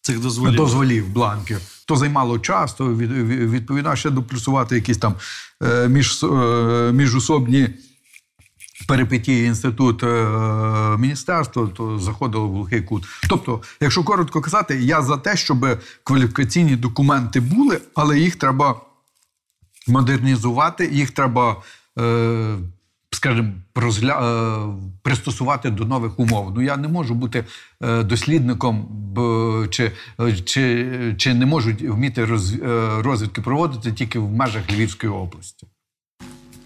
Цих 0.03 0.21
дозволів. 0.21 0.57
дозволів, 0.57 1.09
бланків. 1.09 1.61
То 1.87 1.97
займало 1.97 2.39
час, 2.39 2.75
то 2.75 2.95
від, 2.95 3.13
від- 3.13 3.51
відповідно 3.51 3.97
ще 3.97 4.11
доплюсувати 4.11 4.75
якісь 4.75 4.99
там 4.99 5.15
е, 5.63 5.89
між, 5.89 6.25
е, 6.25 6.27
міжусобні 6.93 7.69
перипетії 8.89 9.47
інститут 9.47 10.03
е, 10.03 10.07
міністерства, 10.99 11.67
то 11.77 11.99
заходило 11.99 12.49
в 12.49 12.53
глухий 12.55 12.81
кут. 12.83 13.05
Тобто, 13.29 13.63
якщо 13.81 14.05
коротко 14.05 14.41
казати, 14.41 14.83
я 14.83 15.03
за 15.03 15.17
те, 15.17 15.37
щоб 15.37 15.67
кваліфікаційні 16.05 16.77
документи 16.77 17.41
були, 17.41 17.81
але 17.95 18.19
їх 18.19 18.37
треба 18.37 18.81
модернізувати, 19.89 20.87
їх 20.93 21.11
треба. 21.11 21.57
Скажімо, 23.11 23.49
розгля... 23.75 24.13
е, 24.13 24.91
пристосувати 25.03 25.71
до 25.71 25.85
нових 25.85 26.19
умов. 26.19 26.53
Ну 26.57 26.63
я 26.63 26.77
не 26.77 26.89
можу 26.89 27.15
бути 27.15 27.45
е, 27.83 28.03
дослідником, 28.03 28.89
чи, 29.71 29.93
чи, 30.45 31.15
чи 31.19 31.35
не 31.35 31.47
можу 31.47 31.73
вміти 31.81 32.25
роз... 32.25 32.53
е, 32.55 32.89
розвідки 33.03 33.41
проводити 33.41 33.93
тільки 33.93 34.19
в 34.19 34.31
межах 34.33 34.63
Львівської 34.73 35.13
області. 35.13 35.67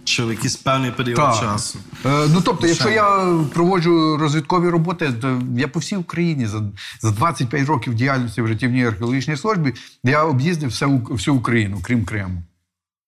Чи 0.04 0.24
в 0.24 0.30
якийсь 0.30 0.56
певний 0.56 0.90
період 0.90 1.16
Так. 1.16 1.40
часу. 1.40 1.78
Е, 2.06 2.26
ну 2.34 2.40
тобто, 2.44 2.66
якщо 2.66 2.88
я 2.90 3.38
проводжу 3.54 4.16
розвідкові 4.20 4.68
роботи, 4.68 5.12
то 5.12 5.42
я 5.56 5.68
по 5.68 5.80
всій 5.80 5.96
Україні 5.96 6.46
за, 6.46 6.62
за 7.00 7.10
25 7.10 7.66
років 7.66 7.94
діяльності 7.94 8.42
в 8.42 8.48
життєвній 8.48 8.86
археологічній 8.86 9.36
службі 9.36 9.74
я 10.04 10.24
об'їздив 10.24 10.70
все, 10.70 10.86
У- 10.86 10.98
всю 11.12 11.36
Україну, 11.36 11.78
крім 11.82 12.04
Криму. 12.04 12.42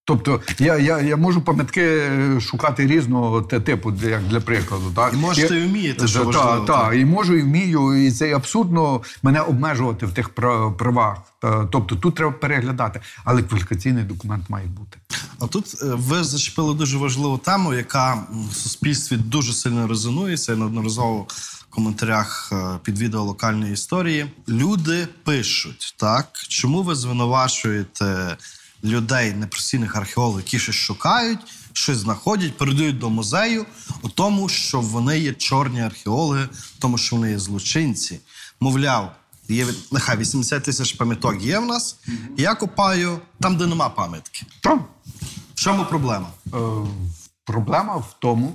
Тобто 0.06 0.40
я, 0.58 0.76
я, 0.78 1.00
я 1.00 1.16
можу 1.16 1.40
пам'ятки 1.40 2.10
шукати 2.40 2.86
різного 2.86 3.42
те- 3.42 3.60
типу, 3.60 3.92
як 4.02 4.22
для 4.28 4.40
прикладу. 4.40 4.92
Так? 4.96 5.14
І 5.14 5.16
можете, 5.16 5.60
і 5.60 5.66
вмієте, 5.66 6.08
що 6.08 6.18
Та- 6.18 6.24
важливо, 6.24 6.64
та, 6.66 6.94
і 6.94 7.04
можу, 7.04 7.34
і 7.34 7.42
вмію, 7.42 8.06
і 8.06 8.10
це 8.12 8.36
абсурдно 8.36 9.02
мене 9.22 9.40
обмежувати 9.40 10.06
в 10.06 10.12
тих 10.12 10.28
пра- 10.34 10.72
правах. 10.76 11.18
Тобто 11.72 11.96
тут 11.96 12.14
треба 12.14 12.32
переглядати, 12.32 13.00
але 13.24 13.42
кваліфікаційний 13.42 14.04
документ 14.04 14.50
має 14.50 14.66
бути. 14.66 14.98
А 15.40 15.46
тут 15.46 15.74
е, 15.82 15.86
ви 15.86 16.24
зачепили 16.24 16.74
дуже 16.74 16.98
важливу 16.98 17.38
тему, 17.38 17.74
яка 17.74 18.14
в 18.50 18.54
суспільстві 18.54 19.16
дуже 19.16 19.52
сильно 19.52 19.86
резонується. 19.88 20.52
Я 20.52 20.58
неодноразово 20.58 21.26
в 21.28 21.64
коментарях 21.70 22.50
е, 22.52 22.78
під 22.82 22.98
відео 22.98 23.22
локальної 23.22 23.72
історії. 23.72 24.26
Люди 24.48 25.08
пишуть, 25.24 25.94
так 25.98 26.28
чому 26.48 26.82
ви 26.82 26.94
звинувачуєте 26.94 28.36
людей, 28.84 29.32
непрофесійних 29.32 29.96
археологів, 29.96 30.38
які 30.44 30.58
щось 30.58 30.74
шукають, 30.74 31.38
щось 31.72 31.96
знаходять, 31.98 32.56
передають 32.56 32.98
до 32.98 33.10
музею, 33.10 33.66
у 34.02 34.08
тому, 34.08 34.48
що 34.48 34.80
вони 34.80 35.18
є 35.18 35.32
чорні 35.32 35.80
археологи, 35.80 36.48
тому, 36.78 36.98
що 36.98 37.16
вони 37.16 37.30
є 37.30 37.38
злочинці. 37.38 38.20
Мовляв, 38.60 39.12
є 39.48 39.66
нехай 39.92 40.16
80 40.16 40.64
тисяч 40.64 40.92
пам'яток 40.92 41.42
є 41.42 41.58
в 41.58 41.66
нас. 41.66 41.96
Я 42.36 42.54
копаю 42.54 43.18
там, 43.40 43.56
де 43.56 43.66
нема 43.66 43.88
пам'ятки. 43.88 44.46
В 45.54 45.54
чому 45.54 45.84
проблема? 45.84 46.28
Е, 46.54 46.58
Проблема 47.46 47.96
в 47.96 48.16
тому, 48.18 48.54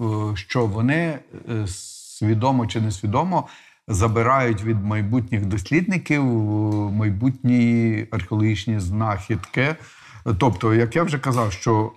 е, 0.00 0.36
що 0.36 0.66
вони 0.66 1.18
е, 1.48 1.66
свідомо 1.68 2.66
чи 2.66 2.80
несвідомо 2.80 3.48
забирають 3.90 4.64
від 4.64 4.84
майбутніх 4.84 5.46
дослідників 5.46 6.22
е, 6.22 6.90
майбутні 6.92 8.06
археологічні 8.10 8.80
знахідки. 8.80 9.76
Тобто, 10.38 10.74
як 10.74 10.96
я 10.96 11.02
вже 11.02 11.18
казав, 11.18 11.52
що 11.52 11.92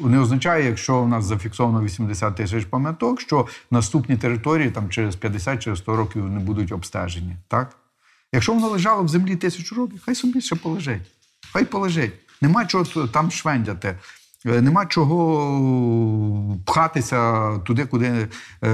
не 0.00 0.18
означає, 0.18 0.66
якщо 0.66 0.98
у 0.98 1.08
нас 1.08 1.24
зафіксовано 1.24 1.82
80 1.82 2.36
тисяч 2.36 2.64
пам'яток, 2.64 3.20
що 3.20 3.46
наступні 3.70 4.16
території 4.16 4.70
там 4.70 4.88
через 4.88 5.16
50 5.16 5.62
через 5.62 5.78
100 5.78 5.96
років 5.96 6.30
не 6.30 6.40
будуть 6.40 6.72
обстежені. 6.72 7.36
Так? 7.48 7.76
Якщо 8.32 8.52
воно 8.52 8.68
лежало 8.68 9.02
в 9.02 9.08
землі 9.08 9.36
тисячу 9.36 9.74
років, 9.74 10.02
хай 10.04 10.14
собі 10.14 10.40
ще 10.40 10.56
полежить. 10.56 11.02
Хай 11.52 11.64
полежить. 11.64 12.12
Нема 12.40 12.66
чого 12.66 12.84
там 12.84 13.30
швендяти. 13.30 13.98
Е, 14.46 14.60
Нема 14.60 14.86
чого 14.86 16.58
пхатися 16.66 17.50
туди, 17.58 17.84
куди 17.84 18.28
е, 18.64 18.68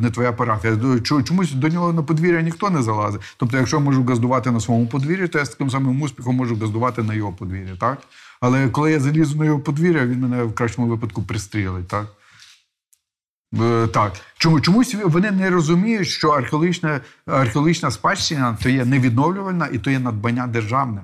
не 0.00 0.10
твоя 0.10 0.32
парафія. 0.32 0.78
Чомусь 1.02 1.52
до 1.52 1.68
нього 1.68 1.92
на 1.92 2.02
подвір'я 2.02 2.42
ніхто 2.42 2.70
не 2.70 2.82
залазить. 2.82 3.20
Тобто, 3.36 3.56
якщо 3.56 3.76
я 3.76 3.82
можу 3.82 4.04
газдувати 4.04 4.50
на 4.50 4.60
своєму 4.60 4.86
подвір'ї, 4.86 5.28
то 5.28 5.38
я 5.38 5.44
з 5.44 5.48
таким 5.48 5.70
самим 5.70 6.02
успіхом 6.02 6.36
можу 6.36 6.56
газдувати 6.56 7.02
на 7.02 7.14
його 7.14 7.32
подвір'ї. 7.32 7.76
Так? 7.80 7.98
Але 8.40 8.68
коли 8.68 8.92
я 8.92 9.00
залізу 9.00 9.38
на 9.38 9.44
його 9.44 9.60
подвір'я, 9.60 10.06
він 10.06 10.20
мене 10.20 10.42
в 10.42 10.54
кращому 10.54 10.88
випадку 10.88 11.22
пристрілить. 11.22 11.88
Так? 11.88 12.06
Е, 13.60 13.86
Так, 13.86 14.12
чому 14.38 14.60
чомусь 14.60 14.96
вони 15.04 15.30
не 15.30 15.50
розуміють, 15.50 16.08
що 16.08 16.28
археологічна, 16.28 17.00
археологічна 17.26 17.90
спадщина 17.90 18.58
то 18.62 18.68
є 18.68 18.84
невідновлювальна 18.84 19.68
і 19.72 19.78
то 19.78 19.90
є 19.90 19.98
надбання 19.98 20.46
державне. 20.46 21.02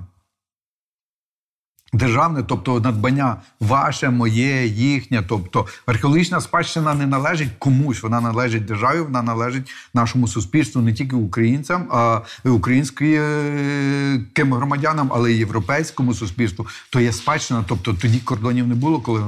Державне, 1.93 2.43
тобто 2.43 2.79
надбання 2.79 3.35
ваше, 3.59 4.09
моє, 4.09 4.67
їхнє. 4.67 5.23
Тобто 5.29 5.67
археологічна 5.85 6.41
спадщина 6.41 6.93
не 6.93 7.07
належить 7.07 7.49
комусь, 7.59 8.03
вона 8.03 8.21
належить 8.21 8.65
державі, 8.65 8.99
вона 8.99 9.21
належить 9.21 9.71
нашому 9.93 10.27
суспільству, 10.27 10.81
не 10.81 10.93
тільки 10.93 11.15
українцям, 11.15 11.87
а 11.91 12.21
українським 12.45 14.53
громадянам, 14.53 15.09
але 15.13 15.31
й 15.31 15.37
європейському 15.37 16.13
суспільству. 16.13 16.67
То 16.89 16.99
є 16.99 17.11
спадщина, 17.11 17.65
тобто 17.67 17.93
тоді 17.93 18.19
кордонів 18.19 18.67
не 18.67 18.75
було, 18.75 18.99
коли 18.99 19.21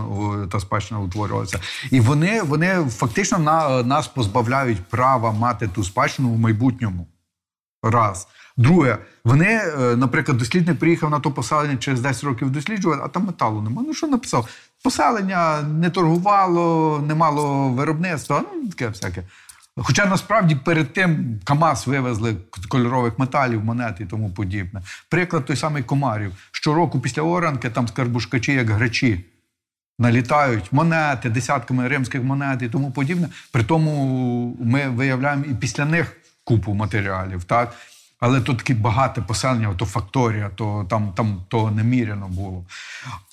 та 0.48 0.60
спадщина 0.60 1.00
утворювалася. 1.00 1.60
І 1.92 2.00
вони, 2.00 2.42
вони 2.42 2.86
фактично 2.90 3.38
на, 3.38 3.84
нас 3.84 4.08
позбавляють 4.08 4.86
права 4.90 5.32
мати 5.32 5.68
ту 5.68 5.84
спадщину 5.84 6.34
в 6.34 6.40
майбутньому. 6.40 7.08
Раз. 7.84 8.28
Друге, 8.62 8.98
вони, 9.26 9.46
е, 9.46 9.96
наприклад, 9.96 10.38
дослідник 10.38 10.80
приїхав 10.80 11.10
на 11.10 11.20
то 11.20 11.32
поселення 11.32 11.78
через 11.78 12.02
10 12.02 12.24
років 12.24 12.50
досліджувати, 12.50 13.02
а 13.06 13.08
там 13.08 13.26
металу 13.26 13.62
нема. 13.62 13.84
Ну 13.88 13.94
що 13.94 14.08
написав? 14.08 14.50
Поселення 14.84 15.62
не 15.62 15.90
торгувало, 15.90 17.00
не 17.08 17.16
мало 17.16 17.70
виробництва, 17.70 18.44
ну 18.54 18.70
таке 18.70 18.88
всяке. 18.88 19.24
Хоча 19.78 20.06
насправді 20.06 20.56
перед 20.56 20.94
тим 20.94 21.40
КАМАЗ 21.44 21.88
вивезли 21.88 22.36
кольорових 22.68 23.20
металів, 23.20 23.66
монет 23.66 24.02
і 24.02 24.06
тому 24.06 24.32
подібне. 24.32 24.82
Приклад 25.10 25.46
той 25.46 25.56
самий 25.56 25.84
Комарів. 25.84 26.32
Щороку 26.52 27.00
після 27.00 27.22
оранки 27.22 27.70
там 27.70 27.88
скарбушкачі, 27.88 28.54
як 28.54 28.70
грачі, 28.70 29.26
налітають 30.00 30.74
монети, 30.74 31.30
десятками 31.30 31.88
римських 31.88 32.24
монет 32.24 32.62
і 32.62 32.70
тому 32.70 32.92
подібне. 32.92 33.30
При 33.52 33.64
тому 33.64 34.58
ми 34.62 34.90
виявляємо 34.90 35.46
і 35.46 35.54
після 35.54 35.86
них 35.86 36.16
купу 36.44 36.74
матеріалів. 36.74 37.44
Так? 37.44 37.76
Але 38.22 38.42
тут 38.42 38.58
таке 38.58 38.74
багате 38.74 39.22
поселення, 39.22 39.74
то 39.78 39.86
факторія, 39.86 40.50
то 40.56 40.86
там, 40.90 41.14
там 41.16 41.44
то 41.48 41.72
неміряно 41.72 42.28
було. 42.28 42.66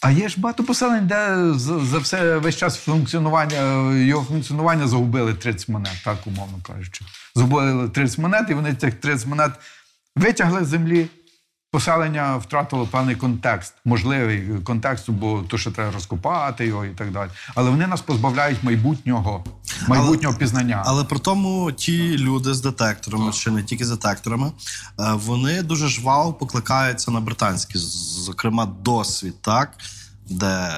А 0.00 0.10
є 0.10 0.28
ж 0.28 0.40
багато 0.40 0.64
поселень, 0.64 1.06
де 1.06 1.52
за 1.58 1.98
все 1.98 2.36
весь 2.38 2.56
час 2.56 2.76
функціонування, 2.76 3.92
його 3.94 4.24
функціонування 4.24 4.86
загубили 4.86 5.34
30 5.34 5.68
монет, 5.68 6.02
так 6.04 6.26
умовно 6.26 6.58
кажучи. 6.62 7.04
Загубили 7.34 7.88
30 7.88 8.18
монет, 8.18 8.50
і 8.50 8.54
вони 8.54 8.74
цих 8.74 8.94
30 8.94 9.26
монет 9.26 9.52
витягли 10.16 10.64
з 10.64 10.68
землі. 10.68 11.08
Поселення 11.70 12.36
втратило 12.36 12.86
певний 12.86 13.16
контекст, 13.16 13.74
можливий 13.84 14.48
контекст, 14.64 15.10
бо 15.10 15.42
то, 15.48 15.58
що 15.58 15.70
треба 15.70 15.92
розкопати 15.92 16.66
його 16.66 16.84
і 16.84 16.90
так 16.90 17.12
далі. 17.12 17.30
Але 17.54 17.70
вони 17.70 17.86
нас 17.86 18.00
позбавляють 18.00 18.62
майбутнього, 18.62 19.44
майбутнього 19.88 20.34
пізнання. 20.34 20.82
Але 20.86 21.04
при 21.04 21.18
тому 21.18 21.72
ті 21.72 22.18
люди 22.18 22.54
з 22.54 22.60
детекторами, 22.60 23.32
чи 23.32 23.50
не 23.50 23.62
тільки 23.62 23.84
з 23.84 23.90
детекторами, 23.90 24.46
е, 24.46 25.12
вони 25.12 25.62
дуже 25.62 25.88
жваво 25.88 26.32
покликаються 26.32 27.10
на 27.10 27.20
британський, 27.20 27.80
зокрема, 27.80 28.66
досвід, 28.66 29.34
так? 29.40 29.70
де 30.30 30.70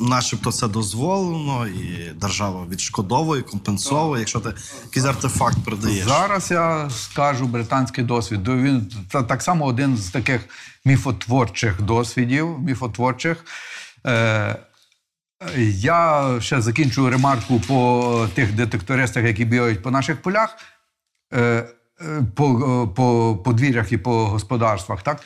начебто 0.00 0.52
це 0.52 0.68
дозволено, 0.68 1.66
і 1.66 2.10
держава 2.16 2.66
відшкодовує, 2.70 3.42
компенсовує, 3.42 4.20
якщо 4.20 4.40
ти 4.40 4.54
якийсь 4.84 5.06
артефакт 5.06 5.56
продаєш. 5.64 6.06
Зараз 6.06 6.50
я 6.50 6.90
скажу 6.90 7.46
британський 7.46 8.04
досвід. 8.04 8.48
Він 8.48 8.92
та- 9.08 9.22
так 9.22 9.42
само 9.42 9.64
один 9.64 9.96
з 9.96 10.10
таких 10.10 10.48
міфотворчих 10.84 11.82
досвідів. 11.82 12.60
Міфотворчих. 12.60 13.44
Е, 14.06 14.56
я 15.66 16.30
ще 16.40 16.60
закінчу 16.60 17.10
ремарку 17.10 17.60
по 17.60 18.28
тих 18.34 18.52
детектористах, 18.54 19.24
які 19.24 19.44
бігають 19.44 19.82
по 19.82 19.90
наших 19.90 20.22
полях, 20.22 20.56
е, 21.34 21.40
е, 21.40 22.22
по, 22.34 22.88
по 22.96 23.38
подвір'ях 23.44 23.92
і 23.92 23.96
по 23.96 24.26
господарствах. 24.26 25.02
Так? 25.02 25.20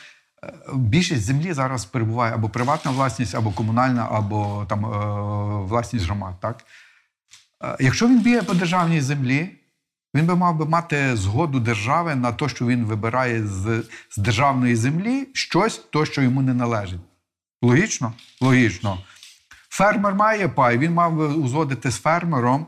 Більшість 0.74 1.22
землі 1.22 1.52
зараз 1.52 1.84
перебуває 1.84 2.34
або 2.34 2.48
приватна 2.48 2.90
власність, 2.90 3.34
або 3.34 3.50
комунальна, 3.50 4.08
або 4.10 4.66
там, 4.68 4.84
е, 4.86 4.88
власність 5.66 6.06
громад. 6.06 6.34
Так? 6.40 6.64
Е, 7.64 7.76
Якщо 7.80 8.08
він 8.08 8.20
бігає 8.20 8.42
по 8.42 8.54
державній 8.54 9.00
землі, 9.00 9.50
він 10.14 10.26
би 10.26 10.36
мав 10.36 10.56
би 10.56 10.66
мати 10.66 11.16
згоду 11.16 11.60
держави 11.60 12.14
на 12.14 12.32
те, 12.32 12.48
що 12.48 12.66
він 12.66 12.84
вибирає 12.84 13.46
з, 13.46 13.84
з 14.10 14.16
державної 14.16 14.76
землі 14.76 15.28
щось, 15.32 15.78
то, 15.90 16.04
що 16.04 16.22
йому 16.22 16.42
не 16.42 16.54
належить. 16.54 17.00
Логічно? 17.62 18.12
Логічно. 18.40 18.98
Фермер 19.68 20.14
має 20.14 20.48
пай, 20.48 20.78
він 20.78 20.92
мав 20.94 21.16
би 21.16 21.26
узгодити 21.26 21.90
з 21.90 21.98
фермером, 21.98 22.66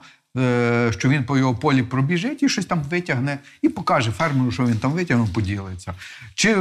що 0.99 1.09
він 1.09 1.25
по 1.25 1.39
його 1.39 1.55
полі 1.55 1.83
пробіжить 1.83 2.43
і 2.43 2.49
щось 2.49 2.67
там 2.67 2.83
витягне, 2.91 3.39
і 3.63 3.69
покаже 3.69 4.13
фермеру, 4.13 4.51
що 4.53 4.67
він 4.67 4.77
там 4.79 4.93
витягнув, 4.93 5.33
поділиться. 5.33 5.95
Чи 6.35 6.55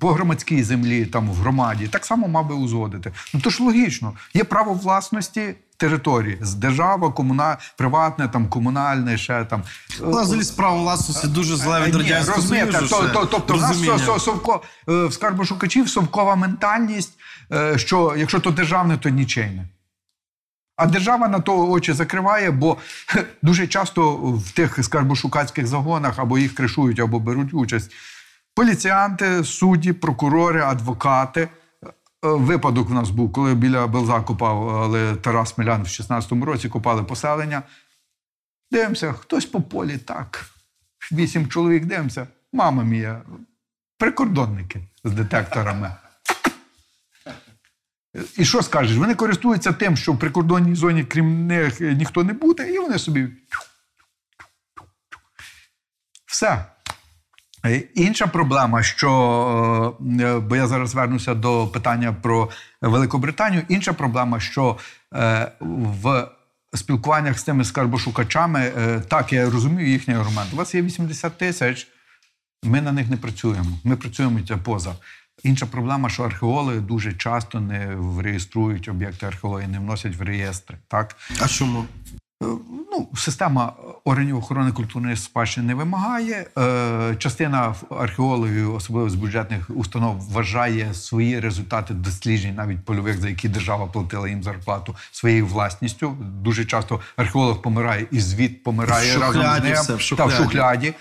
по 0.00 0.12
громадській 0.12 0.62
землі, 0.62 1.06
там 1.06 1.30
в 1.30 1.34
громаді, 1.34 1.86
так 1.88 2.04
само 2.06 2.28
мав 2.28 2.46
би 2.48 2.54
узгодити. 2.54 3.12
Ну 3.34 3.40
то 3.40 3.50
ж 3.50 3.62
логічно, 3.62 4.12
є 4.34 4.44
право 4.44 4.74
власності 4.74 5.54
території 5.76 6.38
з 6.40 6.54
держава, 6.54 7.10
комуна, 7.12 7.56
приватне, 7.76 8.28
там 8.28 8.48
комунальне, 8.48 9.18
ще 9.18 9.44
там. 9.44 9.62
Взагалі 10.00 10.44
справа 10.44 10.76
власності 10.82 11.26
дуже 11.26 11.56
зле 11.56 11.80
від 11.86 11.94
Е, 11.94 11.98
радянського 11.98 12.36
розумієте, 12.36 12.72
Союзу. 12.72 12.94
то- 12.94 13.08
то- 13.20 13.26
Тобто 13.26 13.54
в 13.54 13.60
нас 13.60 14.24
совко, 14.24 14.62
е, 14.88 15.06
в 15.06 15.12
скарбошукачів 15.12 15.88
совкова 15.88 16.36
ментальність, 16.36 17.12
е, 17.52 17.78
що 17.78 18.14
якщо 18.18 18.40
то 18.40 18.50
державне, 18.50 18.96
то 18.96 19.08
нічийне. 19.08 19.64
А 20.76 20.86
держава 20.86 21.28
на 21.28 21.40
то 21.40 21.68
очі 21.68 21.92
закриває, 21.92 22.50
бо 22.50 22.76
дуже 23.42 23.66
часто 23.66 24.16
в 24.16 24.52
тих 24.52 24.84
скарбошукацьких 24.84 25.66
загонах 25.66 26.18
або 26.18 26.38
їх 26.38 26.54
кришують, 26.54 27.00
або 27.00 27.20
беруть 27.20 27.54
участь. 27.54 27.92
Поліціянти, 28.54 29.44
судді, 29.44 29.92
прокурори, 29.92 30.62
адвокати. 30.62 31.40
Е, 31.40 31.48
Випадок 32.22 32.90
в 32.90 32.94
нас 32.94 33.10
був, 33.10 33.32
коли 33.32 33.54
біля 33.54 33.86
Белза 33.86 34.20
копав, 34.20 34.92
Тарас 35.22 35.58
Милян 35.58 35.82
в 35.82 35.86
16-му 35.86 36.44
році 36.44 36.68
копали 36.68 37.02
поселення. 37.02 37.62
Дивимося, 38.70 39.12
хтось 39.12 39.46
по 39.46 39.60
полі 39.60 39.98
так. 39.98 40.44
Вісім 41.12 41.48
чоловік 41.48 41.84
дивимося. 41.84 42.26
Мама 42.52 42.82
мія, 42.82 43.22
прикордонники 43.98 44.80
з 45.04 45.12
детекторами. 45.12 45.96
І 48.36 48.44
що 48.44 48.62
скажеш? 48.62 48.96
Вони 48.96 49.14
користуються 49.14 49.72
тим, 49.72 49.96
що 49.96 50.12
в 50.12 50.18
прикордонній 50.18 50.74
зоні, 50.74 51.04
крім 51.04 51.46
них, 51.46 51.80
ніхто 51.80 52.24
не 52.24 52.32
буде, 52.32 52.70
і 52.70 52.78
вони 52.78 52.98
собі. 52.98 53.28
Все. 56.26 56.64
Е, 57.66 57.76
Інша 57.94 58.26
проблема, 58.26 58.82
що 58.82 59.96
е, 60.20 60.38
бо 60.38 60.56
я 60.56 60.66
зараз 60.66 60.94
вернуся 60.94 61.34
до 61.34 61.66
питання 61.66 62.12
про 62.12 62.50
Великобританію. 62.82 63.62
Інша 63.68 63.92
проблема, 63.92 64.40
що 64.40 64.78
е, 65.14 65.52
в 65.60 66.28
спілкуваннях 66.74 67.38
з 67.38 67.42
тими 67.42 67.64
скарбошукачами, 67.64 68.60
е, 68.60 69.00
так 69.08 69.32
я 69.32 69.50
розумію 69.50 69.88
їхній 69.88 70.14
аргумент. 70.14 70.52
У 70.52 70.56
вас 70.56 70.74
є 70.74 70.82
80 70.82 71.38
тисяч, 71.38 71.88
ми 72.62 72.80
на 72.80 72.92
них 72.92 73.10
не 73.10 73.16
працюємо. 73.16 73.78
Ми 73.84 73.96
працюємо 73.96 74.40
поза. 74.64 74.94
Інша 75.42 75.66
проблема, 75.66 76.08
що 76.08 76.22
археологи 76.22 76.80
дуже 76.80 77.12
часто 77.12 77.60
не 77.60 77.96
реєструють 78.22 78.88
об'єкти 78.88 79.26
археології, 79.26 79.68
не 79.68 79.78
вносять 79.78 80.16
в 80.16 80.22
реєстри. 80.22 80.76
Так? 80.88 81.16
А 81.42 81.48
чому? 81.48 81.84
Е, 82.42 82.46
Ну, 82.96 83.08
система 83.16 83.72
органів 84.04 84.36
охорони 84.38 84.72
культурної 84.72 85.16
спадщини 85.16 85.66
не 85.66 85.74
вимагає. 85.74 86.46
Е, 86.58 87.16
частина 87.18 87.74
археологів, 87.90 88.74
особливо 88.74 89.10
з 89.10 89.14
бюджетних 89.14 89.70
установ, 89.70 90.20
вважає 90.20 90.94
свої 90.94 91.40
результати 91.40 91.94
досліджень, 91.94 92.54
навіть 92.54 92.84
польових, 92.84 93.20
за 93.20 93.28
які 93.28 93.48
держава 93.48 93.86
платила 93.86 94.28
їм 94.28 94.42
зарплату, 94.42 94.96
своєю 95.12 95.46
власністю. 95.46 96.16
Дуже 96.20 96.64
часто 96.64 97.00
археолог 97.16 97.62
помирає 97.62 98.06
і 98.10 98.20
звіт 98.20 98.62
помирає 98.62 99.16
В 99.18 99.20
разом 99.20 99.42
з 99.42 99.44
шухляді 99.44 99.68
ним. 99.68 99.74
все, 99.82 99.94
в 100.14 100.16
Та, 100.16 100.24
в 100.24 100.30
шухляді. 100.32 100.94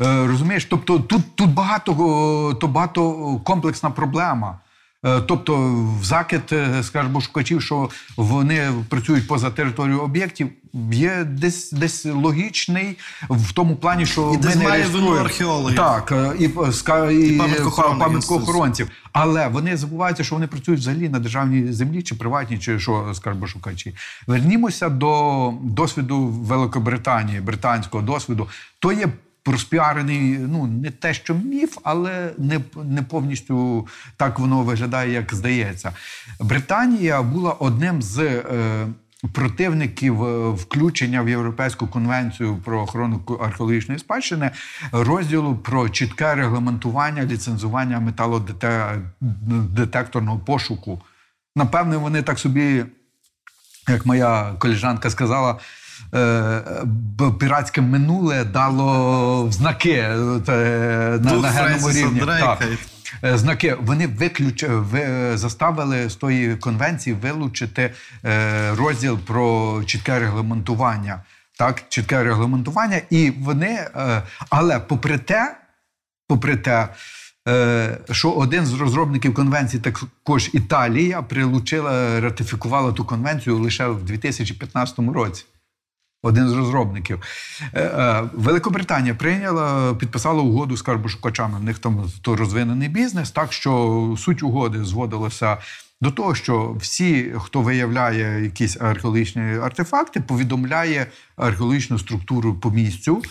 Е, 0.00 0.26
розумієш, 0.26 0.64
тобто 0.64 0.98
тут, 0.98 1.22
тут 1.34 1.50
багато, 1.50 2.56
то 2.60 2.68
багато 2.68 3.12
комплексна 3.44 3.90
проблема. 3.90 4.58
Е, 5.06 5.20
Тобто, 5.20 5.56
в 6.00 6.04
закид, 6.04 6.42
е, 6.52 6.82
скажімо, 6.82 7.20
шукачів, 7.20 7.62
що 7.62 7.90
вони 8.16 8.72
працюють 8.88 9.28
поза 9.28 9.50
територією 9.50 10.00
об'єктів, 10.00 10.48
є 10.92 11.24
десь 11.24 11.72
десь 11.72 12.04
логічний 12.04 12.98
в 13.30 13.52
тому 13.52 13.76
плані, 13.76 14.06
що 14.06 14.32
І 14.42 14.46
ми 14.46 14.54
не 14.54 14.70
реєструємо. 14.70 15.14
археологів. 15.16 15.76
Так, 15.76 16.12
е, 16.12 16.32
і, 16.38 16.44
е, 16.44 17.14
і, 17.14 17.38
пам'яткоохоронних 17.38 17.98
пам'яткоохоронців. 17.98 18.90
Але 19.12 19.48
вони 19.48 19.76
забуваються, 19.76 20.24
що 20.24 20.34
вони 20.34 20.46
працюють 20.46 20.80
взагалі 20.80 21.08
на 21.08 21.18
державній 21.18 21.72
землі 21.72 22.02
чи 22.02 22.14
приватній, 22.14 22.58
чи 22.58 22.80
що 22.80 23.12
скажімо, 23.14 23.46
шукачі. 23.46 23.94
Вернімося 24.26 24.88
до 24.88 25.52
досвіду 25.62 26.26
Великобританії, 26.26 27.40
британського 27.40 28.02
досвіду. 28.02 28.48
То 28.78 28.92
є 28.92 29.08
розпіарений, 29.46 30.38
ну 30.38 30.66
не 30.66 30.90
те, 30.90 31.14
що 31.14 31.34
міф, 31.34 31.78
але 31.82 32.30
не, 32.38 32.60
не 32.84 33.02
повністю 33.02 33.86
так 34.16 34.38
воно 34.38 34.62
виглядає, 34.62 35.12
як 35.12 35.34
здається. 35.34 35.92
Британія 36.40 37.22
була 37.22 37.52
одним 37.52 38.02
з. 38.02 38.18
Е, 38.18 38.86
Противників 39.32 40.24
е, 40.24 40.50
включення 40.50 41.22
в 41.22 41.28
Європейську 41.28 41.86
конвенцію 41.86 42.56
про 42.64 42.80
охорону 42.80 43.20
археологічної 43.40 44.00
спадщини 44.00 44.50
розділу 44.92 45.56
про 45.56 45.88
чітке 45.88 46.34
регламентування 46.34 47.24
ліцензування 47.24 48.00
металодетекторного 48.00 50.38
пошуку. 50.38 51.02
Напевне, 51.56 51.96
вони 51.96 52.22
так 52.22 52.38
собі 52.38 52.84
як 53.88 54.06
моя 54.06 54.54
коліжанка 54.58 55.10
сказала, 55.10 55.58
піратське 57.40 57.80
минуле 57.80 58.44
дало 58.44 59.48
знаки 59.50 59.90
е, 59.90 60.16
на, 61.22 61.32
на 61.32 61.48
генному 61.48 61.90
рівні. 61.90 62.20
Так. 62.20 62.62
Е, 63.24 63.38
Знаки 63.38 63.76
вони 63.80 64.06
виключ... 64.06 64.64
ви... 64.68 65.30
заставили 65.36 66.10
з 66.10 66.16
тої 66.16 66.56
конвенції 66.56 67.16
вилучити 67.16 67.90
е, 68.24 68.74
розділ 68.74 69.18
про 69.18 69.80
чітке 69.84 70.18
регламентування. 70.18 71.22
Так, 71.58 71.82
чітке 71.88 72.22
регламентування, 72.22 73.00
і 73.10 73.30
вони, 73.30 73.88
е, 73.96 74.22
але 74.50 74.80
попри 74.80 75.18
те, 75.18 75.56
попри 76.28 76.56
те, 76.56 76.88
е, 77.48 77.98
що 78.10 78.30
один 78.30 78.66
з 78.66 78.74
розробників 78.74 79.34
конвенції, 79.34 79.82
також 79.82 80.50
Італія, 80.52 81.22
прилучила, 81.22 82.20
ратифікувала 82.20 82.92
ту 82.92 83.04
конвенцію 83.04 83.58
лише 83.58 83.86
в 83.86 84.04
2015 84.04 84.98
році. 84.98 85.44
Один 86.24 86.48
з 86.48 86.52
розробників. 86.52 87.20
Е, 87.72 87.82
е, 87.82 88.28
Великобританія 88.32 89.14
прийняла, 89.14 89.94
підписала 89.94 90.42
угоду 90.42 90.76
з 90.76 90.82
карбошукачами. 90.82 91.58
В 91.58 91.64
них 91.64 91.78
там 91.78 92.10
то 92.22 92.36
розвинений 92.36 92.88
бізнес, 92.88 93.30
так 93.30 93.52
що 93.52 94.14
суть 94.18 94.42
угоди 94.42 94.84
зводилася 94.84 95.58
до 96.00 96.10
того, 96.10 96.34
що 96.34 96.76
всі, 96.80 97.32
хто 97.38 97.60
виявляє 97.60 98.44
якісь 98.44 98.80
археологічні 98.80 99.42
артефакти, 99.42 100.20
повідомляє 100.20 101.06
археологічну 101.36 101.98
структуру 101.98 102.54
по 102.54 102.70
місцю, 102.70 103.22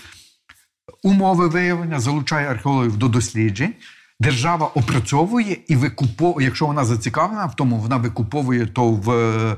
умови 1.04 1.48
виявлення, 1.48 2.00
залучає 2.00 2.48
археологів 2.48 2.98
до 2.98 3.08
досліджень. 3.08 3.74
Держава 4.24 4.72
опрацьовує 4.76 5.58
і 5.68 5.76
викуповує, 5.76 6.46
якщо 6.46 6.66
вона 6.66 6.86
зацікавлена 6.86 7.46
в 7.46 7.56
тому, 7.56 7.78
вона 7.78 7.98
викуповує 7.98 8.66
то 8.66 8.90
в 8.90 9.12
е, 9.12 9.56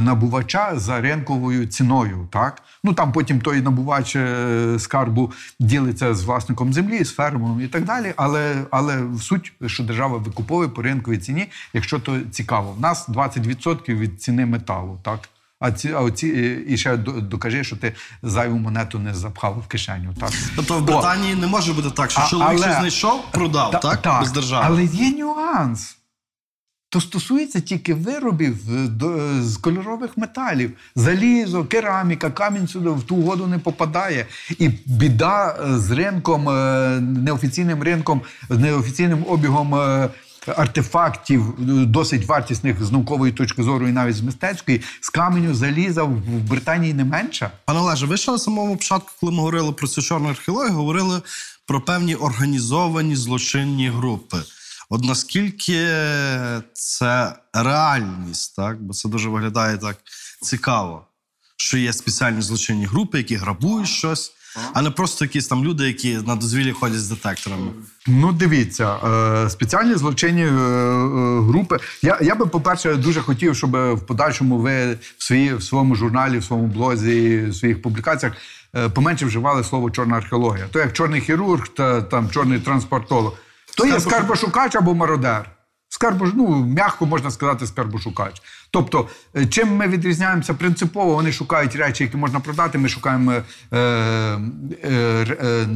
набувача 0.00 0.72
за 0.76 1.00
ринковою 1.00 1.66
ціною. 1.66 2.28
Так? 2.30 2.62
Ну 2.84 2.92
там 2.92 3.12
потім 3.12 3.40
той 3.40 3.62
набувач 3.62 4.16
е, 4.16 4.76
скарбу 4.78 5.32
ділиться 5.60 6.14
з 6.14 6.24
власником 6.24 6.72
землі, 6.72 7.04
з 7.04 7.14
фермером 7.14 7.60
і 7.60 7.66
так 7.66 7.84
далі. 7.84 8.12
Але, 8.16 8.64
але 8.70 9.02
в 9.02 9.22
суть, 9.22 9.52
що 9.66 9.84
держава 9.84 10.18
викуповує 10.18 10.68
по 10.68 10.82
ринковій 10.82 11.18
ціні, 11.18 11.46
якщо 11.72 11.98
то 11.98 12.20
цікаво. 12.30 12.72
В 12.72 12.80
нас 12.80 13.08
20% 13.08 13.98
від 13.98 14.22
ціни 14.22 14.46
металу. 14.46 14.98
Так? 15.02 15.28
А 15.64 15.72
ці, 15.72 15.92
а 15.92 16.00
оці, 16.00 16.26
е, 16.28 16.72
і 16.72 16.76
ще 16.76 16.96
докажи, 16.96 17.64
що 17.64 17.76
ти 17.76 17.92
зайву 18.22 18.58
монету 18.58 18.98
не 18.98 19.14
запхав 19.14 19.62
в 19.66 19.68
кишеню. 19.68 20.14
Так? 20.20 20.30
Тобто 20.56 20.74
в 20.74 20.76
О, 20.78 20.80
Британії 20.80 21.34
не 21.34 21.46
може 21.46 21.72
бути 21.72 21.90
так, 21.90 22.10
що 22.10 22.20
А- 22.20 22.28
чоловік 22.28 22.50
але- 22.50 22.62
щось 22.66 22.78
знайшов, 22.78 23.20
продав, 23.32 23.70
та- 23.70 23.96
так? 23.96 24.20
Без 24.20 24.32
держави. 24.32 24.64
Але 24.68 24.84
є 24.84 25.10
нюанс. 25.10 25.96
то 26.88 27.00
стосується 27.00 27.60
тільки 27.60 27.94
виробів 27.94 28.56
е, 29.02 29.42
з 29.42 29.56
кольорових 29.56 30.16
металів. 30.16 30.72
Залізо, 30.96 31.64
кераміка, 31.64 32.30
камінь 32.30 32.68
сюди 32.68 32.90
в 32.90 33.02
ту 33.02 33.16
угоду 33.16 33.46
не 33.46 33.58
попадає. 33.58 34.26
І 34.58 34.68
біда 34.86 35.48
е, 35.48 35.78
з 35.78 35.90
ринком, 35.90 36.48
е, 36.48 37.00
неофіційним 37.00 37.82
ринком, 37.82 38.20
з 38.50 38.58
неофіційним 38.58 39.24
обігом. 39.28 39.74
Артефактів 40.46 41.54
досить 41.86 42.26
вартісних 42.26 42.84
з 42.84 42.92
наукової 42.92 43.32
точки 43.32 43.62
зору 43.62 43.88
і 43.88 43.92
навіть 43.92 44.16
з 44.16 44.20
мистецької, 44.20 44.82
з 45.00 45.08
каменю 45.08 45.54
заліза 45.54 46.02
в 46.02 46.18
Британії 46.48 46.94
не 46.94 47.04
менша. 47.04 47.50
Пане 47.64 47.80
Олеже, 47.80 48.06
ви 48.06 48.16
ще 48.16 48.30
на 48.30 48.38
самому 48.38 48.76
початку, 48.76 49.10
коли 49.20 49.32
ми 49.32 49.38
говорили 49.38 49.72
про 49.72 49.88
цю 49.88 50.02
чорну 50.02 50.28
археологію, 50.28 50.74
говорили 50.74 51.22
про 51.66 51.80
певні 51.80 52.14
організовані 52.14 53.16
злочинні 53.16 53.88
групи. 53.88 54.36
От 54.90 55.04
наскільки 55.04 55.88
це 56.72 57.36
реальність, 57.52 58.56
так? 58.56 58.82
Бо 58.82 58.94
це 58.94 59.08
дуже 59.08 59.28
виглядає 59.28 59.78
так 59.78 59.96
цікаво, 60.42 61.06
що 61.56 61.78
є 61.78 61.92
спеціальні 61.92 62.42
злочинні 62.42 62.86
групи, 62.86 63.18
які 63.18 63.36
грабують 63.36 63.88
щось, 63.88 64.32
а 64.72 64.82
не 64.82 64.90
просто 64.90 65.24
якісь 65.24 65.46
там 65.46 65.64
люди, 65.64 65.86
які 65.86 66.18
на 66.26 66.36
дозвіллі 66.36 66.72
ходять 66.72 67.00
з 67.00 67.08
детекторами. 67.08 67.66
Ну, 68.06 68.32
дивіться, 68.32 68.96
е, 68.96 69.50
спеціальні 69.50 69.94
злочинні 69.94 70.42
е, 70.42 70.46
е, 70.46 71.40
групи. 71.40 71.78
Я, 72.02 72.18
я 72.22 72.34
би, 72.34 72.46
по-перше, 72.46 72.94
дуже 72.94 73.20
хотів, 73.20 73.56
щоб 73.56 73.70
в 73.70 74.00
подальшому 74.06 74.58
ви 74.58 74.98
в, 75.18 75.24
свої, 75.24 75.54
в 75.54 75.62
своєму 75.62 75.94
журналі, 75.94 76.38
в 76.38 76.44
своєму 76.44 76.68
блозі, 76.68 77.46
в 77.50 77.54
своїх 77.54 77.82
публікаціях 77.82 78.32
поменше 78.94 79.26
вживали 79.26 79.64
слово 79.64 79.90
чорна 79.90 80.16
археологія. 80.16 80.66
То 80.72 80.78
як 80.78 80.92
чорний 80.92 81.20
хірург 81.20 81.68
та 81.68 82.02
там 82.02 82.30
чорний 82.30 82.58
транспортолог. 82.58 83.32
То 83.76 83.86
є 83.86 83.92
Скарбошук- 83.92 84.00
скарбошукач 84.00 84.76
або 84.76 84.94
мародер. 84.94 85.50
Скарбош, 85.94 86.30
ну, 86.34 86.64
м'яко 86.64 87.06
можна 87.06 87.30
сказати, 87.30 87.66
скарбошукач. 87.66 88.42
Тобто, 88.70 89.08
е, 89.36 89.46
чим 89.46 89.76
ми 89.76 89.88
відрізняємося 89.88 90.54
принципово, 90.54 91.14
вони 91.14 91.32
шукають 91.32 91.76
речі, 91.76 92.04
які 92.04 92.16
можна 92.16 92.40
продати. 92.40 92.78
Ми 92.78 92.88
шукаємо 92.88 93.32
е, 93.32 93.42
е, 93.72 94.38
е, 94.84 95.68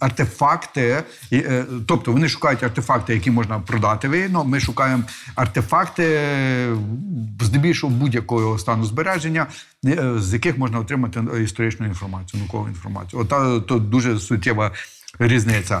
артефакти, 0.00 1.02
е, 1.32 1.64
тобто 1.86 2.12
вони 2.12 2.28
шукають 2.28 2.62
артефакти, 2.62 3.14
які 3.14 3.30
можна 3.30 3.58
продати 3.60 4.08
вигідно. 4.08 4.44
Ми 4.44 4.60
шукаємо 4.60 5.02
артефакти 5.34 6.04
е, 6.04 6.76
здебільшого 7.40 7.92
будь-якого 7.92 8.58
стану 8.58 8.84
збереження, 8.84 9.46
е, 9.86 10.12
з 10.18 10.32
яких 10.32 10.58
можна 10.58 10.78
отримати 10.78 11.20
історичну 11.42 11.86
інформацію, 11.86 12.40
наукову 12.40 12.68
інформацію. 12.68 13.22
Ота 13.22 13.60
то 13.60 13.78
дуже 13.78 14.18
суттєва 14.18 14.70
різниця. 15.18 15.80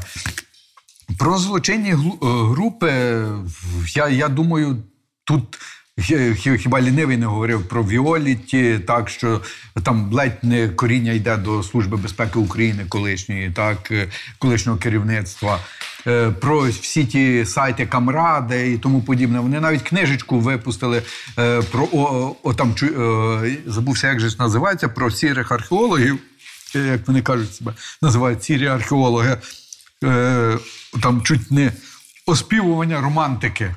Про 1.18 1.38
злочинні 1.38 1.90
е, 1.90 1.96
групи, 2.22 2.92
я, 3.94 4.08
я 4.08 4.28
думаю, 4.28 4.76
тут 5.24 5.58
хі- 5.98 6.30
хі- 6.30 6.56
хіба 6.58 6.80
лінивий 6.80 7.16
не 7.16 7.26
говорив 7.26 7.68
про 7.68 7.84
Віоліті, 7.84 8.78
так 8.86 9.08
що 9.08 9.40
там 9.82 10.12
ледь 10.12 10.38
не 10.42 10.68
коріння 10.68 11.12
йде 11.12 11.36
до 11.36 11.62
Служби 11.62 11.96
безпеки 11.96 12.38
України 12.38 12.84
колишньої, 12.88 13.50
так, 13.50 13.90
е, 13.90 14.08
колишнього 14.38 14.78
керівництва. 14.78 15.58
Е, 16.06 16.30
Про 16.30 16.60
всі 16.60 17.04
ті 17.04 17.44
сайти 17.44 17.86
Камради 17.86 18.72
і 18.72 18.78
тому 18.78 19.02
подібне. 19.02 19.40
Вони 19.40 19.60
навіть 19.60 19.82
книжечку 19.82 20.40
випустили 20.40 21.02
про 21.70 21.88
о, 21.92 22.36
о, 22.42 22.54
там 22.54 22.72
чу- 22.72 23.44
е, 23.44 23.56
забувся, 23.66 24.08
як 24.08 24.20
же 24.20 24.28
ж 24.28 24.36
називається, 24.38 24.88
про 24.88 25.10
сірих 25.10 25.52
археологів, 25.52 26.18
як 26.74 27.08
вони 27.08 27.22
кажуть 27.22 27.54
себе, 27.54 27.74
називають 28.02 28.44
сірі 28.44 28.66
археологи 28.66 29.36
е, 30.04 30.58
там 31.02 31.22
чуть 31.22 31.50
не 31.50 31.72
оспівування 32.26 33.00
романтики. 33.00 33.74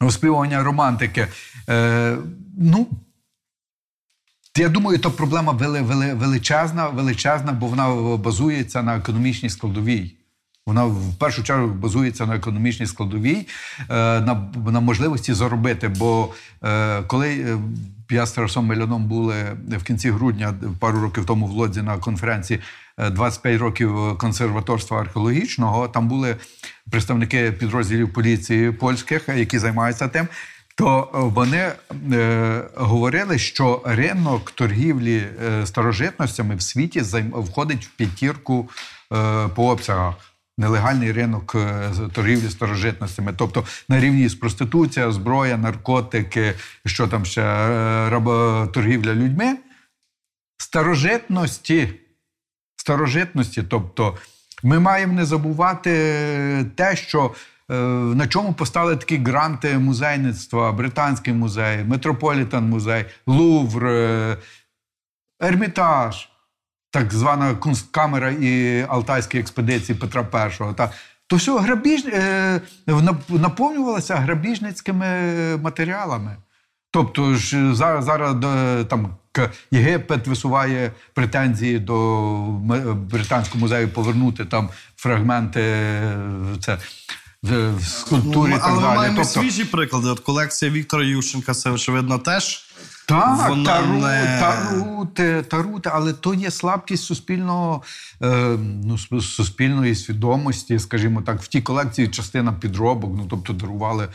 Оспівування 0.00 0.64
романтики. 0.64 1.28
Е, 1.68 2.16
ну, 2.58 2.86
я 4.56 4.68
думаю, 4.68 4.98
то 4.98 5.10
проблема 5.10 5.52
вели, 5.52 5.82
вели, 5.82 6.14
величезна, 6.14 6.88
величезна, 6.88 7.52
бо 7.52 7.66
вона 7.66 8.16
базується 8.16 8.82
на 8.82 8.96
економічній 8.96 9.50
складовій. 9.50 10.16
Вона 10.66 10.84
в 10.84 11.14
першу 11.18 11.42
чергу 11.42 11.68
базується 11.68 12.26
на 12.26 12.36
економічній 12.36 12.86
складовій, 12.86 13.46
е, 13.78 13.84
на, 14.20 14.52
на 14.66 14.80
можливості 14.80 15.34
заробити. 15.34 15.88
Бо 15.88 16.34
е, 16.64 17.02
коли 17.02 17.28
е, 17.28 17.58
я 18.10 18.26
з 18.26 18.32
Тарасом 18.32 18.66
Миляном 18.66 19.04
були 19.04 19.34
в 19.68 19.82
кінці 19.82 20.10
грудня, 20.10 20.54
пару 20.80 21.00
років 21.00 21.26
тому 21.26 21.46
в 21.46 21.50
Лодзі 21.50 21.82
на 21.82 21.98
конференції 21.98 22.60
е, 22.98 23.10
25 23.10 23.60
років 23.60 24.18
консерваторства 24.18 25.00
археологічного, 25.00 25.88
там 25.88 26.08
були 26.08 26.36
представники 26.90 27.52
підрозділів 27.52 28.12
поліції 28.12 28.72
польських, 28.72 29.28
які 29.28 29.58
займаються 29.58 30.08
тим. 30.08 30.28
То 30.76 31.10
е, 31.14 31.18
вони 31.18 31.72
е, 32.12 32.62
говорили, 32.76 33.38
що 33.38 33.82
ринок 33.84 34.50
торгівлі 34.50 35.26
е, 35.46 35.66
старожитностями 35.66 36.56
в 36.56 36.62
світі 36.62 37.00
займ, 37.00 37.30
входить 37.30 37.86
в 37.86 37.90
п'ятірку 37.90 38.68
е, 39.12 39.48
по 39.48 39.70
обсягах. 39.70 40.14
Нелегальний 40.58 41.12
ринок 41.12 41.54
е, 41.54 41.90
торгівлі 42.12 42.50
старожитностями, 42.50 43.34
тобто 43.36 43.64
на 43.88 44.00
рівні 44.00 44.28
з 44.28 44.34
проституція, 44.34 45.12
зброя, 45.12 45.56
наркотики, 45.56 46.54
що 46.86 47.08
там 47.08 47.24
ще 47.24 47.42
е, 47.42 48.10
работоргівля 48.10 49.14
людьми. 49.14 49.56
Старожитності, 50.58 51.94
старожитності, 52.76 53.62
тобто 53.62 54.16
ми 54.62 54.78
маємо 54.78 55.12
не 55.12 55.24
забувати 55.24 55.90
те, 56.74 56.96
що 56.96 57.34
е, 57.70 57.74
на 58.14 58.28
чому 58.28 58.52
постали 58.52 58.96
такі 58.96 59.16
гранти 59.16 59.78
музейництва, 59.78 60.72
Британський 60.72 61.34
музей, 61.34 61.84
Метрополітен 61.84 62.64
музей, 62.64 63.04
Лувр, 63.26 63.86
Ермітаж, 65.40 66.28
так 66.96 67.14
звана 67.14 67.54
Кунсткамера 67.54 68.30
і 68.30 68.82
Алтайські 68.88 69.38
експедиції 69.38 69.98
Петра 69.98 70.50
І. 70.70 70.74
Та, 70.74 70.90
то 71.26 71.36
все 71.36 71.58
грабіж, 71.58 72.04
е, 72.06 72.60
нап- 72.86 73.40
наповнювалося 73.40 74.16
грабіжницькими 74.16 75.06
матеріалами. 75.56 76.36
Тобто 76.90 77.34
ж 77.34 77.74
зараз, 77.74 78.04
зараз 78.04 78.34
там 78.88 79.16
Єгипет 79.70 80.26
висуває 80.26 80.92
претензії 81.14 81.78
до 81.78 82.32
британського 83.10 83.60
музею 83.60 83.88
повернути 83.88 84.44
там 84.44 84.68
фрагменти 84.96 85.60
е, 85.60 86.18
це 86.60 86.78
в 87.42 87.84
скульптурі. 87.84 88.50
Ну, 88.50 88.56
і 88.56 88.60
так 88.60 88.62
але 88.64 88.76
ми 88.76 88.82
далі. 88.82 88.96
маємо 88.96 89.16
Тобто, 89.16 89.40
свіжі 89.40 89.64
приклади. 89.64 90.08
От 90.08 90.20
колекція 90.20 90.70
Віктора 90.70 91.04
Ющенка, 91.04 91.54
це 91.54 91.70
очевидно 91.70 92.18
теж. 92.18 92.65
Так, 93.08 93.48
Вона 93.48 93.64
тару, 93.64 93.86
не- 93.86 94.40
тарути, 94.40 95.42
тарути, 95.42 95.90
але 95.92 96.12
то 96.12 96.34
є 96.34 96.50
слабкість 96.50 97.04
суспільного, 97.04 97.82
е, 98.22 98.58
ну, 98.84 98.98
суспільної 99.22 99.94
свідомості, 99.94 100.78
скажімо 100.78 101.22
так, 101.22 101.42
в 101.42 101.46
тій 101.46 101.62
колекції 101.62 102.08
частина 102.08 102.52
підробок, 102.52 103.12
ну 103.16 103.26
тобто 103.30 103.52
дарували. 103.52 104.08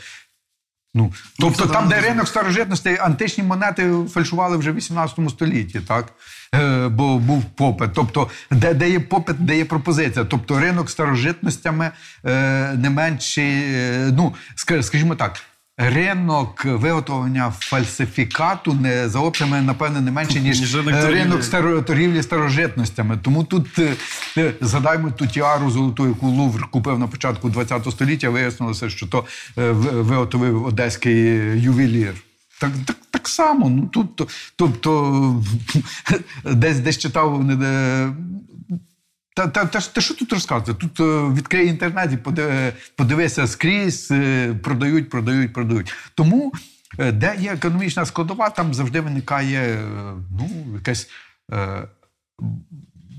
Ну, 0.94 1.12
тобто 1.38 1.62
там, 1.62 1.72
там 1.72 1.88
де 1.88 2.00
ринок 2.00 2.28
старожитностей, 2.28 2.98
античні 2.98 3.44
монети 3.44 3.92
фальшували 4.10 4.56
вже 4.56 4.72
в 4.72 4.74
18 4.74 5.30
столітті, 5.30 5.80
так? 5.80 6.12
Е, 6.54 6.88
бо 6.88 7.18
був 7.18 7.44
попит. 7.44 7.90
Тобто, 7.94 8.30
де, 8.50 8.74
де 8.74 8.90
є 8.90 9.00
попит, 9.00 9.44
де 9.44 9.56
є 9.56 9.64
пропозиція. 9.64 10.24
Тобто 10.24 10.60
ринок 10.60 10.90
старожитностями 10.90 11.90
е, 12.24 12.72
не 12.72 12.90
менший, 12.90 13.52
е, 13.54 14.10
ну, 14.16 14.34
скажімо 14.82 15.14
так. 15.14 15.40
Ринок 15.76 16.64
виготовлення 16.64 17.52
фальсифікату 17.58 18.72
не 18.74 19.08
за 19.08 19.18
обсягами, 19.18 19.62
напевне, 19.62 20.00
не 20.00 20.10
менше, 20.10 20.40
ніж 20.40 20.74
ринок 20.76 20.94
е, 20.94 21.02
торгівлі. 21.02 21.18
ринок 21.18 21.84
торгівлі 21.86 22.22
старожитностями. 22.22 23.18
Тому 23.22 23.44
тут 23.44 23.78
е, 23.78 23.94
е, 24.36 24.54
згадаймо 24.60 25.10
ту 25.10 25.26
тіару 25.26 25.70
золоту, 25.70 26.08
яку 26.08 26.26
Лувр 26.26 26.70
купив 26.70 26.98
на 26.98 27.06
початку 27.06 27.52
ХХ 27.52 27.90
століття. 27.90 28.30
Вияснилося, 28.30 28.90
що 28.90 29.06
то 29.06 29.24
виготовив 29.56 30.64
одеський 30.64 31.14
ювелір. 31.60 32.14
Так, 32.60 32.70
так, 32.86 32.96
так 33.10 33.28
само. 33.28 33.68
Ну 33.70 33.86
тут, 33.86 34.30
тобто 34.56 35.42
десь 36.44 36.78
десь 36.78 36.98
читав 36.98 37.44
Та, 39.34 39.46
та, 39.46 39.64
та, 39.64 39.80
та 39.80 40.00
що 40.00 40.14
тут 40.14 40.32
розказувати? 40.32 40.86
Тут 40.86 41.00
е, 41.00 41.34
відкрий 41.34 41.68
інтернет 41.68 42.12
і 42.12 42.16
подиви- 42.16 42.72
подивися 42.96 43.46
скрізь, 43.46 44.08
е, 44.10 44.54
продають, 44.62 45.10
продають, 45.10 45.52
продають. 45.52 45.94
Тому, 46.14 46.52
е, 46.98 47.12
де 47.12 47.36
є 47.38 47.52
економічна 47.52 48.06
складова, 48.06 48.50
там 48.50 48.74
завжди 48.74 49.00
виникає 49.00 49.78
ну, 50.38 50.74
якась 50.74 51.08
е, 51.52 51.88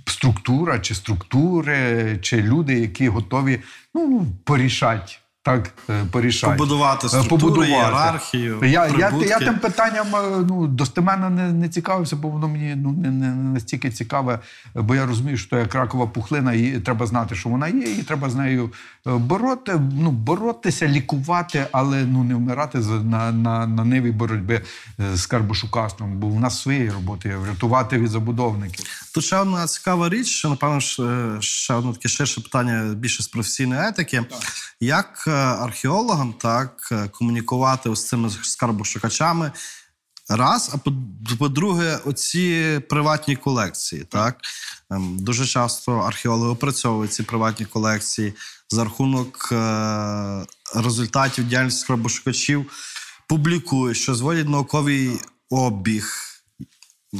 структура 0.07 0.79
чи 0.79 0.95
структури, 0.95 2.17
чи 2.21 2.41
люди, 2.41 2.79
які 2.79 3.07
готові 3.07 3.59
ну, 3.95 4.27
порішати 4.43 5.13
так 5.43 5.71
е, 5.89 6.05
порішати. 6.11 6.53
Побудувати 6.53 7.07
Е, 7.07 7.09
структуру, 7.09 7.63
ієрархію, 7.63 8.59
Я, 8.61 8.87
я, 8.87 9.13
я, 9.27 9.39
тим 9.39 9.59
питанням 9.59 10.15
е, 10.15 10.45
ну, 10.47 10.67
достеменно 10.67 11.29
не, 11.29 11.51
не 11.51 11.69
цікавився, 11.69 12.15
бо 12.15 12.29
воно 12.29 12.47
мені 12.47 12.75
ну, 12.75 12.91
не, 12.91 13.11
не 13.11 13.27
настільки 13.35 13.89
цікаве, 13.89 14.39
бо 14.75 14.95
я 14.95 15.05
розумію, 15.05 15.37
що 15.37 15.57
як 15.57 15.75
ракова 15.75 16.07
пухлина, 16.07 16.53
і 16.53 16.79
треба 16.79 17.05
знати, 17.05 17.35
що 17.35 17.49
вона 17.49 17.67
є, 17.67 17.91
і 17.91 18.03
треба 18.03 18.29
з 18.29 18.35
нею 18.35 18.71
бороти, 19.05 19.81
ну, 19.99 20.11
боротися, 20.11 20.87
лікувати, 20.87 21.67
але 21.71 22.05
ну, 22.05 22.23
не 22.23 22.35
вмирати 22.35 22.77
на, 22.77 23.31
на, 23.31 23.67
на 23.67 23.83
ниві 23.83 24.11
боротьби 24.11 24.61
з 25.13 25.25
карбошукастом, 25.25 26.17
бо 26.17 26.27
в 26.27 26.39
нас 26.39 26.61
своєї 26.61 26.89
роботи 26.89 27.29
є 27.29 27.35
врятувати 27.35 27.97
від 27.97 28.09
забудовників. 28.09 29.02
Тут 29.13 29.23
ще 29.23 29.37
одна 29.37 29.67
цікава 29.67 30.09
річ, 30.09 30.27
що 30.27 30.49
напевно 30.49 30.79
е, 30.99 31.41
ще 31.41 31.73
одне 31.73 31.93
таке 31.93 32.09
ширше 32.09 32.41
питання 32.41 32.93
більше 32.93 33.23
з 33.23 33.27
професійної 33.27 33.87
етики. 33.87 34.25
Як 34.79 35.23
е, 35.27 35.31
археологам 35.31 36.33
так 36.33 36.89
е, 36.91 37.07
комунікувати 37.07 37.89
ось 37.89 37.99
з 37.99 38.07
цими 38.07 38.29
скарбошукачами? 38.43 39.51
Раз, 40.29 40.71
а 40.73 40.77
по- 40.77 40.93
по-друге, 41.39 41.99
оці 42.05 42.81
приватні 42.89 43.35
колекції. 43.35 44.03
Так 44.03 44.37
Ем, 44.91 45.17
дуже 45.19 45.45
часто 45.45 45.97
археологи 45.97 46.51
опрацьовують 46.51 47.13
ці 47.13 47.23
приватні 47.23 47.65
колекції 47.65 48.33
за 48.69 48.83
рахунок 48.83 49.53
результатів 50.75 51.47
діяльності 51.47 51.81
скарбошукачів, 51.81 52.71
публікують, 53.27 53.97
що 53.97 54.15
зводять 54.15 54.49
науковий 54.49 55.19
обіг. 55.49 56.13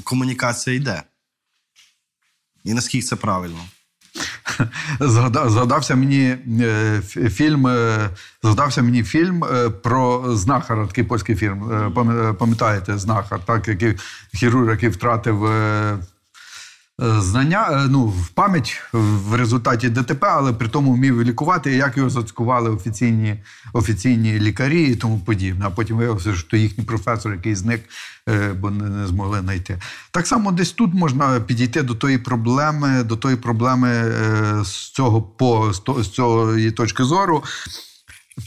Комунікація 0.04 0.76
йде. 0.76 1.04
І 2.64 2.74
наскільки 2.74 3.05
це 3.05 3.16
правильно? 3.16 3.59
Згадався 4.99 5.95
мені 5.95 6.38
е, 6.61 7.01
фільм. 7.30 7.68
е, 7.68 8.09
Згадався 8.43 8.82
мені 8.82 9.03
фільм 9.03 9.43
е, 9.43 9.70
про 9.70 10.36
знахара, 10.36 10.88
такий 10.88 11.03
польський 11.03 11.36
фільм. 11.36 11.72
Е, 11.72 12.01
е, 12.30 12.34
Пам'ятаєте, 12.34 12.97
знахар, 12.97 13.39
так, 13.45 13.68
який 13.68 13.95
хірург, 14.34 14.70
який 14.70 14.89
втратив. 14.89 15.49
Е, 17.02 17.22
Знання, 17.22 17.68
е, 17.72 17.88
ну, 17.89 18.06
в 18.06 18.30
пам'ять 18.30 18.82
в 18.94 19.36
результаті 19.36 19.89
ДТП, 19.89 20.28
але 20.30 20.54
при 20.54 20.68
тому 20.68 20.94
вмів 20.94 21.24
лікувати, 21.24 21.72
як 21.72 21.98
його 21.98 22.10
зацькували 22.10 22.70
офіційні, 22.70 23.44
офіційні 23.74 24.39
лікарі 24.39 24.84
і 24.84 24.96
тому 24.96 25.20
подібне. 25.20 25.66
А 25.66 25.70
потім 25.70 25.98
виявилося, 25.98 26.36
що 26.36 26.58
їхній 26.58 26.84
професор, 26.84 27.34
який 27.34 27.56
зник, 27.56 27.84
е, 28.30 28.54
бо 28.54 28.72
не, 28.72 29.08
змогли 29.08 29.39
знайти. 29.39 29.80
Так 30.12 30.28
само 30.28 30.52
десь 30.52 30.72
тут 30.72 30.94
можна 30.94 31.39
підійти 31.39 31.82
до 31.82 31.96
тої 31.96 32.18
проблеми, 32.18 33.04
до 33.04 33.16
тої 33.18 33.36
проблеми 33.36 34.12
з 34.64 34.91
цього 34.91 35.22
по 35.22 35.74
з 35.74 36.10
цієї 36.10 36.72
точки 36.72 37.04
зору. 37.04 37.44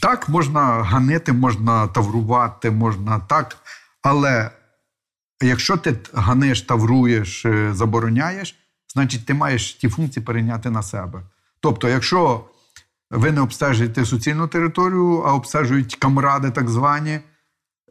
Так, 0.01 0.29
можна 0.29 0.61
ганити, 0.61 1.33
можна 1.33 1.87
таврувати, 1.87 2.71
можна 2.71 3.19
так, 3.19 3.57
але 4.01 4.51
якщо 5.41 5.77
ти 5.77 5.95
ганиш, 6.13 6.61
тавруєш, 6.61 7.45
е, 7.45 7.73
забороняєш, 7.73 8.55
значить 8.93 9.25
ти 9.25 9.33
маєш 9.33 9.73
ті 9.73 9.89
функції 9.89 10.25
перейняти 10.25 10.69
на 10.69 10.83
себе. 10.83 11.21
Тобто, 11.59 11.89
якщо 11.89 12.45
ви 13.11 13.31
не 13.31 13.41
обстежуєте 13.41 14.05
суцільну 14.05 14.47
територію, 14.47 15.23
а 15.25 15.33
обстежують 15.33 15.95
камради 15.95 16.51
так 16.51 16.69
звані, 16.69 17.19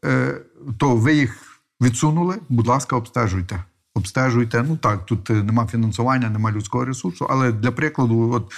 е, 0.05 0.40
то 0.78 0.97
ви 0.97 1.14
їх 1.14 1.61
відсунули, 1.80 2.36
будь 2.49 2.66
ласка, 2.66 2.97
обстежуйте. 2.97 3.64
Обстежуйте. 3.94 4.62
Ну 4.68 4.76
так, 4.76 5.07
тут 5.07 5.30
е, 5.30 5.32
нема 5.32 5.66
фінансування, 5.66 6.30
нема 6.30 6.53
людського 6.53 6.84
ресурсу, 6.84 7.26
але 7.30 7.53
для 7.53 7.70
прикладу, 7.72 8.30
от, 8.32 8.53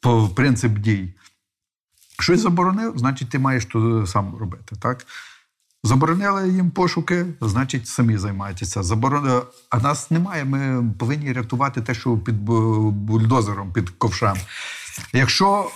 по 0.00 0.28
принцип 0.28 0.72
дій. 0.72 1.14
Щось 2.20 2.40
заборонив, 2.40 2.98
значить, 2.98 3.30
ти 3.30 3.38
маєш 3.38 3.66
то 3.66 4.06
сам 4.06 4.36
робити. 4.36 4.76
Так? 4.80 5.06
Заборонили 5.84 6.50
їм 6.50 6.70
пошуки, 6.70 7.26
значить, 7.40 7.86
самі 7.86 8.18
займайтеся. 8.18 8.82
Заборонили, 8.82 9.42
а 9.70 9.78
нас 9.78 10.10
немає. 10.10 10.44
Ми 10.44 10.90
повинні 10.98 11.32
рятувати 11.32 11.82
те, 11.82 11.94
що 11.94 12.18
під 12.18 12.42
бульдозером, 12.90 13.72
під 13.72 13.90
ковшем. 13.90 14.36
Якщо 15.12 15.70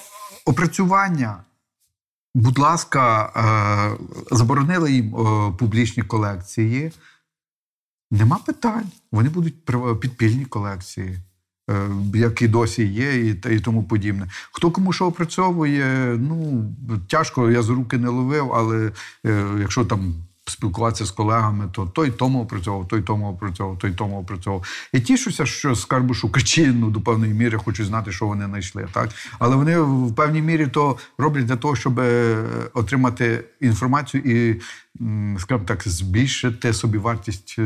опрацювання, 0.44 1.44
будь 2.34 2.58
ласка, 2.58 3.32
е, 3.36 4.36
заборонили 4.36 4.92
їм 4.92 5.16
е, 5.16 5.52
публічні 5.58 6.02
колекції, 6.02 6.92
нема 8.10 8.38
питань. 8.46 8.90
Вони 9.12 9.28
будуть 9.28 9.64
підпільні 10.00 10.44
колекції. 10.44 11.18
Е, 11.70 11.88
Як 12.14 12.42
і 12.42 12.48
досі 12.48 12.84
є, 12.86 13.28
і, 13.28 13.34
та- 13.34 13.50
і 13.50 13.60
тому 13.60 13.82
подібне. 13.84 14.28
Хто 14.52 14.70
кому 14.70 14.92
що 14.92 15.06
опрацьовує, 15.06 16.16
ну 16.20 16.64
тяжко, 17.08 17.50
я 17.50 17.62
з 17.62 17.68
руки 17.68 17.98
не 17.98 18.08
ловив, 18.08 18.52
але 18.52 18.92
е, 19.26 19.46
якщо 19.60 19.84
там 19.84 20.14
спілкуватися 20.46 21.06
з 21.06 21.10
колегами, 21.10 21.68
то 21.72 21.86
той 21.86 22.10
тому 22.10 22.42
опрацьовував, 22.42 22.88
той 22.88 23.02
тому 23.02 23.30
опрацьовував, 23.30 23.78
той 23.78 23.92
тому 23.92 24.20
опрацьовував. 24.20 24.88
І 24.92 25.00
тішуся, 25.00 25.46
що 25.46 25.76
скарбошукачі 25.76 26.66
ну, 26.66 26.90
до 26.90 27.00
певної 27.00 27.34
міри 27.34 27.58
хочуть 27.58 27.86
знати, 27.86 28.12
що 28.12 28.26
вони 28.26 28.46
знайшли. 28.46 28.86
Так? 28.92 29.10
Але 29.38 29.56
вони 29.56 29.78
в 29.78 30.14
певній 30.14 30.42
мірі 30.42 30.66
то 30.66 30.96
роблять 31.18 31.44
для 31.44 31.56
того, 31.56 31.76
щоб 31.76 32.00
е, 32.00 32.44
отримати 32.74 33.44
інформацію 33.60 34.22
і, 34.22 34.60
скажімо 35.38 35.64
так, 35.66 35.82
збільшити 35.88 36.72
собівартість 36.72 37.56
е, 37.58 37.62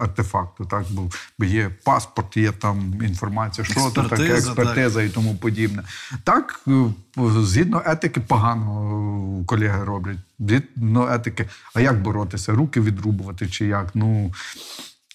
артефакту. 0.00 0.64
Так? 0.64 0.84
Бо, 1.38 1.44
є 1.44 1.70
паспорт, 1.84 2.36
є 2.36 2.52
там 2.52 2.94
інформація, 3.02 3.64
що 3.64 3.74
це 3.74 3.90
таке, 3.90 4.04
Експертиза, 4.04 4.36
експертиза 4.36 5.02
і 5.02 5.08
тому 5.08 5.36
подібне. 5.36 5.82
Так, 6.24 6.60
е, 6.68 6.72
згідно 7.16 7.82
етики, 7.86 8.20
погано 8.20 9.44
колеги 9.46 9.84
роблять. 9.84 10.18
Згідно 10.38 11.14
етики, 11.14 11.48
а 11.74 11.80
як 11.80 12.02
боротися? 12.02 12.52
Руки 12.52 12.80
відрубувати 12.80 13.48
чи 13.48 13.66
як? 13.66 13.86
Ну. 13.94 14.32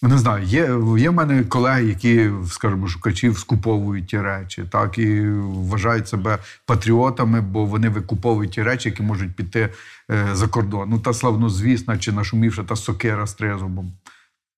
Не 0.03 0.17
знаю, 0.17 0.45
є, 0.45 0.61
є 0.97 1.09
в 1.09 1.13
мене 1.13 1.43
колеги, 1.43 1.85
які, 1.85 2.29
скажімо, 2.49 2.87
шукачів 2.87 3.37
скуповують 3.39 4.07
ті 4.07 4.21
речі, 4.21 4.63
так 4.71 4.97
і 4.97 5.29
вважають 5.39 6.07
себе 6.07 6.37
патріотами, 6.65 7.41
бо 7.41 7.65
вони 7.65 7.89
викуповують 7.89 8.51
ті 8.51 8.63
речі, 8.63 8.89
які 8.89 9.03
можуть 9.03 9.35
піти 9.35 9.69
е, 10.11 10.27
за 10.33 10.47
кордон. 10.47 10.89
Ну 10.89 10.99
та 10.99 11.13
славнозвісна 11.13 11.97
чи 11.97 12.11
нашумівша 12.11 12.63
та 12.63 12.75
сокира 12.75 13.27
з 13.27 13.33
трезубом. 13.33 13.93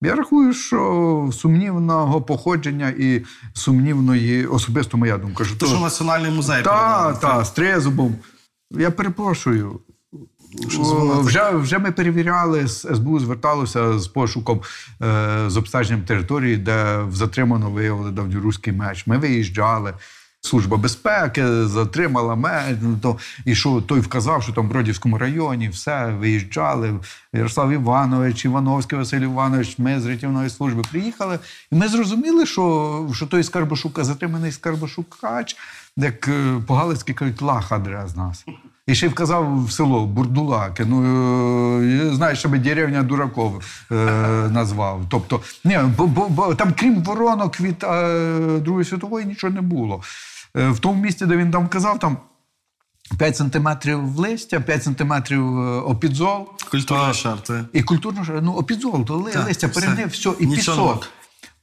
Я 0.02 0.16
рахую, 0.16 0.54
що 0.54 1.30
сумнівного 1.34 2.22
походження 2.22 2.94
і 2.98 3.24
сумнівної, 3.54 4.46
особисто 4.46 4.98
моя 4.98 5.18
думка, 5.18 5.46
що 5.46 5.56
То, 5.56 5.66
що 5.66 5.80
Національний 5.80 6.32
музей 6.32 6.64
та, 6.64 7.02
передав. 7.04 7.20
та, 7.20 7.46
з 7.46 7.52
трезубом. 7.52 8.16
Я 8.72 8.92
перепрошую. 8.92 9.80
Вже, 11.24 11.50
вже 11.52 11.80
ми 11.80 11.92
перевіряли, 11.92 12.68
СБУ 12.68 13.20
зверталося 13.20 14.00
з 14.00 14.08
пошуком 14.08 14.62
е, 15.02 15.44
з 15.48 15.58
обстеженням 15.58 16.02
території, 16.02 16.58
де 16.58 16.98
в 16.98 17.16
затримано 17.16 17.70
виявили 17.70 18.12
давньоруський 18.12 18.74
меч. 18.74 19.08
Ми 19.08 19.18
виїжджали. 19.18 19.94
Служба 20.46 20.78
безпеки 20.78 21.66
затримала 21.66 22.36
меч. 22.36 22.78
Ну, 22.82 22.98
то, 23.02 23.18
і 23.46 23.56
що 23.56 23.82
той 23.82 24.00
вказав, 24.00 24.44
що 24.44 24.54
там 24.54 24.66
в 24.68 24.70
Бродівському 24.70 25.18
районі 25.18 25.70
все, 25.70 26.16
виїжджали. 26.20 27.00
Ярослав 27.34 27.72
Іванович, 27.72 28.46
Івановський 28.46 28.98
Василь 28.98 29.22
Іванович, 29.22 29.80
ми 29.80 30.00
з 30.00 30.06
рятівної 30.06 30.50
служби 30.50 30.82
приїхали. 30.92 31.40
І 31.72 31.76
ми 31.76 31.88
зрозуміли, 31.88 32.46
що, 32.46 33.10
що 33.14 33.28
той 33.28 33.44
скарбошука, 33.44 34.04
затриманий 34.04 34.52
скарбошукач, 34.52 35.56
як 35.98 36.28
е, 36.28 36.62
по-галицьки 36.68 37.14
кажуть, 37.14 37.42
дре 37.84 38.04
з 38.08 38.16
нас. 38.16 38.46
І 38.88 38.96
ще 38.96 39.08
вказав 39.08 39.66
в 39.66 39.72
село 39.72 40.06
Бурдулаки. 40.06 40.86
Ну 40.86 41.04
е, 41.82 42.16
знаєш, 42.16 42.40
щоб 42.40 42.58
деревня 42.58 43.04
дураков 43.04 43.64
е, 43.92 43.96
назвав. 44.52 45.02
Тобто, 45.10 45.42
ні, 45.64 45.80
бо, 45.98 46.08
бо, 46.08 46.30
бо 46.30 46.56
там, 46.56 46.74
крім 46.80 47.04
воронок 47.04 47.62
від 47.62 47.84
е, 47.84 48.60
Другої 48.60 48.86
світової, 48.86 49.26
нічого 49.26 49.54
не 49.54 49.62
було. 49.62 50.02
Е, 50.58 50.70
в 50.70 50.80
тому 50.80 51.02
місці, 51.02 51.26
де 51.26 51.38
він 51.38 51.52
там 51.52 51.68
казав, 51.68 52.00
там 52.00 52.18
5 53.18 53.38
сантиметрів 53.38 54.20
листя, 54.20 54.60
5 54.60 54.84
сантиметрів 54.84 55.60
е, 55.60 55.80
опідзол. 55.80 56.48
Культурні 56.72 57.14
шарти. 57.14 57.66
І 57.74 57.84
культурно 57.84 58.24
ж, 58.24 58.40
ну, 58.42 58.54
опідзол, 58.54 59.06
то 59.06 59.16
листя 59.18 59.68
все. 59.68 60.06
все, 60.06 60.30
і 60.40 60.46
Нічого 60.48 60.94
пісок. 60.94 61.10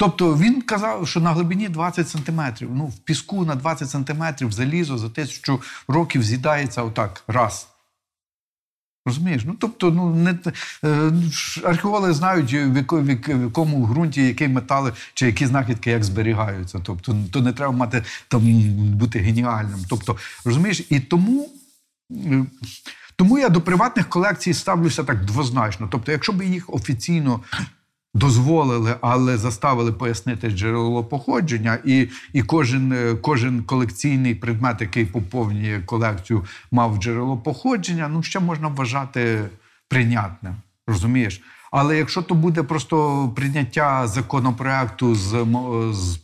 Тобто 0.00 0.36
він 0.36 0.62
казав, 0.62 1.08
що 1.08 1.20
на 1.20 1.32
глибині 1.32 1.68
20 1.68 2.08
сантиметрів. 2.08 2.70
Ну, 2.74 2.86
в 2.86 2.98
піску 2.98 3.44
на 3.44 3.54
20 3.54 3.90
сантиметрів 3.90 4.52
залізо 4.52 4.98
за 4.98 5.08
тисячу 5.08 5.60
років 5.88 6.22
з'їдається 6.22 6.82
отак, 6.82 7.24
раз. 7.28 7.68
Розумієш? 9.06 9.42
Ну, 9.46 9.54
тобто, 9.60 9.90
ну, 9.90 10.14
не, 10.14 10.38
е, 10.84 11.12
археологи 11.64 12.12
знають, 12.12 12.52
в, 12.52 12.76
яко- 12.76 13.00
в 13.00 13.38
в 13.38 13.42
якому 13.42 13.86
ґрунті 13.86 14.26
які 14.26 14.48
метали 14.48 14.92
чи 15.14 15.26
які 15.26 15.46
знахідки 15.46 15.90
як 15.90 16.04
зберігаються. 16.04 16.80
Тобто, 16.82 17.16
то 17.32 17.40
не 17.40 17.52
треба 17.52 17.72
мати 17.72 18.04
там 18.28 18.42
бути 18.92 19.18
геніальним. 19.18 19.78
Тобто, 19.88 20.16
розумієш, 20.44 20.86
і 20.90 21.00
тому. 21.00 21.48
е, 22.10 22.44
тому 23.16 23.38
я 23.38 23.48
до 23.48 23.60
приватних 23.60 24.08
колекцій 24.08 24.54
ставлюся 24.54 25.04
так 25.04 25.24
двозначно. 25.24 25.88
Тобто, 25.92 26.12
якщо 26.12 26.32
б 26.32 26.42
їх 26.42 26.74
офіційно 26.74 27.40
дозволили, 28.14 28.94
але 29.00 29.36
заставили 29.38 29.92
пояснити 29.92 30.50
джерело 30.50 31.04
походження, 31.04 31.78
і, 31.84 32.08
і 32.32 32.42
кожен, 32.42 32.92
е, 32.92 33.14
кожен 33.14 33.62
колекційний 33.62 34.34
предмет, 34.34 34.80
який 34.80 35.04
поповнює 35.04 35.82
колекцію, 35.86 36.44
мав 36.72 36.96
джерело 36.98 37.36
походження, 37.36 38.08
ну 38.08 38.22
ще 38.22 38.40
можна 38.40 38.68
вважати 38.68 39.40
прийнятним. 39.88 40.54
Розумієш? 40.86 41.42
Але 41.72 41.96
якщо 41.96 42.22
то 42.22 42.34
буде 42.34 42.62
просто 42.62 43.28
прийняття 43.36 44.06
законопроекту 44.06 45.14
з, 45.14 45.32
мо- 45.44 45.92
з, 45.92 46.18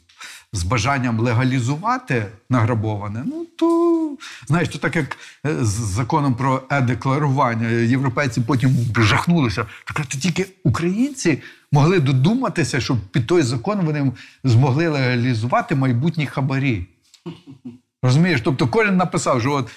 з 0.53 0.63
бажанням 0.63 1.21
легалізувати 1.21 2.27
награбоване, 2.51 3.23
ну 3.27 3.47
то 3.59 4.17
знаєш, 4.47 4.69
то 4.69 4.79
так 4.79 4.97
як 4.97 5.17
е, 5.47 5.65
з 5.65 5.69
законом 5.69 6.35
про 6.35 6.63
е-декларування, 6.71 7.69
європейці 7.69 8.41
потім 8.41 8.77
жахнулися. 8.97 9.67
Так 9.85 10.07
то 10.07 10.19
тільки 10.19 10.47
українці 10.65 11.43
могли 11.73 12.01
додуматися, 12.01 12.81
щоб 12.81 12.99
під 12.99 13.27
той 13.27 13.43
закон 13.43 13.81
вони 13.81 14.13
змогли 14.45 14.89
легалізувати 14.89 15.75
майбутні 15.75 16.27
хабарі. 16.27 16.87
Розумієш? 18.03 18.41
Тобто 18.45 18.69
кожен 18.69 18.97
написав, 18.97 19.41
що 19.41 19.53
от 19.53 19.71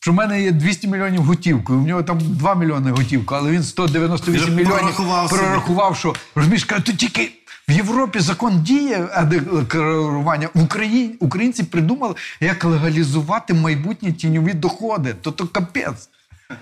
що 0.00 0.12
в 0.12 0.14
мене 0.14 0.42
є 0.42 0.52
200 0.52 0.88
мільйонів 0.88 1.22
готівкою, 1.22 1.78
у 1.78 1.82
нього 1.82 2.02
там 2.02 2.18
2 2.20 2.54
мільйони 2.54 2.90
готівка, 2.90 3.36
але 3.36 3.50
він 3.50 3.62
198 3.62 4.42
Вже 4.42 4.50
мільйонів 4.50 4.78
прорахував 4.78 5.28
прорахував, 5.30 5.96
що 5.96 6.14
розумієш, 6.34 6.64
каже, 6.64 6.82
то 6.82 6.92
тільки 6.92 7.30
в 7.68 7.72
Європі 7.72 8.20
закон 8.20 8.62
діє 8.62 9.08
а 9.14 9.24
декларування. 9.24 10.48
В 10.54 10.62
Україні 10.62 11.14
українці 11.20 11.62
придумали, 11.62 12.14
як 12.40 12.64
легалізувати 12.64 13.54
майбутні 13.54 14.12
тіньові 14.12 14.52
доходи. 14.54 15.14
То 15.20 15.32
то 15.32 15.46
капець. 15.46 16.08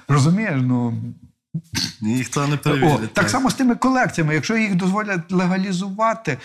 Розумієш? 0.08 0.54
Ну 0.62 0.94
Ніхто 2.00 2.46
не 2.46 2.54
о, 2.54 2.58
перевірить. 2.58 3.14
так 3.14 3.30
само 3.30 3.50
з 3.50 3.54
тими 3.54 3.74
колекціями. 3.74 4.34
Якщо 4.34 4.56
їх 4.56 4.74
дозволять 4.74 5.32
легалізувати, 5.32 6.38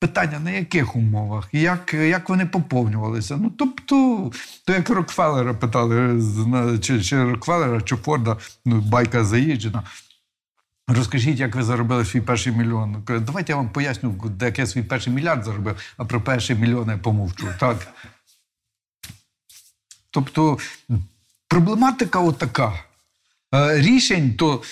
питання 0.00 0.40
на 0.40 0.50
яких 0.50 0.96
умовах, 0.96 1.48
як, 1.52 1.94
як 1.94 2.28
вони 2.28 2.46
поповнювалися. 2.46 3.36
Ну 3.36 3.50
тобто, 3.50 4.30
то 4.66 4.72
як 4.72 4.90
Рокфеллера 4.90 5.54
питали, 5.54 6.20
чи, 6.80 7.02
чи 7.02 7.24
Рокфеллера, 7.24 7.80
чи 7.80 7.96
Форда, 7.96 8.36
ну, 8.64 8.80
байка 8.80 9.24
заїжджена. 9.24 9.82
Розкажіть, 10.88 11.40
як 11.40 11.54
ви 11.54 11.62
заробили 11.62 12.04
свій 12.04 12.20
перший 12.20 12.52
мільйон. 12.52 13.04
Давайте 13.08 13.52
я 13.52 13.56
вам 13.56 13.68
поясню, 13.68 14.22
де 14.24 14.46
як 14.46 14.58
я 14.58 14.66
свій 14.66 14.82
перший 14.82 15.12
мільярд 15.12 15.44
заробив, 15.44 15.76
а 15.96 16.04
про 16.04 16.20
перший 16.20 16.56
мільйон 16.56 16.88
я 16.88 16.98
помовчу. 16.98 17.46
Так. 17.60 17.76
Тобто 20.10 20.58
проблематика 21.48 22.18
отака. 22.18 22.72
Е, 23.54 23.80
Рішень, 23.80 24.34
то 24.34 24.62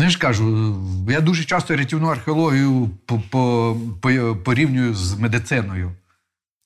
Ну, 0.00 0.04
я 0.04 0.10
ж 0.10 0.18
кажу, 0.18 0.76
я 1.08 1.20
дуже 1.20 1.44
часто 1.44 1.76
рятівну 1.76 2.08
археологію 2.08 2.90
по- 3.06 3.20
по- 3.30 3.76
по- 4.00 4.36
порівнюю 4.44 4.94
з 4.94 5.18
медициною. 5.18 5.92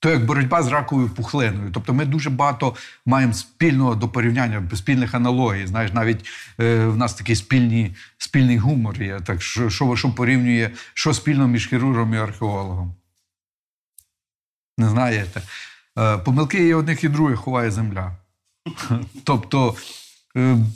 То 0.01 0.11
як 0.11 0.25
боротьба 0.27 0.63
з 0.63 0.69
раковою 0.69 1.09
пухлиною. 1.09 1.71
Тобто 1.75 1.95
ми 1.95 2.05
дуже 2.05 2.31
багато 2.31 2.77
маємо 3.07 3.33
спільного 3.33 3.95
до 3.95 4.09
порівняння, 4.09 4.71
спільних 4.75 5.15
аналогій. 5.15 5.67
Знаєш, 5.67 5.93
навіть 5.93 6.27
е, 6.61 6.87
в 6.87 6.97
нас 6.97 7.15
такий 7.15 7.37
спільні, 7.37 7.97
спільний 8.19 8.59
гумор 8.59 9.03
є. 9.03 9.21
Так 9.21 9.43
що, 9.43 9.71
що, 9.71 9.97
що 9.97 10.15
порівнює, 10.15 10.71
що 10.95 11.15
спільно 11.15 11.49
між 11.49 11.69
хірургом 11.69 12.15
і 12.15 12.17
археологом? 12.17 12.95
Не 14.79 14.89
знаєте. 14.89 15.43
Е, 15.99 16.19
помилки 16.19 16.69
і 16.69 16.75
одних 16.75 17.05
і 17.05 17.09
других 17.09 17.39
ховає 17.39 17.71
земля. 17.71 18.17
Тобто, 19.25 19.77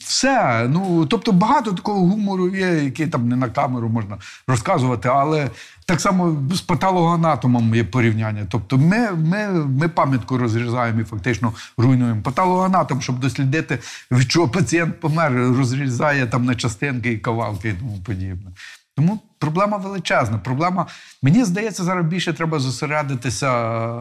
все. 0.01 0.69
Ну, 0.69 1.07
тобто 1.07 1.33
багато 1.33 1.73
такого 1.73 2.01
гумору 2.01 2.49
є, 2.49 2.67
який 2.67 3.07
там 3.07 3.29
не 3.29 3.37
на 3.37 3.49
камеру 3.49 3.89
можна 3.89 4.19
розказувати, 4.49 5.09
але 5.09 5.51
так 5.87 6.01
само 6.01 6.43
з 6.55 6.61
патологоанатомом 6.61 7.75
є 7.75 7.85
порівняння. 7.85 8.47
Тобто 8.49 8.79
ми, 8.79 9.11
ми, 9.11 9.49
ми 9.49 9.89
пам'ятку 9.89 10.39
розрізаємо 10.39 11.01
і 11.01 11.05
фактично 11.05 11.53
руйнуємо. 11.79 12.23
Патологоанатом, 12.23 13.01
щоб 13.01 13.19
дослідити, 13.19 13.79
від 14.11 14.31
чого 14.31 14.49
пацієнт 14.49 15.01
помер, 15.01 15.33
розрізає 15.33 16.27
там 16.27 16.45
на 16.45 16.55
частинки 16.55 17.13
і 17.13 17.19
кавалки 17.19 17.69
і 17.69 17.73
тому 17.73 17.99
подібне. 18.05 18.51
Тому 18.97 19.21
проблема 19.39 19.77
величезна. 19.77 20.39
Проблема, 20.39 20.87
мені 21.23 21.45
здається, 21.45 21.85
зараз 21.85 22.07
більше 22.07 22.33
треба 22.33 22.59
зосередитися 22.59 23.51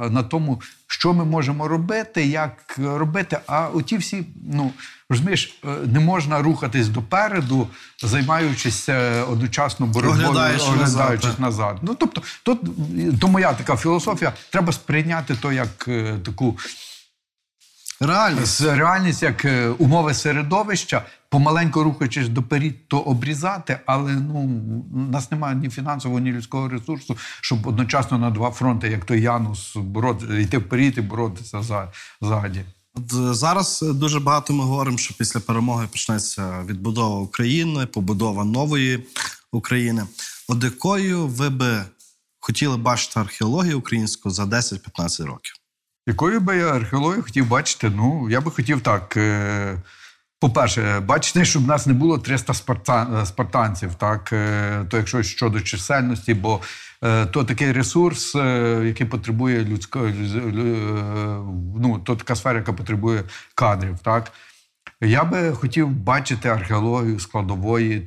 на 0.10 0.24
тому, 0.24 0.62
що 0.88 1.14
ми 1.14 1.26
можемо 1.26 1.68
робити, 1.68 2.26
як 2.26 2.76
робити. 2.78 3.38
А 3.48 3.68
оті 3.68 3.98
всі, 3.98 4.26
ну 4.54 4.72
розумієш, 5.10 5.60
е, 5.66 5.68
не 5.86 6.00
можна 6.00 6.42
рухатись 6.42 6.88
допереду, 6.88 7.68
займаючись 8.04 8.90
е, 8.90 9.22
одночасно 9.22 9.86
боротьбою, 9.86 10.28
Оглядаючи 10.28 10.66
назад, 10.66 10.80
оглядаючись 10.80 11.30
так. 11.30 11.40
назад. 11.40 11.78
Ну 11.82 11.96
тобто, 12.00 12.22
то, 12.44 12.58
то 13.22 13.28
моя 13.28 13.54
така 13.54 13.76
філософія. 13.76 14.34
Треба 14.50 14.74
сприйняти 14.74 15.36
то 15.42 15.52
як 15.52 15.88
е, 15.88 16.18
таку 16.26 16.58
Реальність. 18.00 18.62
реальність 18.62 19.24
як 19.24 19.46
е, 19.46 19.70
умови 19.70 20.14
середовища, 20.14 21.06
помаленько 21.30 21.84
рухаючись 21.84 22.30
доперед, 22.30 22.88
то 22.88 23.00
обрізати, 23.00 23.80
але 23.86 24.14
ну 24.14 24.40
у 24.94 25.12
нас 25.12 25.32
немає 25.32 25.56
ні 25.56 25.70
фінансового, 25.70 26.20
ні 26.20 26.32
людського 26.32 26.70
ресурсу, 26.70 27.18
щоб 27.42 27.68
одночасно 27.68 28.18
на 28.18 28.30
два 28.30 28.52
фронти, 28.52 28.90
як 28.90 29.06
той 29.06 29.22
Янус, 29.22 29.76
бороти, 29.76 30.42
йти 30.42 30.58
вперед 30.58 30.98
і 30.98 31.02
боротися 31.02 31.62
за, 31.62 31.92
ззаді. 32.22 32.62
От 32.96 33.14
е, 33.14 33.34
зараз 33.34 33.84
е, 33.84 33.94
дуже 33.94 34.20
багато 34.20 34.54
ми 34.54 34.64
говоримо, 34.64 34.98
що 34.98 35.14
після 35.18 35.40
перемоги 35.40 35.88
почнеться 35.92 36.64
відбудова 36.66 37.20
України, 37.20 37.86
побудова 37.86 38.44
нової 38.44 39.08
України. 39.52 40.04
От 40.48 40.64
якою 40.64 41.28
ви 41.28 41.50
би 41.50 41.86
хотіли 42.40 42.78
бачити 42.78 43.20
археологію 43.20 43.80
українську 43.80 44.30
за 44.30 44.44
10-15 44.44 45.26
років? 45.26 45.56
Якою 46.08 46.40
би 46.40 46.58
я 46.58 46.68
археологію 46.76 47.24
хотів 47.24 47.48
бачити? 47.48 47.90
Ну, 47.96 48.30
я 48.30 48.42
би 48.42 48.52
хотів 48.52 48.82
так. 48.82 49.18
Е- 49.18 49.78
по-перше, 50.40 51.00
бачити, 51.00 51.46
щоб 51.46 51.64
в 51.64 51.68
нас 51.68 51.88
не 51.88 51.94
було 51.94 52.18
300 52.18 52.54
спарта- 52.54 53.26
спартанців, 53.26 53.96
так 53.96 54.30
е, 54.34 54.86
то 54.90 54.98
якщо 54.98 55.24
щодо 55.24 55.62
чисельності, 55.62 56.34
бо 56.34 56.62
е, 57.04 57.26
то 57.26 57.44
такий 57.44 57.72
ресурс, 57.72 58.36
е, 58.36 58.82
який 58.86 59.08
потребує 59.08 59.66
людської 59.66 60.14
лю- 60.14 60.52
лю- 60.52 60.98
е, 60.98 61.44
ну, 61.82 62.00
то 62.00 62.16
така 62.16 62.36
сфера, 62.36 62.60
яка 62.60 62.74
потребує 62.74 63.24
кадрів. 63.56 64.00
Так 64.04 64.32
я 65.02 65.24
би 65.24 65.52
хотів 65.52 65.90
бачити 65.90 66.50
археологію 66.50 67.20
складової 67.20 68.00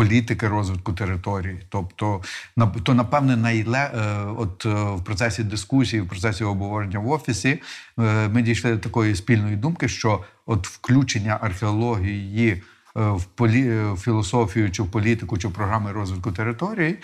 політики 0.00 0.48
розвитку 0.48 0.92
території. 0.92 1.60
Тобто, 1.68 2.20
на- 2.56 2.66
то 2.66 2.94
напевне 2.94 3.36
найле 3.36 3.78
е, 3.78 4.00
от 4.36 4.66
е, 4.66 4.68
в 4.68 5.04
процесі 5.04 5.44
дискусії, 5.44 6.02
в 6.02 6.08
процесі 6.08 6.44
обговорення 6.44 6.98
в 6.98 7.10
офісі, 7.10 7.62
е, 7.98 8.28
ми 8.28 8.42
дійшли 8.42 8.72
до 8.72 8.78
такої 8.78 9.14
спільної 9.16 9.56
думки, 9.56 9.88
що 9.88 10.24
от 10.46 10.68
включення 10.68 11.38
археології 11.40 12.62
в 12.94 13.24
полі, 13.24 13.80
в 13.92 13.96
філософію 14.00 14.70
чи 14.70 14.82
в 14.82 14.90
політику, 14.90 15.38
чи 15.38 15.48
в 15.48 15.52
програми 15.52 15.92
розвитку 15.92 16.32
території. 16.32 16.98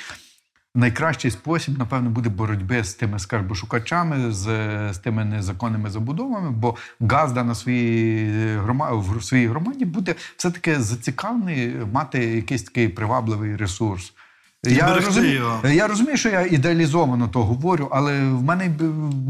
Найкращий 0.77 1.31
спосіб, 1.31 1.79
напевно, 1.79 2.11
буде 2.11 2.29
боротьби 2.29 2.85
з 2.85 2.95
тими 2.95 3.19
скарбошукачами, 3.19 4.33
з, 4.33 4.45
з 4.93 4.99
тими 4.99 5.25
незаконними 5.25 5.91
забудовами, 5.91 6.51
бо 6.51 6.77
Газда 7.01 7.45
на 7.45 7.55
своїй 7.55 8.57
громаді 8.57 9.03
в 9.17 9.25
своїй 9.25 9.47
громаді 9.47 9.85
буде 9.85 10.15
все-таки 10.37 10.81
зацікавлений 10.81 11.75
мати 11.93 12.25
якийсь 12.25 12.63
такий 12.63 12.89
привабливий 12.89 13.57
ресурс. 13.57 14.13
Берегти 14.75 15.07
розумію, 15.07 15.35
його. 15.35 15.69
я 15.69 15.87
розумію, 15.87 16.17
що 16.17 16.29
я 16.29 16.47
ідеалізовано 16.47 17.29
то 17.29 17.43
говорю, 17.43 17.89
але 17.91 18.29
в 18.29 18.43
мене 18.43 18.71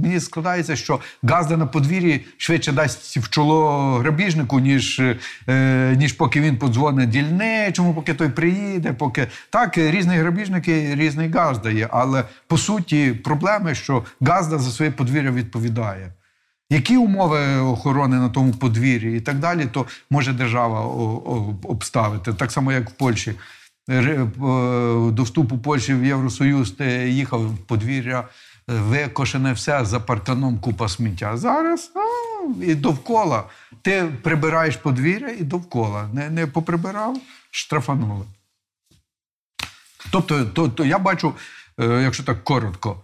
мені 0.02 0.20
складається, 0.20 0.76
що 0.76 1.00
Газда 1.22 1.56
на 1.56 1.66
подвір'ї 1.66 2.26
швидше 2.36 2.72
дасть 2.72 3.16
в 3.16 3.30
чоло 3.30 3.92
грабіжнику, 3.98 4.60
ніж, 4.60 5.02
е, 5.48 5.96
ніж 5.96 6.12
поки 6.12 6.40
він 6.40 6.56
подзвонить 6.56 7.08
дільничому, 7.08 7.94
поки 7.94 8.14
той 8.14 8.28
приїде, 8.28 8.92
поки 8.92 9.26
так, 9.50 9.78
різні 9.78 10.14
грабіжники, 10.14 10.94
різний 10.94 11.30
Газда 11.30 11.70
є. 11.70 11.88
Але 11.90 12.24
по 12.46 12.58
суті, 12.58 13.12
проблеми, 13.24 13.74
що 13.74 14.04
Газда 14.20 14.58
за 14.58 14.70
своє 14.70 14.90
подвір'я 14.90 15.30
відповідає. 15.30 16.12
Які 16.70 16.96
умови 16.96 17.56
охорони 17.56 18.16
на 18.16 18.28
тому 18.28 18.52
подвір'ї 18.52 19.16
і 19.16 19.20
так 19.20 19.38
далі, 19.38 19.66
то 19.72 19.86
може 20.10 20.32
держава 20.32 20.80
обставити. 21.62 22.32
Так 22.32 22.52
само, 22.52 22.72
як 22.72 22.90
в 22.90 22.92
Польщі. 22.92 23.34
До 23.88 25.22
вступу 25.22 25.58
Польщі 25.58 25.94
в 25.94 26.04
Євросоюз 26.04 26.70
ти 26.70 27.10
їхав 27.10 27.54
в 27.54 27.58
подвір'я, 27.58 28.28
викошене 28.68 29.52
все 29.52 29.84
за 29.84 30.00
парканом 30.00 30.58
купа 30.58 30.88
сміття. 30.88 31.36
Зараз 31.36 31.92
а, 31.94 32.64
і 32.64 32.74
довкола. 32.74 33.44
Ти 33.82 34.12
прибираєш 34.22 34.76
подвір'я 34.76 35.28
і 35.28 35.44
довкола. 35.44 36.08
Не, 36.12 36.30
не 36.30 36.46
поприбирав, 36.46 37.16
штрафанули. 37.50 38.24
Тобто, 40.10 40.44
то, 40.44 40.68
то 40.68 40.84
я 40.84 40.98
бачу, 40.98 41.34
е, 41.80 42.02
якщо 42.02 42.24
так 42.24 42.44
коротко, 42.44 43.00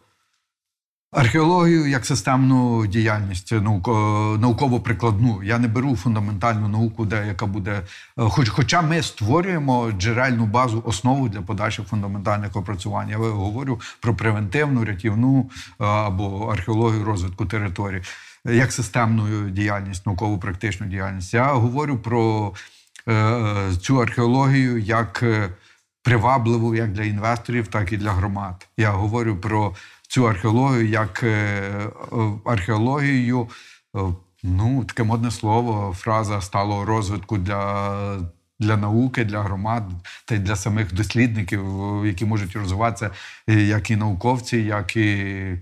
Археологію 1.12 1.86
як 1.88 2.06
системну 2.06 2.86
діяльність 2.86 3.52
науко- 3.52 4.38
науково-прикладну. 4.38 5.42
Я 5.42 5.58
не 5.58 5.68
беру 5.68 5.96
фундаментальну 5.96 6.68
науку, 6.68 7.04
де 7.04 7.26
яка 7.26 7.46
буде. 7.46 7.70
е, 7.70 7.82
Хоч, 8.16 8.48
хоча 8.48 8.82
ми 8.82 9.02
створюємо 9.02 9.90
джерельну 9.92 10.46
базу, 10.46 10.82
основу 10.86 11.28
для 11.28 11.40
подальших 11.40 11.88
фундаментальних 11.88 12.56
опрацювань. 12.56 13.08
Я 13.08 13.16
говорю 13.18 13.80
про 14.00 14.14
превентивну, 14.14 14.84
рятівну 14.84 15.50
е, 15.80 15.84
або 15.84 16.46
археологію 16.52 17.04
розвитку 17.04 17.46
територій, 17.46 18.02
е, 18.46 18.54
як 18.56 18.72
системну 18.72 19.50
діяльність, 19.50 20.06
науково-практичну 20.06 20.86
діяльність. 20.86 21.34
Я 21.34 21.52
говорю 21.52 21.96
про 21.98 22.52
е, 23.08 23.70
цю 23.80 24.00
археологію 24.02 24.78
як 24.78 25.20
е, 25.22 25.48
привабливу 26.02 26.74
як 26.74 26.92
для 26.92 27.02
інвесторів, 27.04 27.66
так 27.68 27.92
і 27.92 27.96
для 27.96 28.10
громад. 28.10 28.66
Я 28.76 28.90
говорю 28.90 29.36
про 29.36 29.74
цю 30.12 30.28
археологію 30.28 30.88
як 30.88 31.22
е, 31.22 31.70
археологію, 32.44 33.48
е, 33.96 34.00
ну 34.42 34.84
таке 34.84 35.02
модне 35.02 35.30
слово, 35.30 35.94
фраза 35.98 36.40
сталого 36.40 36.84
розвитку 36.84 37.38
для. 37.38 38.18
Для 38.60 38.76
науки, 38.76 39.24
для 39.24 39.42
громад 39.42 39.82
та 40.24 40.34
й 40.34 40.38
для 40.38 40.56
самих 40.56 40.94
дослідників, 40.94 41.62
які 42.06 42.24
можуть 42.24 42.56
розвиватися 42.56 43.10
е, 43.48 43.54
як 43.54 43.90
і 43.90 43.96
науковці, 43.96 44.56
як 44.56 44.96
і 44.96 45.56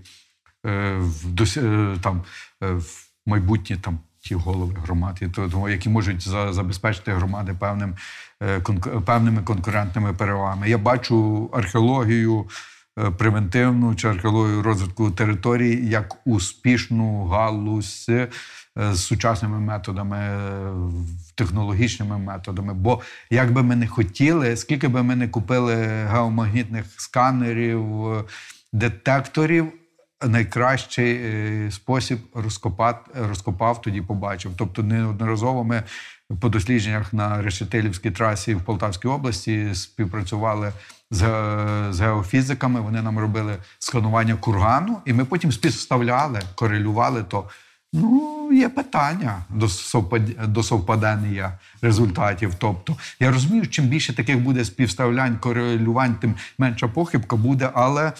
там 2.01 2.23
в 2.61 2.85
майбутні 3.25 3.75
там 3.77 3.99
ті 4.19 4.35
голови 4.35 4.75
громад, 4.85 5.21
тому, 5.35 5.69
які 5.69 5.89
можуть 5.89 6.21
за- 6.27 6.53
забезпечити 6.53 7.13
громади 7.13 7.55
певним 7.59 7.95
конку- 8.41 9.01
певними 9.01 9.41
конкурентними 9.41 10.13
перевагами. 10.13 10.69
Я 10.69 10.77
бачу 10.77 11.49
археологію 11.53 12.45
превентивну 13.17 13.95
чи 13.95 14.07
археологію 14.07 14.61
розвитку 14.61 15.11
територій 15.11 15.87
як 15.87 16.27
успішну 16.27 17.25
галузь 17.25 18.05
е, 18.09 18.27
з 18.77 18.99
сучасними 18.99 19.59
методами, 19.59 20.17
е, 20.17 20.73
технологічними 21.35 22.17
методами. 22.17 22.73
Бо 22.73 23.01
як 23.29 23.51
би 23.51 23.63
ми 23.63 23.75
не 23.75 23.87
хотіли, 23.87 24.55
скільки 24.57 24.87
би 24.87 25.03
ми 25.03 25.15
не 25.15 25.27
купили 25.27 25.75
геомагнітних 26.11 26.85
сканерів, 26.97 28.07
е, 28.07 28.23
детекторів, 28.73 29.73
найкращий 30.27 31.15
е, 31.15 31.71
спосіб 31.71 32.19
розкопати, 32.33 33.11
розкопав, 33.15 33.81
тоді 33.81 34.01
побачив. 34.01 34.51
Тобто, 34.57 34.83
неодноразово 34.83 35.63
ми 35.63 35.83
по 36.39 36.49
дослідженнях 36.49 37.13
на 37.13 37.41
Решетилівській 37.41 38.11
трасі 38.11 38.55
в 38.55 38.61
Полтавській 38.61 39.07
області 39.07 39.69
співпрацювали 39.73 40.73
з, 41.11 41.19
з 41.89 41.99
геофізиками. 41.99 42.81
Вони 42.81 43.01
нам 43.01 43.19
робили 43.19 43.57
сканування 43.79 44.35
кургану, 44.35 45.01
і 45.05 45.13
ми 45.13 45.25
потім 45.25 45.51
співставляли, 45.51 46.41
корелювали 46.55 47.23
то. 47.23 47.49
Ну, 47.93 48.49
є 48.53 48.69
питання 48.69 49.45
до 49.49 49.67
до 50.47 50.63
совпадення 50.63 51.59
результатів. 51.81 52.53
Тобто, 52.57 52.95
я 53.19 53.31
розумію, 53.31 53.67
чим 53.67 53.85
більше 53.85 54.15
таких 54.15 54.39
буде 54.39 54.65
співставлянь, 54.65 55.37
корелювань, 55.37 56.15
тим 56.15 56.35
менша 56.57 56.87
похибка 56.87 57.35
буде, 57.35 57.69
але 57.73 58.11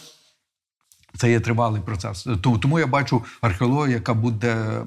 це 1.16 1.30
є 1.30 1.40
тривалий 1.40 1.82
процес. 1.82 2.26
Тому 2.42 2.78
я 2.78 2.86
бачу 2.86 3.22
археологію, 3.40 3.94
яка 3.94 4.14
буде 4.14 4.82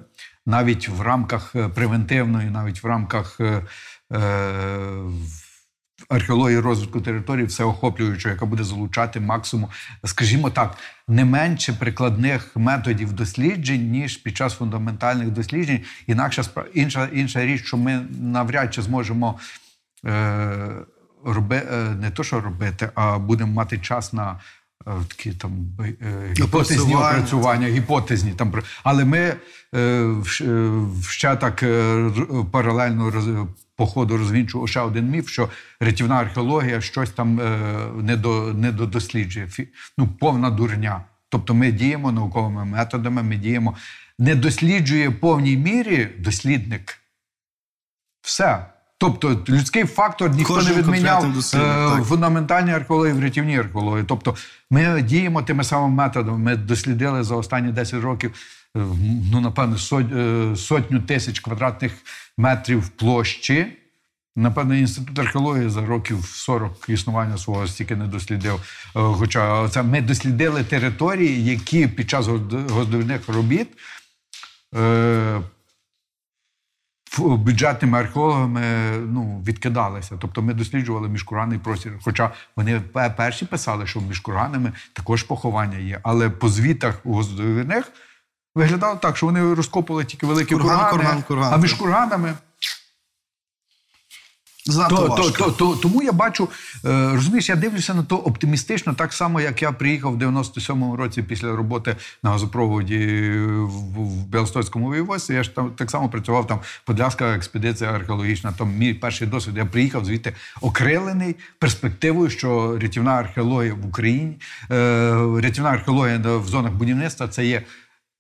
навіть 0.45 0.89
в 0.89 1.01
рамках 1.01 1.55
е, 1.55 1.69
превентивної, 1.69 2.49
навіть 2.49 2.83
в 2.83 2.87
рамках 2.87 3.37
е, 3.39 3.61
е, 4.13 4.19
археології 6.09 6.59
розвитку 6.59 7.01
територій, 7.01 7.43
всеохоплюючого, 7.43 8.33
яка 8.33 8.45
буде 8.45 8.63
залучати 8.63 9.19
максимум, 9.19 9.69
скажімо 10.03 10.49
так, 10.49 10.77
не 11.07 11.25
менше 11.25 11.73
прикладних 11.73 12.55
методів 12.55 13.13
досліджень, 13.13 13.91
ніж 13.91 14.17
під 14.17 14.37
час 14.37 14.53
фундаментальних 14.53 15.29
досліджень. 15.29 15.81
Інакша 16.07 16.41
спра- 16.41 16.67
інша, 16.73 17.09
інша 17.13 17.45
річ, 17.45 17.65
що 17.65 17.77
ми 17.77 18.05
навряд 18.21 18.73
чи 18.73 18.81
зможемо. 18.81 19.39
Роби, 21.25 21.61
не 21.99 22.11
то, 22.11 22.23
що 22.23 22.41
робити, 22.41 22.89
а 22.95 23.19
будемо 23.19 23.53
мати 23.53 23.77
час 23.77 24.13
на 24.13 24.39
такі 24.85 25.31
там 25.31 25.51
е, 26.01 26.33
гіпотезні 26.37 26.95
Опрацювання. 26.95 27.67
гіпотезні 27.67 28.31
там. 28.31 28.53
Але 28.83 29.05
ми 29.05 29.35
е, 29.73 29.79
е, 30.41 30.71
ще 31.09 31.35
так 31.35 31.63
е, 31.63 32.09
паралельно 32.51 33.47
по 33.75 33.87
ходу 33.87 34.17
розвінчував 34.17 34.69
ще 34.69 34.79
один 34.79 35.09
міф, 35.09 35.29
що 35.29 35.49
рятівна 35.79 36.15
археологія 36.15 36.81
щось 36.81 37.09
там 37.09 37.39
е, 37.39 37.59
не, 38.01 38.17
до, 38.17 38.53
не 38.53 38.71
додосліджує. 38.71 39.49
Ну, 39.97 40.07
повна 40.07 40.49
дурня. 40.49 41.01
Тобто 41.29 41.53
ми 41.53 41.71
діємо 41.71 42.11
науковими 42.11 42.65
методами, 42.65 43.23
ми 43.23 43.35
діємо. 43.35 43.75
Не 44.19 44.35
досліджує 44.35 45.09
в 45.09 45.19
повній 45.19 45.57
мірі 45.57 46.07
дослідник. 46.19 46.99
Все. 48.21 48.65
Тобто 48.97 49.43
людський 49.49 49.85
фактор 49.85 50.31
ніхто 50.31 50.53
Кожен 50.53 50.75
не 50.75 50.81
відміняв 50.81 51.33
дослідник, 51.33 51.99
е, 51.99 52.03
фундаментальній 52.03 52.71
археології, 52.71 53.13
в 53.13 53.19
рятівній 53.19 53.59
археології. 53.59 54.05
Тобто 54.07 54.35
ми 54.71 55.01
діємо 55.01 55.41
тими 55.41 55.63
самими 55.63 55.95
методами. 55.95 56.37
Ми 56.37 56.55
дослідили 56.55 57.23
за 57.23 57.35
останні 57.35 57.71
10 57.71 58.01
років 58.01 58.31
е, 58.77 58.79
ну, 59.31 59.41
напевно, 59.41 59.77
е, 59.99 60.55
сотню 60.55 60.99
тисяч 60.99 61.39
квадратних 61.39 61.93
метрів 62.37 62.89
площі. 62.89 63.67
Напевно, 64.35 64.75
інститут 64.75 65.19
археології 65.19 65.69
за 65.69 65.85
років 65.85 66.25
40 66.25 66.89
існування 66.89 67.37
свого 67.37 67.67
стільки 67.67 67.95
не 67.95 68.07
дослідив. 68.07 68.61
Хоча 68.93 69.69
це 69.69 69.83
ми 69.83 70.01
дослідили 70.01 70.63
території, 70.63 71.45
які 71.45 71.87
під 71.87 72.09
час 72.09 72.27
гоздовільних 72.27 73.29
робіт 73.29 73.67
бюджетними 77.19 77.99
археологами 77.99 78.61
ну, 78.97 79.43
відкидалися. 79.47 80.15
Тобто 80.19 80.41
ми 80.41 80.53
досліджували 80.53 81.09
міжкуранний 81.09 81.59
простір. 81.59 81.93
Хоча 82.03 82.31
вони 82.55 82.79
перші 83.17 83.45
писали, 83.45 83.87
що 83.87 84.01
між 84.01 84.19
курганами 84.19 84.71
також 84.93 85.23
поховання 85.23 85.77
є. 85.77 85.99
Але 86.03 86.29
по 86.29 86.49
звітах 86.49 86.99
гоздовільних 87.03 87.91
виглядало 88.55 88.95
так, 88.95 89.17
що 89.17 89.25
вони 89.25 89.53
розкопували 89.53 90.05
тільки 90.05 90.25
великі 90.25 90.55
Курган, 90.55 90.77
кургани, 90.77 90.91
курган, 90.91 91.23
курган, 91.23 91.53
а 91.53 91.57
між 91.57 91.73
курганами 91.73 92.33
Занадто 94.67 95.07
то, 95.07 95.15
то, 95.15 95.31
то, 95.31 95.51
то, 95.51 95.75
тому 95.75 96.03
я 96.03 96.11
бачу, 96.11 96.49
е, 96.85 97.11
розумієш, 97.13 97.49
я 97.49 97.55
дивлюся 97.55 97.93
на 97.93 98.03
то 98.03 98.17
оптимістично, 98.17 98.93
так 98.93 99.13
само, 99.13 99.41
як 99.41 99.61
я 99.61 99.71
приїхав 99.71 100.13
в 100.13 100.17
97-му 100.17 100.95
році 100.95 101.23
після 101.23 101.55
роботи 101.55 101.95
на 102.23 102.29
газопроводі 102.29 103.31
в, 103.59 104.25
Білостоцькому 104.25 104.87
воєводстві. 104.87 105.33
Я 105.35 105.43
ж 105.43 105.55
там 105.55 105.71
так 105.71 105.91
само 105.91 106.09
працював 106.09 106.47
там 106.47 106.59
Подляська 106.85 107.35
експедиція 107.35 107.91
археологічна. 107.91 108.51
Там 108.51 108.75
мій 108.77 108.93
перший 108.93 109.27
досвід. 109.27 109.57
Я 109.57 109.65
приїхав 109.65 110.05
звідти 110.05 110.33
окрилений 110.61 111.35
перспективою, 111.59 112.29
що 112.29 112.79
рятівна 112.81 113.11
археологія 113.11 113.73
в 113.73 113.85
Україні, 113.85 114.37
е, 114.71 115.11
рятівна 115.41 115.69
археологія 115.69 116.17
в 116.17 116.47
зонах 116.47 116.73
будівництва 116.73 117.27
це 117.27 117.45
є. 117.45 117.61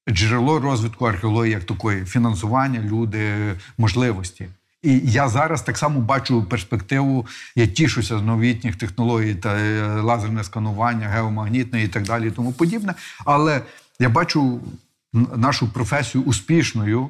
Джерело 0.09 0.59
розвитку 0.59 1.05
археології 1.05 1.53
як 1.53 1.63
такої, 1.63 2.05
фінансування, 2.05 2.79
люди, 2.79 3.33
можливості. 3.77 4.47
І 4.85 5.01
я 5.03 5.29
зараз 5.29 5.61
так 5.61 5.77
само 5.77 5.99
бачу 5.99 6.43
перспективу. 6.43 7.25
Я 7.55 7.67
тішуся 7.67 8.19
з 8.19 8.21
новітніх 8.21 8.75
технологій 8.75 9.35
та 9.35 9.57
е, 9.57 10.01
лазерне 10.01 10.43
сканування, 10.43 11.07
геомагнітне 11.07 11.83
і 11.83 11.87
так 11.87 12.03
далі, 12.03 12.27
і 12.27 12.31
тому 12.31 12.51
подібне. 12.53 12.93
Але 13.25 13.61
я 13.99 14.09
бачу 14.09 14.61
нашу 15.35 15.67
професію 15.67 16.23
успішною, 16.23 17.09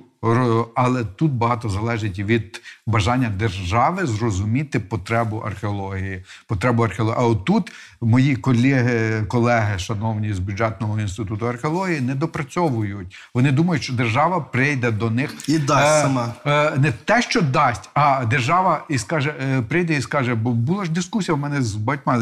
але 0.76 1.04
тут 1.04 1.32
багато 1.32 1.70
залежить 1.70 2.20
від 2.20 2.62
бажання 2.88 3.30
держави 3.30 4.06
зрозуміти 4.06 4.80
потребу 4.80 5.38
археології. 5.38 6.24
Потребу 6.48 6.84
археології. 6.84 7.18
А 7.20 7.26
от 7.28 7.46
тут 7.46 7.72
мої 8.02 8.36
колеги, 8.36 9.24
колеги, 9.28 9.80
шановні 9.80 10.34
з 10.34 10.40
бюджетного 10.40 11.00
інституту 11.00 11.48
археології, 11.48 12.02
не 12.02 12.16
допрацьовують. 12.16 13.18
Вони 13.34 13.52
думають, 13.52 13.84
що 13.84 13.94
держава 13.94 14.40
прийде 14.40 14.92
до 14.92 15.10
них 15.10 15.36
І 15.48 15.60
дасть 15.60 16.02
сама. 16.02 16.34
Е, 16.46 16.78
не 16.78 16.92
те, 16.92 17.22
що 17.22 17.42
дасть, 17.42 17.90
а 17.94 18.26
держава 18.26 18.84
і 18.90 18.98
скаже, 18.98 19.34
е, 19.42 19.62
прийде 19.62 19.98
і 19.98 20.02
скаже, 20.02 20.36
бо 20.36 20.52
була 20.52 20.86
ж 20.86 20.92
дискусія 20.92 21.36
в 21.36 21.40
мене 21.40 21.62
з 21.62 21.76
батьма 21.76 22.22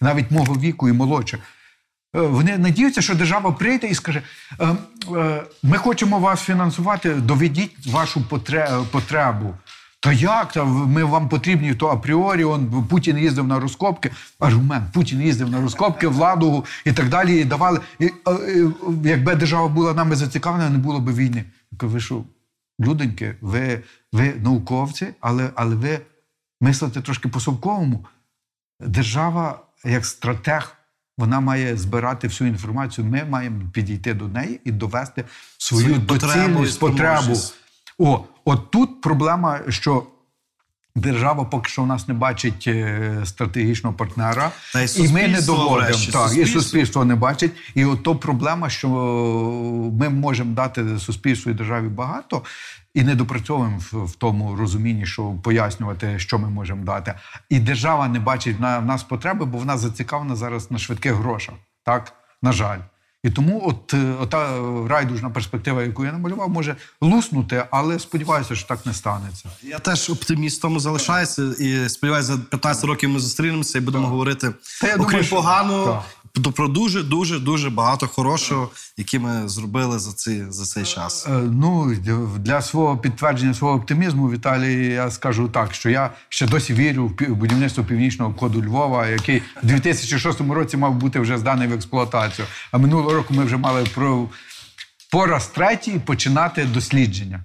навіть 0.00 0.30
мого 0.30 0.54
віку 0.54 0.88
і 0.88 0.92
молодше. 0.92 1.38
Е, 2.16 2.20
Вони 2.20 2.58
надіються, 2.58 3.02
що 3.02 3.14
держава 3.14 3.52
прийде 3.52 3.86
і 3.86 3.94
скаже: 3.94 4.22
е, 4.60 4.76
е, 5.16 5.42
ми 5.62 5.78
хочемо 5.78 6.18
вас 6.18 6.40
фінансувати, 6.40 7.14
доведіть 7.14 7.86
вашу 7.86 8.22
потребу. 8.90 9.54
Та 10.00 10.12
як 10.12 10.52
та 10.52 10.64
ми 10.64 11.04
вам 11.04 11.28
потрібні, 11.28 11.74
то 11.74 11.88
апріорі 11.88 12.44
он 12.44 12.86
Путін 12.90 13.18
їздив 13.18 13.46
на 13.46 13.60
розкопки. 13.60 14.10
Аргумент 14.38 14.92
Путін 14.92 15.22
їздив 15.22 15.50
на 15.50 15.60
розкопки, 15.60 16.08
владу 16.08 16.64
і 16.84 16.92
так 16.92 17.08
далі. 17.08 17.40
І 17.40 17.44
давали. 17.44 17.80
І, 17.98 18.10
якби 19.04 19.34
держава 19.34 19.68
була 19.68 19.94
нами 19.94 20.16
зацікавлена, 20.16 20.70
не 20.70 20.78
було 20.78 21.00
б 21.00 21.14
війни. 21.14 21.44
Ви 21.80 22.00
що, 22.00 22.24
людоньки, 22.80 23.34
ви, 23.40 23.82
ви 24.12 24.34
науковці, 24.42 25.06
але, 25.20 25.50
але 25.54 25.76
ви 25.76 26.00
мислите 26.60 27.00
трошки 27.00 27.28
по-совковому. 27.28 28.06
Держава 28.80 29.60
як 29.84 30.06
стратег 30.06 30.76
вона 31.18 31.40
має 31.40 31.76
збирати 31.76 32.28
всю 32.28 32.50
інформацію. 32.50 33.06
Ми 33.06 33.24
маємо 33.24 33.60
підійти 33.72 34.14
до 34.14 34.28
неї 34.28 34.60
і 34.64 34.72
довести 34.72 35.24
свою, 35.58 35.84
Свою 35.86 35.98
доцільність, 36.00 36.80
потребу. 36.80 37.22
потребу. 37.26 37.40
О, 37.98 38.24
от 38.44 38.70
тут 38.70 39.00
проблема, 39.00 39.60
що 39.68 40.06
держава 40.96 41.44
поки 41.44 41.70
що 41.70 41.82
у 41.82 41.86
нас 41.86 42.08
не 42.08 42.14
бачить 42.14 42.64
е, 42.66 43.20
стратегічного 43.24 43.96
партнера, 43.96 44.50
й 44.74 45.04
і 45.04 45.12
ми 45.12 45.28
не 45.28 45.40
доводимо. 45.40 45.76
врешті, 45.76 46.12
Так, 46.12 46.36
і 46.36 46.46
суспільство. 46.46 47.04
не 47.04 47.14
бачить. 47.14 47.52
І 47.74 47.84
от 47.84 48.02
то 48.02 48.16
проблема, 48.16 48.70
що 48.70 48.88
ми 50.00 50.08
можемо 50.08 50.54
дати 50.54 50.98
суспільству 50.98 51.50
і 51.52 51.54
державі 51.54 51.88
багато. 51.88 52.42
І 52.94 53.02
не 53.02 53.14
допрацьовуємо 53.14 53.78
в, 53.78 54.04
в 54.04 54.14
тому 54.14 54.56
розумінні, 54.56 55.06
що 55.06 55.32
пояснювати, 55.42 56.18
що 56.18 56.38
ми 56.38 56.50
можемо 56.50 56.84
дати. 56.84 57.14
І 57.48 57.58
держава 57.58 58.08
не 58.08 58.20
бачить 58.20 58.60
на 58.60 58.78
в 58.78 58.86
нас 58.86 59.02
потреби, 59.02 59.44
бо 59.44 59.58
вона 59.58 59.78
зацікавлена 59.78 60.36
зараз 60.36 60.70
на 60.70 60.78
швидких 60.78 61.12
грошах. 61.12 61.54
Так, 61.84 62.12
на 62.42 62.52
жаль. 62.52 62.78
І 63.24 63.30
тому, 63.30 63.62
от 63.66 63.94
е, 63.94 64.14
ота 64.20 64.60
райдужна 64.88 65.30
перспектива, 65.30 65.82
яку 65.82 66.04
я 66.04 66.12
намалював, 66.12 66.50
може 66.50 66.76
луснути, 67.00 67.64
але 67.70 67.98
сподіваюся, 67.98 68.54
що 68.54 68.68
так 68.68 68.86
не 68.86 68.92
станеться. 68.92 69.48
Я 69.62 69.78
теж 69.78 70.10
оптимістом 70.10 70.80
залишаюся 70.80 71.42
і 71.42 71.88
сподіваюся, 71.88 72.32
за 72.32 72.38
15 72.38 72.84
років 72.84 73.10
ми 73.10 73.20
зустрінемося 73.20 73.78
і 73.78 73.80
будемо 73.80 74.08
говорити 74.08 74.52
Та 74.80 74.86
я 74.88 74.96
окрім 74.96 75.24
думаю, 75.30 75.84
то 75.84 76.02
про 76.54 76.68
дуже 76.68 77.02
дуже 77.02 77.38
дуже 77.38 77.70
багато 77.70 78.08
хорошого, 78.08 78.70
які 78.96 79.18
ми 79.18 79.48
зробили 79.48 79.98
за 79.98 80.12
ці 80.12 80.44
за 80.48 80.64
цей 80.64 80.84
час. 80.84 81.26
Е, 81.26 81.30
Ну, 81.30 81.94
для 82.38 82.62
свого 82.62 82.96
підтвердження 82.96 83.54
свого 83.54 83.74
оптимізму, 83.74 84.30
Віталій, 84.30 84.86
я 84.86 85.10
скажу 85.10 85.48
так, 85.48 85.74
що 85.74 85.90
я 85.90 86.10
ще 86.28 86.46
досі 86.46 86.74
вірю 86.74 87.06
в 87.20 87.34
будівництво 87.34 87.84
північного 87.84 88.34
коду 88.34 88.62
Львова, 88.62 89.06
який 89.06 89.42
в 89.62 89.66
2006 89.66 90.40
році 90.40 90.76
мав 90.76 90.94
бути 90.94 91.20
вже 91.20 91.38
зданий 91.38 91.68
в 91.68 91.72
експлуатацію. 91.72 92.46
А 92.70 92.78
минулого 92.78 93.12
року 93.12 93.34
ми 93.34 93.44
вже 93.44 93.56
мали 93.56 93.84
про 93.94 94.28
по 95.10 95.26
раз 95.26 95.46
третій 95.46 96.00
починати 96.06 96.64
дослідження. 96.64 97.44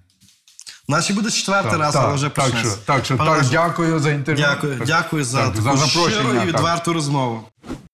Наче 0.90 1.14
буде 1.14 1.32
четвертий 1.32 1.80
раз, 1.80 1.96
але 1.96 2.14
вже 2.14 2.30
так, 2.30 2.52
що, 2.60 2.72
так, 2.86 3.06
що 3.06 3.18
так, 3.18 3.46
дякую 3.52 4.00
за 4.00 4.12
інтерв'ю. 4.12 4.46
Дякую, 4.50 4.78
Так, 4.78 4.88
дякую 4.88 5.24
за 5.24 5.38
так, 5.38 5.56
таку 5.56 5.78
запрошення. 5.78 6.10
щиру 6.10 6.34
і 6.34 6.38
так. 6.38 6.48
відверту 6.48 6.94
розмову. 6.94 7.42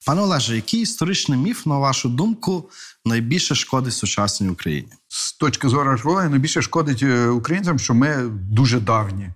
Пане 0.05 0.21
Олеже, 0.21 0.55
який 0.55 0.81
історичний 0.81 1.39
міф, 1.39 1.65
на 1.65 1.77
вашу 1.77 2.09
думку, 2.09 2.69
найбільше 3.05 3.55
шкодить 3.55 3.93
сучасній 3.93 4.49
Україні? 4.49 4.89
з 5.07 5.33
точки 5.33 5.69
зору 5.69 5.91
археології 5.91 6.29
найбільше 6.29 6.61
шкодить 6.61 7.03
е, 7.03 7.27
українцям, 7.27 7.79
що 7.79 7.93
ми 7.93 8.23
дуже 8.29 8.79
давні. 8.79 9.29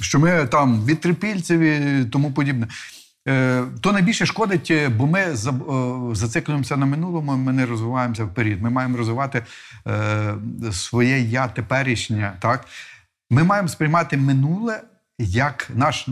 Що 0.00 0.18
ми 0.18 0.46
там 0.46 0.84
від 0.84 1.00
трипільців 1.00 1.60
і 1.60 2.04
тому 2.04 2.32
подібне. 2.32 2.68
Е, 3.28 3.64
То 3.80 3.92
найбільше 3.92 4.26
шкодить, 4.26 4.70
е, 4.70 4.88
бо 4.88 5.06
ми 5.06 5.36
за- 5.36 5.60
зациклюємося 6.12 6.76
на 6.76 6.86
минулому, 6.86 7.36
ми 7.36 7.52
не 7.52 7.66
розвиваємося 7.66 8.24
вперед. 8.24 8.62
Ми 8.62 8.70
маємо 8.70 8.96
розвивати 8.96 9.44
своє 10.72 11.20
я 11.20 11.48
теперішнє. 11.48 12.32
Так? 12.40 12.64
Ми 13.30 13.44
маємо 13.44 13.68
сприймати 13.68 14.16
минуле 14.16 14.82
як, 15.18 15.70
наш, 15.74 16.08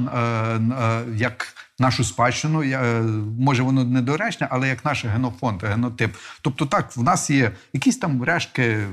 як 1.15 1.47
нашу 1.79 2.05
спадщину. 2.05 2.65
Я, 2.65 2.83
е, 2.83 3.03
може, 3.39 3.63
воно 3.63 3.85
недоречне, 3.85 4.49
але 4.51 4.69
як 4.69 4.85
наш 4.85 5.05
генофонд, 5.05 5.63
генотип. 5.63 6.15
Тобто, 6.43 6.67
так, 6.67 6.97
в 6.97 7.03
нас 7.03 7.31
є 7.31 7.53
якісь 7.73 7.99
там 7.99 8.23
рештки 8.23 8.87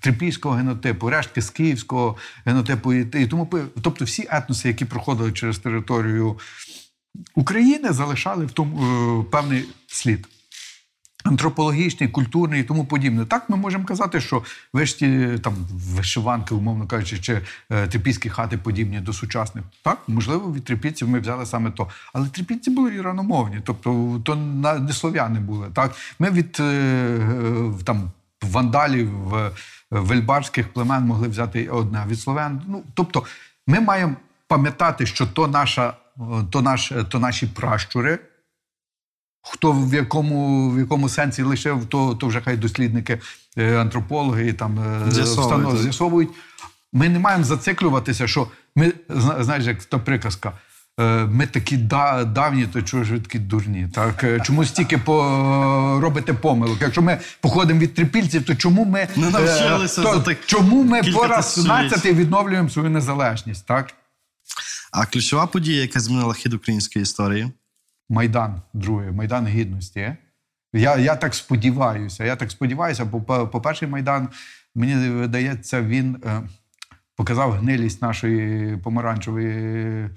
трипільського 0.00 0.54
генотипу, 0.54 1.10
рештки 1.10 1.42
з 1.42 1.50
київського 1.50 2.16
генотипу 2.44 2.92
і, 2.94 3.26
тому 3.26 3.48
тобто 3.82 4.04
всі 4.04 4.26
етноси, 4.30 4.68
які 4.68 4.84
проходили 4.84 5.32
через 5.32 5.58
територію 5.58 6.38
України, 7.34 7.92
залишали 7.92 8.46
в 8.46 8.50
тому 8.50 8.84
е, 9.20 9.24
певний 9.30 9.64
слід. 9.86 10.28
Антропологічний, 11.24 12.08
культурний 12.08 12.60
і 12.60 12.64
тому 12.64 12.84
подібне. 12.84 13.24
Так 13.24 13.50
ми 13.50 13.56
можемо 13.56 13.84
казати, 13.84 14.20
що 14.20 14.42
вишті 14.72 15.38
там 15.42 15.54
вишиванки, 15.70 16.54
умовно 16.54 16.86
кажучи, 16.86 17.18
чи 17.18 17.40
е, 17.70 17.86
трипільські 17.86 18.28
хати 18.28 18.58
подібні 18.58 19.00
до 19.00 19.12
сучасних. 19.12 19.64
Так, 19.82 19.98
можливо, 20.08 20.52
від 20.52 20.64
трипільців 20.64 21.08
ми 21.08 21.20
взяли 21.20 21.46
саме 21.46 21.70
то. 21.70 21.88
Але 22.12 22.28
трипільці 22.28 22.70
були 22.70 22.94
іраномовні, 22.94 23.60
тобто 23.64 24.20
то 24.24 24.36
не 24.80 24.92
слов'яни 24.92 25.40
були. 25.40 25.68
Так, 25.74 25.94
ми 26.18 26.30
від 26.30 26.56
е, 26.60 26.62
е, 26.62 27.72
там 27.84 28.10
вандалів, 28.42 29.34
е, 29.34 29.50
вельбарських 29.90 30.72
племен 30.72 31.04
могли 31.04 31.28
взяти 31.28 31.68
одне 31.68 32.04
від 32.08 32.20
слов'ян. 32.20 32.62
Ну 32.68 32.82
тобто, 32.94 33.24
ми 33.66 33.80
маємо 33.80 34.14
пам'ятати, 34.48 35.06
що 35.06 35.26
то 35.26 35.48
наша, 35.48 35.94
е, 36.18 36.22
то 36.50 36.62
наш, 36.62 36.92
то 37.08 37.18
наші 37.18 37.46
пращури. 37.46 38.18
Хто 39.46 39.72
в 39.72 39.94
якому, 39.94 40.70
в 40.70 40.78
якому 40.78 41.08
сенсі 41.08 41.42
лишив, 41.42 41.86
то, 41.86 42.14
то 42.14 42.26
вже 42.26 42.40
хай 42.40 42.56
дослідники, 42.56 43.20
е, 43.58 43.76
антропологи 43.76 44.48
і 44.48 44.52
там 44.52 44.78
е, 45.08 45.10
З'ясовують. 45.12 45.82
з'ясовують. 45.82 46.28
Ми 46.92 47.08
не 47.08 47.18
маємо 47.18 47.44
зациклюватися, 47.44 48.26
що 48.28 48.48
ми, 48.76 48.92
знаєш, 49.40 49.64
як 49.64 49.84
та 49.84 49.98
приказка. 49.98 50.52
е, 51.00 51.04
Ми 51.26 51.46
такі 51.46 51.76
да, 51.76 52.24
давні, 52.24 52.66
то 52.66 52.82
чого 52.82 53.04
ж 53.04 53.12
ви 53.12 53.20
такі 53.20 53.38
дурні? 53.38 53.88
Так? 53.94 54.24
Чому 54.44 54.64
стільки 54.64 54.98
по, 54.98 55.14
робите 56.02 56.32
помилок? 56.32 56.78
Якщо 56.80 57.02
ми 57.02 57.18
походимо 57.40 57.80
від 57.80 57.94
трипільців, 57.94 58.44
то 58.44 58.54
чому 58.54 58.84
ми, 58.84 59.08
Не 59.16 59.30
навчилися 59.30 60.00
е, 60.00 60.04
то 60.04 60.12
за 60.12 60.20
так 60.20 60.38
чому 60.46 60.84
ми 60.84 61.00
кілька 61.00 61.18
по 61.18 61.26
раз 61.26 61.54
17 61.54 62.04
відновлюємо 62.06 62.68
свою 62.68 62.90
незалежність? 62.90 63.66
Так? 63.66 63.94
А 64.92 65.06
ключова 65.06 65.46
подія, 65.46 65.82
яка 65.82 66.00
змінила 66.00 66.34
хід 66.34 66.54
української 66.54 67.02
історії? 67.02 67.50
Майдан, 68.08 68.62
другий, 68.72 69.10
Майдан 69.10 69.46
Гідності. 69.46 70.16
Я, 70.72 70.96
я 70.96 71.16
так 71.16 71.34
сподіваюся. 71.34 72.24
Я 72.24 72.36
так 72.36 72.50
сподіваюся, 72.50 73.04
бо 73.04 73.20
по- 73.20 73.48
по-перше, 73.48 73.86
Майдан, 73.86 74.28
мені 74.74 75.08
видається, 75.08 75.82
він 75.82 76.22
е, 76.26 76.42
показав 77.16 77.52
гнилість 77.52 78.02
нашої 78.02 78.76
помаранчевої 78.76 80.10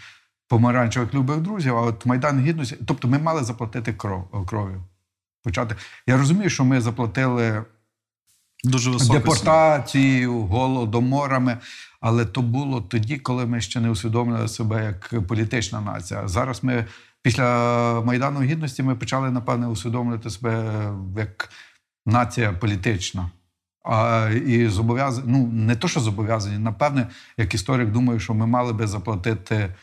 помаранчевих 0.48 1.14
любих 1.14 1.38
друзів. 1.38 1.78
А 1.78 1.82
от 1.82 2.06
Майдан 2.06 2.40
Гідності, 2.46 2.78
тобто 2.86 3.08
ми 3.08 3.20
мали 3.20 3.44
заплатити 3.44 3.94
кров, 3.94 4.46
кров'ю. 4.46 4.84
Почати. 5.44 5.76
Я 6.08 6.18
розумію, 6.18 6.50
що 6.50 6.66
ми 6.66 6.82
заплатили 6.82 7.64
Дуже 8.64 8.90
висока 8.90 9.20
депортацією, 9.20 10.42
голодоморами. 10.42 11.58
Але 12.02 12.26
то 12.26 12.42
було 12.42 12.82
тоді, 12.82 13.18
коли 13.18 13.46
ми 13.46 13.62
ще 13.62 13.80
не 13.80 13.90
усвідомили 13.90 14.48
себе 14.48 14.84
як 14.86 15.28
політична 15.28 15.82
нація. 15.82 16.28
Зараз 16.28 16.64
ми 16.64 16.86
після 17.22 18.02
Майдану 18.02 18.42
Гідності 18.42 18.84
ми 18.84 18.96
почали, 18.96 19.32
напевне, 19.32 19.68
усвідомлювати 19.68 20.30
себе 20.30 20.84
як 21.18 21.50
нація 22.06 22.54
політична. 22.54 23.32
А, 23.84 24.30
і 24.46 24.68
зобов'язані, 24.68 25.28
ну 25.32 25.48
не 25.48 25.76
то, 25.76 25.88
що 25.88 26.00
зобов'язані, 26.00 26.58
напевне, 26.58 27.08
як 27.38 27.54
історик, 27.54 27.92
думаю, 27.92 28.20
що 28.20 28.34
ми 28.34 28.48
мали 28.48 28.74
би 28.74 28.88
заплатити 28.88 29.76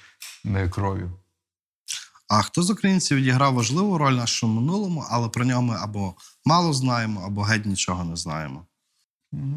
е, 0.46 0.68
кров'ю. 0.68 1.12
А 2.28 2.42
хто 2.42 2.62
з 2.62 2.70
українців 2.70 3.18
відіграв 3.18 3.54
важливу 3.54 3.98
роль 3.98 4.12
в 4.12 4.16
нашому 4.16 4.60
минулому, 4.60 5.04
але 5.10 5.28
про 5.28 5.44
нього 5.44 5.62
ми 5.62 5.76
або 5.76 6.14
мало 6.44 6.72
знаємо, 6.72 7.22
або 7.26 7.42
геть 7.42 7.66
нічого 7.66 8.04
не 8.04 8.16
знаємо. 8.16 8.66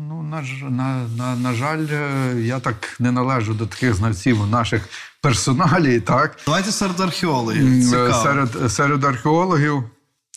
Ну, 0.09 0.23
на, 0.23 0.41
на, 0.69 1.07
на, 1.17 1.35
на 1.35 1.53
жаль, 1.53 1.85
е, 1.91 2.35
я 2.41 2.59
так 2.59 2.95
не 2.99 3.11
належу 3.11 3.53
до 3.53 3.65
таких 3.67 3.93
знавців 3.93 4.47
наших 4.47 4.89
персоналій, 5.21 5.99
так? 5.99 6.37
Давайте 6.45 6.71
серед 6.71 6.99
археологів. 6.99 7.83
Цікаво. 7.89 8.23
Серед, 8.23 8.71
серед 8.71 9.03
археологів. 9.03 9.83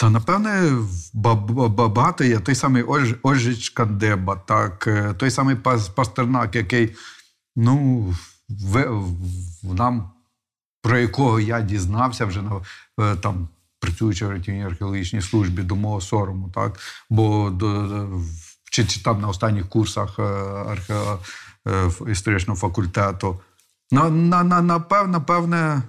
Та 0.00 0.10
напевне 0.10 0.72
ба- 1.14 1.34
ба- 1.34 1.68
ба- 1.68 1.88
багато 1.88 2.24
є. 2.24 2.38
Той 2.38 2.54
самий 2.54 2.82
Ольж, 2.82 3.14
Ольжич 3.22 3.68
Кандеба, 3.70 4.36
так, 4.36 4.86
е, 4.86 5.14
той 5.18 5.30
самий 5.30 5.54
Пас- 5.56 5.90
Пастернак, 5.94 6.56
який, 6.56 6.96
ну, 7.56 8.06
ви, 8.48 8.86
в- 9.62 9.74
нам, 9.74 10.10
про 10.82 10.98
якого 10.98 11.40
я 11.40 11.60
дізнався 11.60 12.24
вже 12.26 12.42
на, 12.42 12.52
е, 13.00 13.16
там, 13.16 13.48
працюючи 13.80 14.26
в 14.26 14.30
рятівній 14.30 14.64
археологічній 14.64 15.22
службі 15.22 15.62
до 15.62 15.76
мого 15.76 16.00
сорому, 16.00 16.50
так? 16.54 16.78
Бо 17.10 17.50
до, 17.50 17.66
до- 17.72 18.20
чи, 18.70 19.02
там 19.02 19.20
на 19.20 19.28
останніх 19.28 19.68
курсах 19.68 20.18
е, 20.18 20.22
архе, 20.72 20.94
е, 21.68 21.90
історичного 22.08 22.60
факультету. 22.60 23.40
На, 23.90 24.10
на, 24.10 24.42
на, 24.44 24.60
напевне, 24.62 25.12
напевне. 25.12 25.82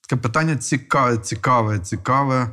Таке 0.00 0.22
питання 0.22 0.56
цікаве, 0.56 1.18
цікаве, 1.18 1.78
цікаве 1.78 2.50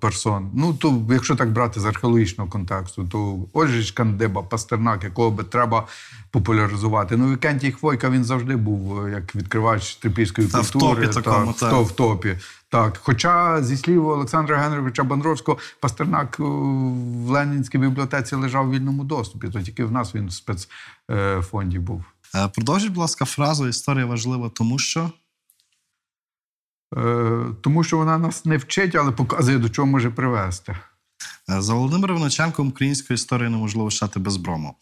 персон. 0.00 0.50
Ну, 0.54 0.74
то, 0.74 1.02
якщо 1.10 1.36
так 1.36 1.52
брати 1.52 1.80
з 1.80 1.84
археологічного 1.84 2.50
контексту, 2.50 3.04
то 3.04 3.38
Ольжич 3.52 3.90
Кандиба, 3.90 4.42
Пастернак, 4.42 5.04
якого 5.04 5.30
би 5.30 5.44
треба 5.44 5.86
популяризувати. 6.30 7.16
Ну, 7.16 7.32
Вікентій 7.32 7.72
Хвойка 7.72 8.10
він 8.10 8.24
завжди 8.24 8.56
був 8.56 9.06
е, 9.06 9.10
як 9.10 9.36
відкривач 9.36 9.94
трипільської 9.96 10.48
Та 10.48 10.60
в 10.60 10.72
культури. 10.72 11.06
топі 11.06 11.14
такому, 11.22 11.46
так, 11.52 11.56
так. 11.60 11.70
в 11.70 11.74
то- 11.74 11.82
в 11.84 11.92
топі. 11.92 12.38
Так. 12.70 13.00
Хоча, 13.02 13.62
зі 13.62 13.76
слів 13.76 14.08
Олександра 14.08 14.58
Генриховича 14.58 15.04
Бандровського, 15.04 15.58
Пастернак 15.80 16.36
е, 16.40 16.42
в 16.42 17.30
Ленінській 17.30 17.78
бібліотеці 17.78 18.34
лежав 18.34 18.66
в 18.68 18.70
вільному 18.70 19.04
доступі, 19.04 19.48
то 19.48 19.62
тільки 19.62 19.84
в 19.84 19.92
нас 19.92 20.14
він 20.14 20.26
в 20.26 20.32
спецфонді 20.32 21.78
був. 21.78 22.04
Е, 22.34 22.48
Продовжіть, 22.48 22.88
будь 22.88 22.98
ласка, 22.98 23.24
фразу 23.24 23.68
Історія 23.68 24.06
важлива, 24.06 24.50
тому 24.54 24.78
що 24.78 25.10
тому 27.60 27.84
що 27.84 27.96
вона 27.98 28.18
нас 28.18 28.44
не 28.44 28.56
вчить, 28.56 28.94
але 28.94 29.10
показує, 29.12 29.58
до 29.58 29.68
чого 29.68 29.86
може 29.86 30.10
привести. 30.10 30.76
Е, 31.50 31.60
За 31.60 31.74
Володимиром 31.74 32.16
Внученком 32.16 32.68
української 32.68 33.14
історії 33.14 33.48
неможливо 33.48 33.90
читати 33.90 34.20
без 34.20 34.36
брому. 34.36 34.74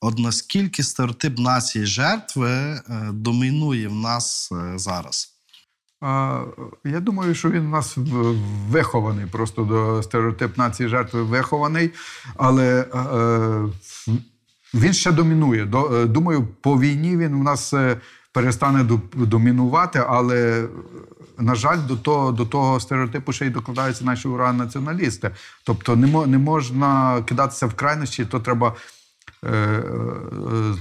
От 0.00 0.18
наскільки 0.18 0.82
стереотип 0.82 1.38
нації 1.38 1.86
жертви 1.86 2.50
е, 2.50 2.82
домінує 3.12 3.88
в 3.88 3.94
нас 3.94 4.52
е, 4.52 4.78
зараз? 4.78 5.36
Я 6.84 7.00
думаю, 7.00 7.34
що 7.34 7.50
він 7.50 7.66
у 7.66 7.68
нас 7.68 7.96
вихований, 8.68 9.26
просто 9.26 9.64
до 9.64 10.02
стереотип 10.02 10.58
нації 10.58 10.88
жертви 10.88 11.22
вихований, 11.22 11.90
але 12.36 12.86
е, 12.94 12.98
е, 12.98 13.68
він 14.74 14.92
ще 14.92 15.12
домінує. 15.12 15.68
Е, 15.92 16.04
Думаю, 16.06 16.48
по 16.60 16.80
війні 16.80 17.16
він 17.16 17.34
у 17.34 17.42
нас 17.42 17.72
е, 17.72 17.96
перестане 18.32 18.88
домінувати, 19.14 20.04
але, 20.08 20.62
е, 20.64 20.68
на 21.40 21.54
жаль, 21.54 21.78
до 21.88 21.96
того, 21.96 22.32
до 22.32 22.46
того 22.46 22.80
стереотипу 22.80 23.32
ще 23.32 23.46
й 23.46 23.50
докладаються 23.50 24.04
наші 24.04 24.28
ура-націоналісти. 24.28 25.30
Тобто 25.64 25.96
не, 25.96 26.26
не 26.26 26.38
можна 26.38 27.22
кидатися 27.22 27.66
в 27.66 27.74
крайності, 27.74 28.24
то 28.24 28.40
треба 28.40 28.74
е, 29.44 29.50
е, 29.52 29.82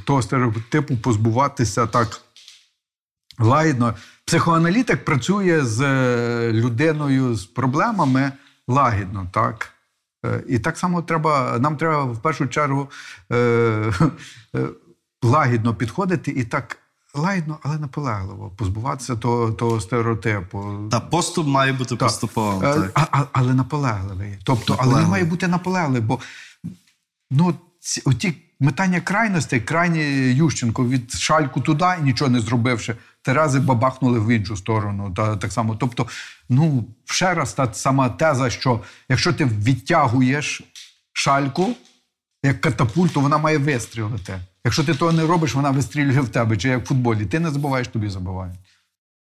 того 0.05 0.21
стереотипу 0.21 0.97
позбуватися 0.97 1.87
так 1.87 2.21
лагідно. 3.39 3.93
Психоаналітик 4.25 5.05
працює 5.05 5.61
з 5.65 5.81
е, 5.81 6.51
людиною 6.53 7.35
з 7.35 7.45
проблемами 7.45 8.31
лагідно, 8.67 9.27
так. 9.31 9.73
Е, 10.25 10.43
І 10.47 10.59
так 10.59 10.77
само 10.77 11.01
треба, 11.01 11.59
нам 11.59 11.77
треба 11.77 12.03
в 12.03 12.21
першу 12.21 12.47
чергу 12.47 12.89
е, 13.31 13.35
е, 14.55 14.67
лагідно 15.23 15.75
підходити 15.75 16.31
і 16.31 16.43
так 16.43 16.77
лагідно, 17.15 17.57
але 17.63 17.77
наполегливо 17.77 18.49
позбуватися 18.49 19.15
того, 19.15 19.51
того 19.51 19.81
стереотипу. 19.81 20.87
Та 20.91 20.99
поступ 20.99 21.47
має 21.47 21.73
бути 21.73 21.89
Так. 21.89 21.99
поступовим. 21.99 22.69
Е, 22.69 22.73
Так. 22.73 22.91
А, 22.93 23.19
а, 23.19 23.25
але 23.31 23.53
наполегливий. 23.53 24.37
Тобто, 24.43 24.63
але 24.73 24.77
Наполегливий. 24.77 25.11
має 25.11 25.23
бути 25.23 25.47
наполегливий, 25.47 26.01
бо 26.01 26.19
ну, 27.31 27.53
ці, 27.79 28.01
оті 28.05 28.33
метання 28.59 29.01
крайностей, 29.01 29.61
крайні 29.61 29.99
Ющенко 30.33 30.85
від 30.85 31.11
шальку 31.11 31.61
туди 31.61 31.85
і 31.99 32.03
нічого 32.03 32.31
не 32.31 32.39
зробивши. 32.39 32.95
Терези 33.21 33.59
бабахнули 33.59 34.19
в 34.19 34.29
іншу 34.29 34.57
сторону. 34.57 35.13
Та, 35.15 35.35
так 35.37 35.51
само. 35.53 35.75
Тобто, 35.75 36.07
ну, 36.49 36.85
ще 37.05 37.33
раз 37.33 37.53
та 37.53 37.73
сама 37.73 38.09
теза, 38.09 38.49
що 38.49 38.79
якщо 39.09 39.33
ти 39.33 39.45
відтягуєш 39.45 40.61
шальку, 41.13 41.73
як 42.43 42.61
катапульт, 42.61 43.13
то 43.13 43.19
вона 43.19 43.37
має 43.37 43.57
вистрілити. 43.57 44.39
Якщо 44.69 44.83
ти 44.83 44.93
того 44.93 45.11
не 45.11 45.25
робиш, 45.25 45.55
вона 45.55 45.71
вистрілює 45.71 46.19
в 46.19 46.29
тебе, 46.29 46.57
чи 46.57 46.69
як 46.69 46.83
в 46.83 46.87
футболі. 46.87 47.25
Ти 47.25 47.39
не 47.39 47.49
забуваєш, 47.49 47.87
тобі 47.87 48.09
забувають. 48.09 48.55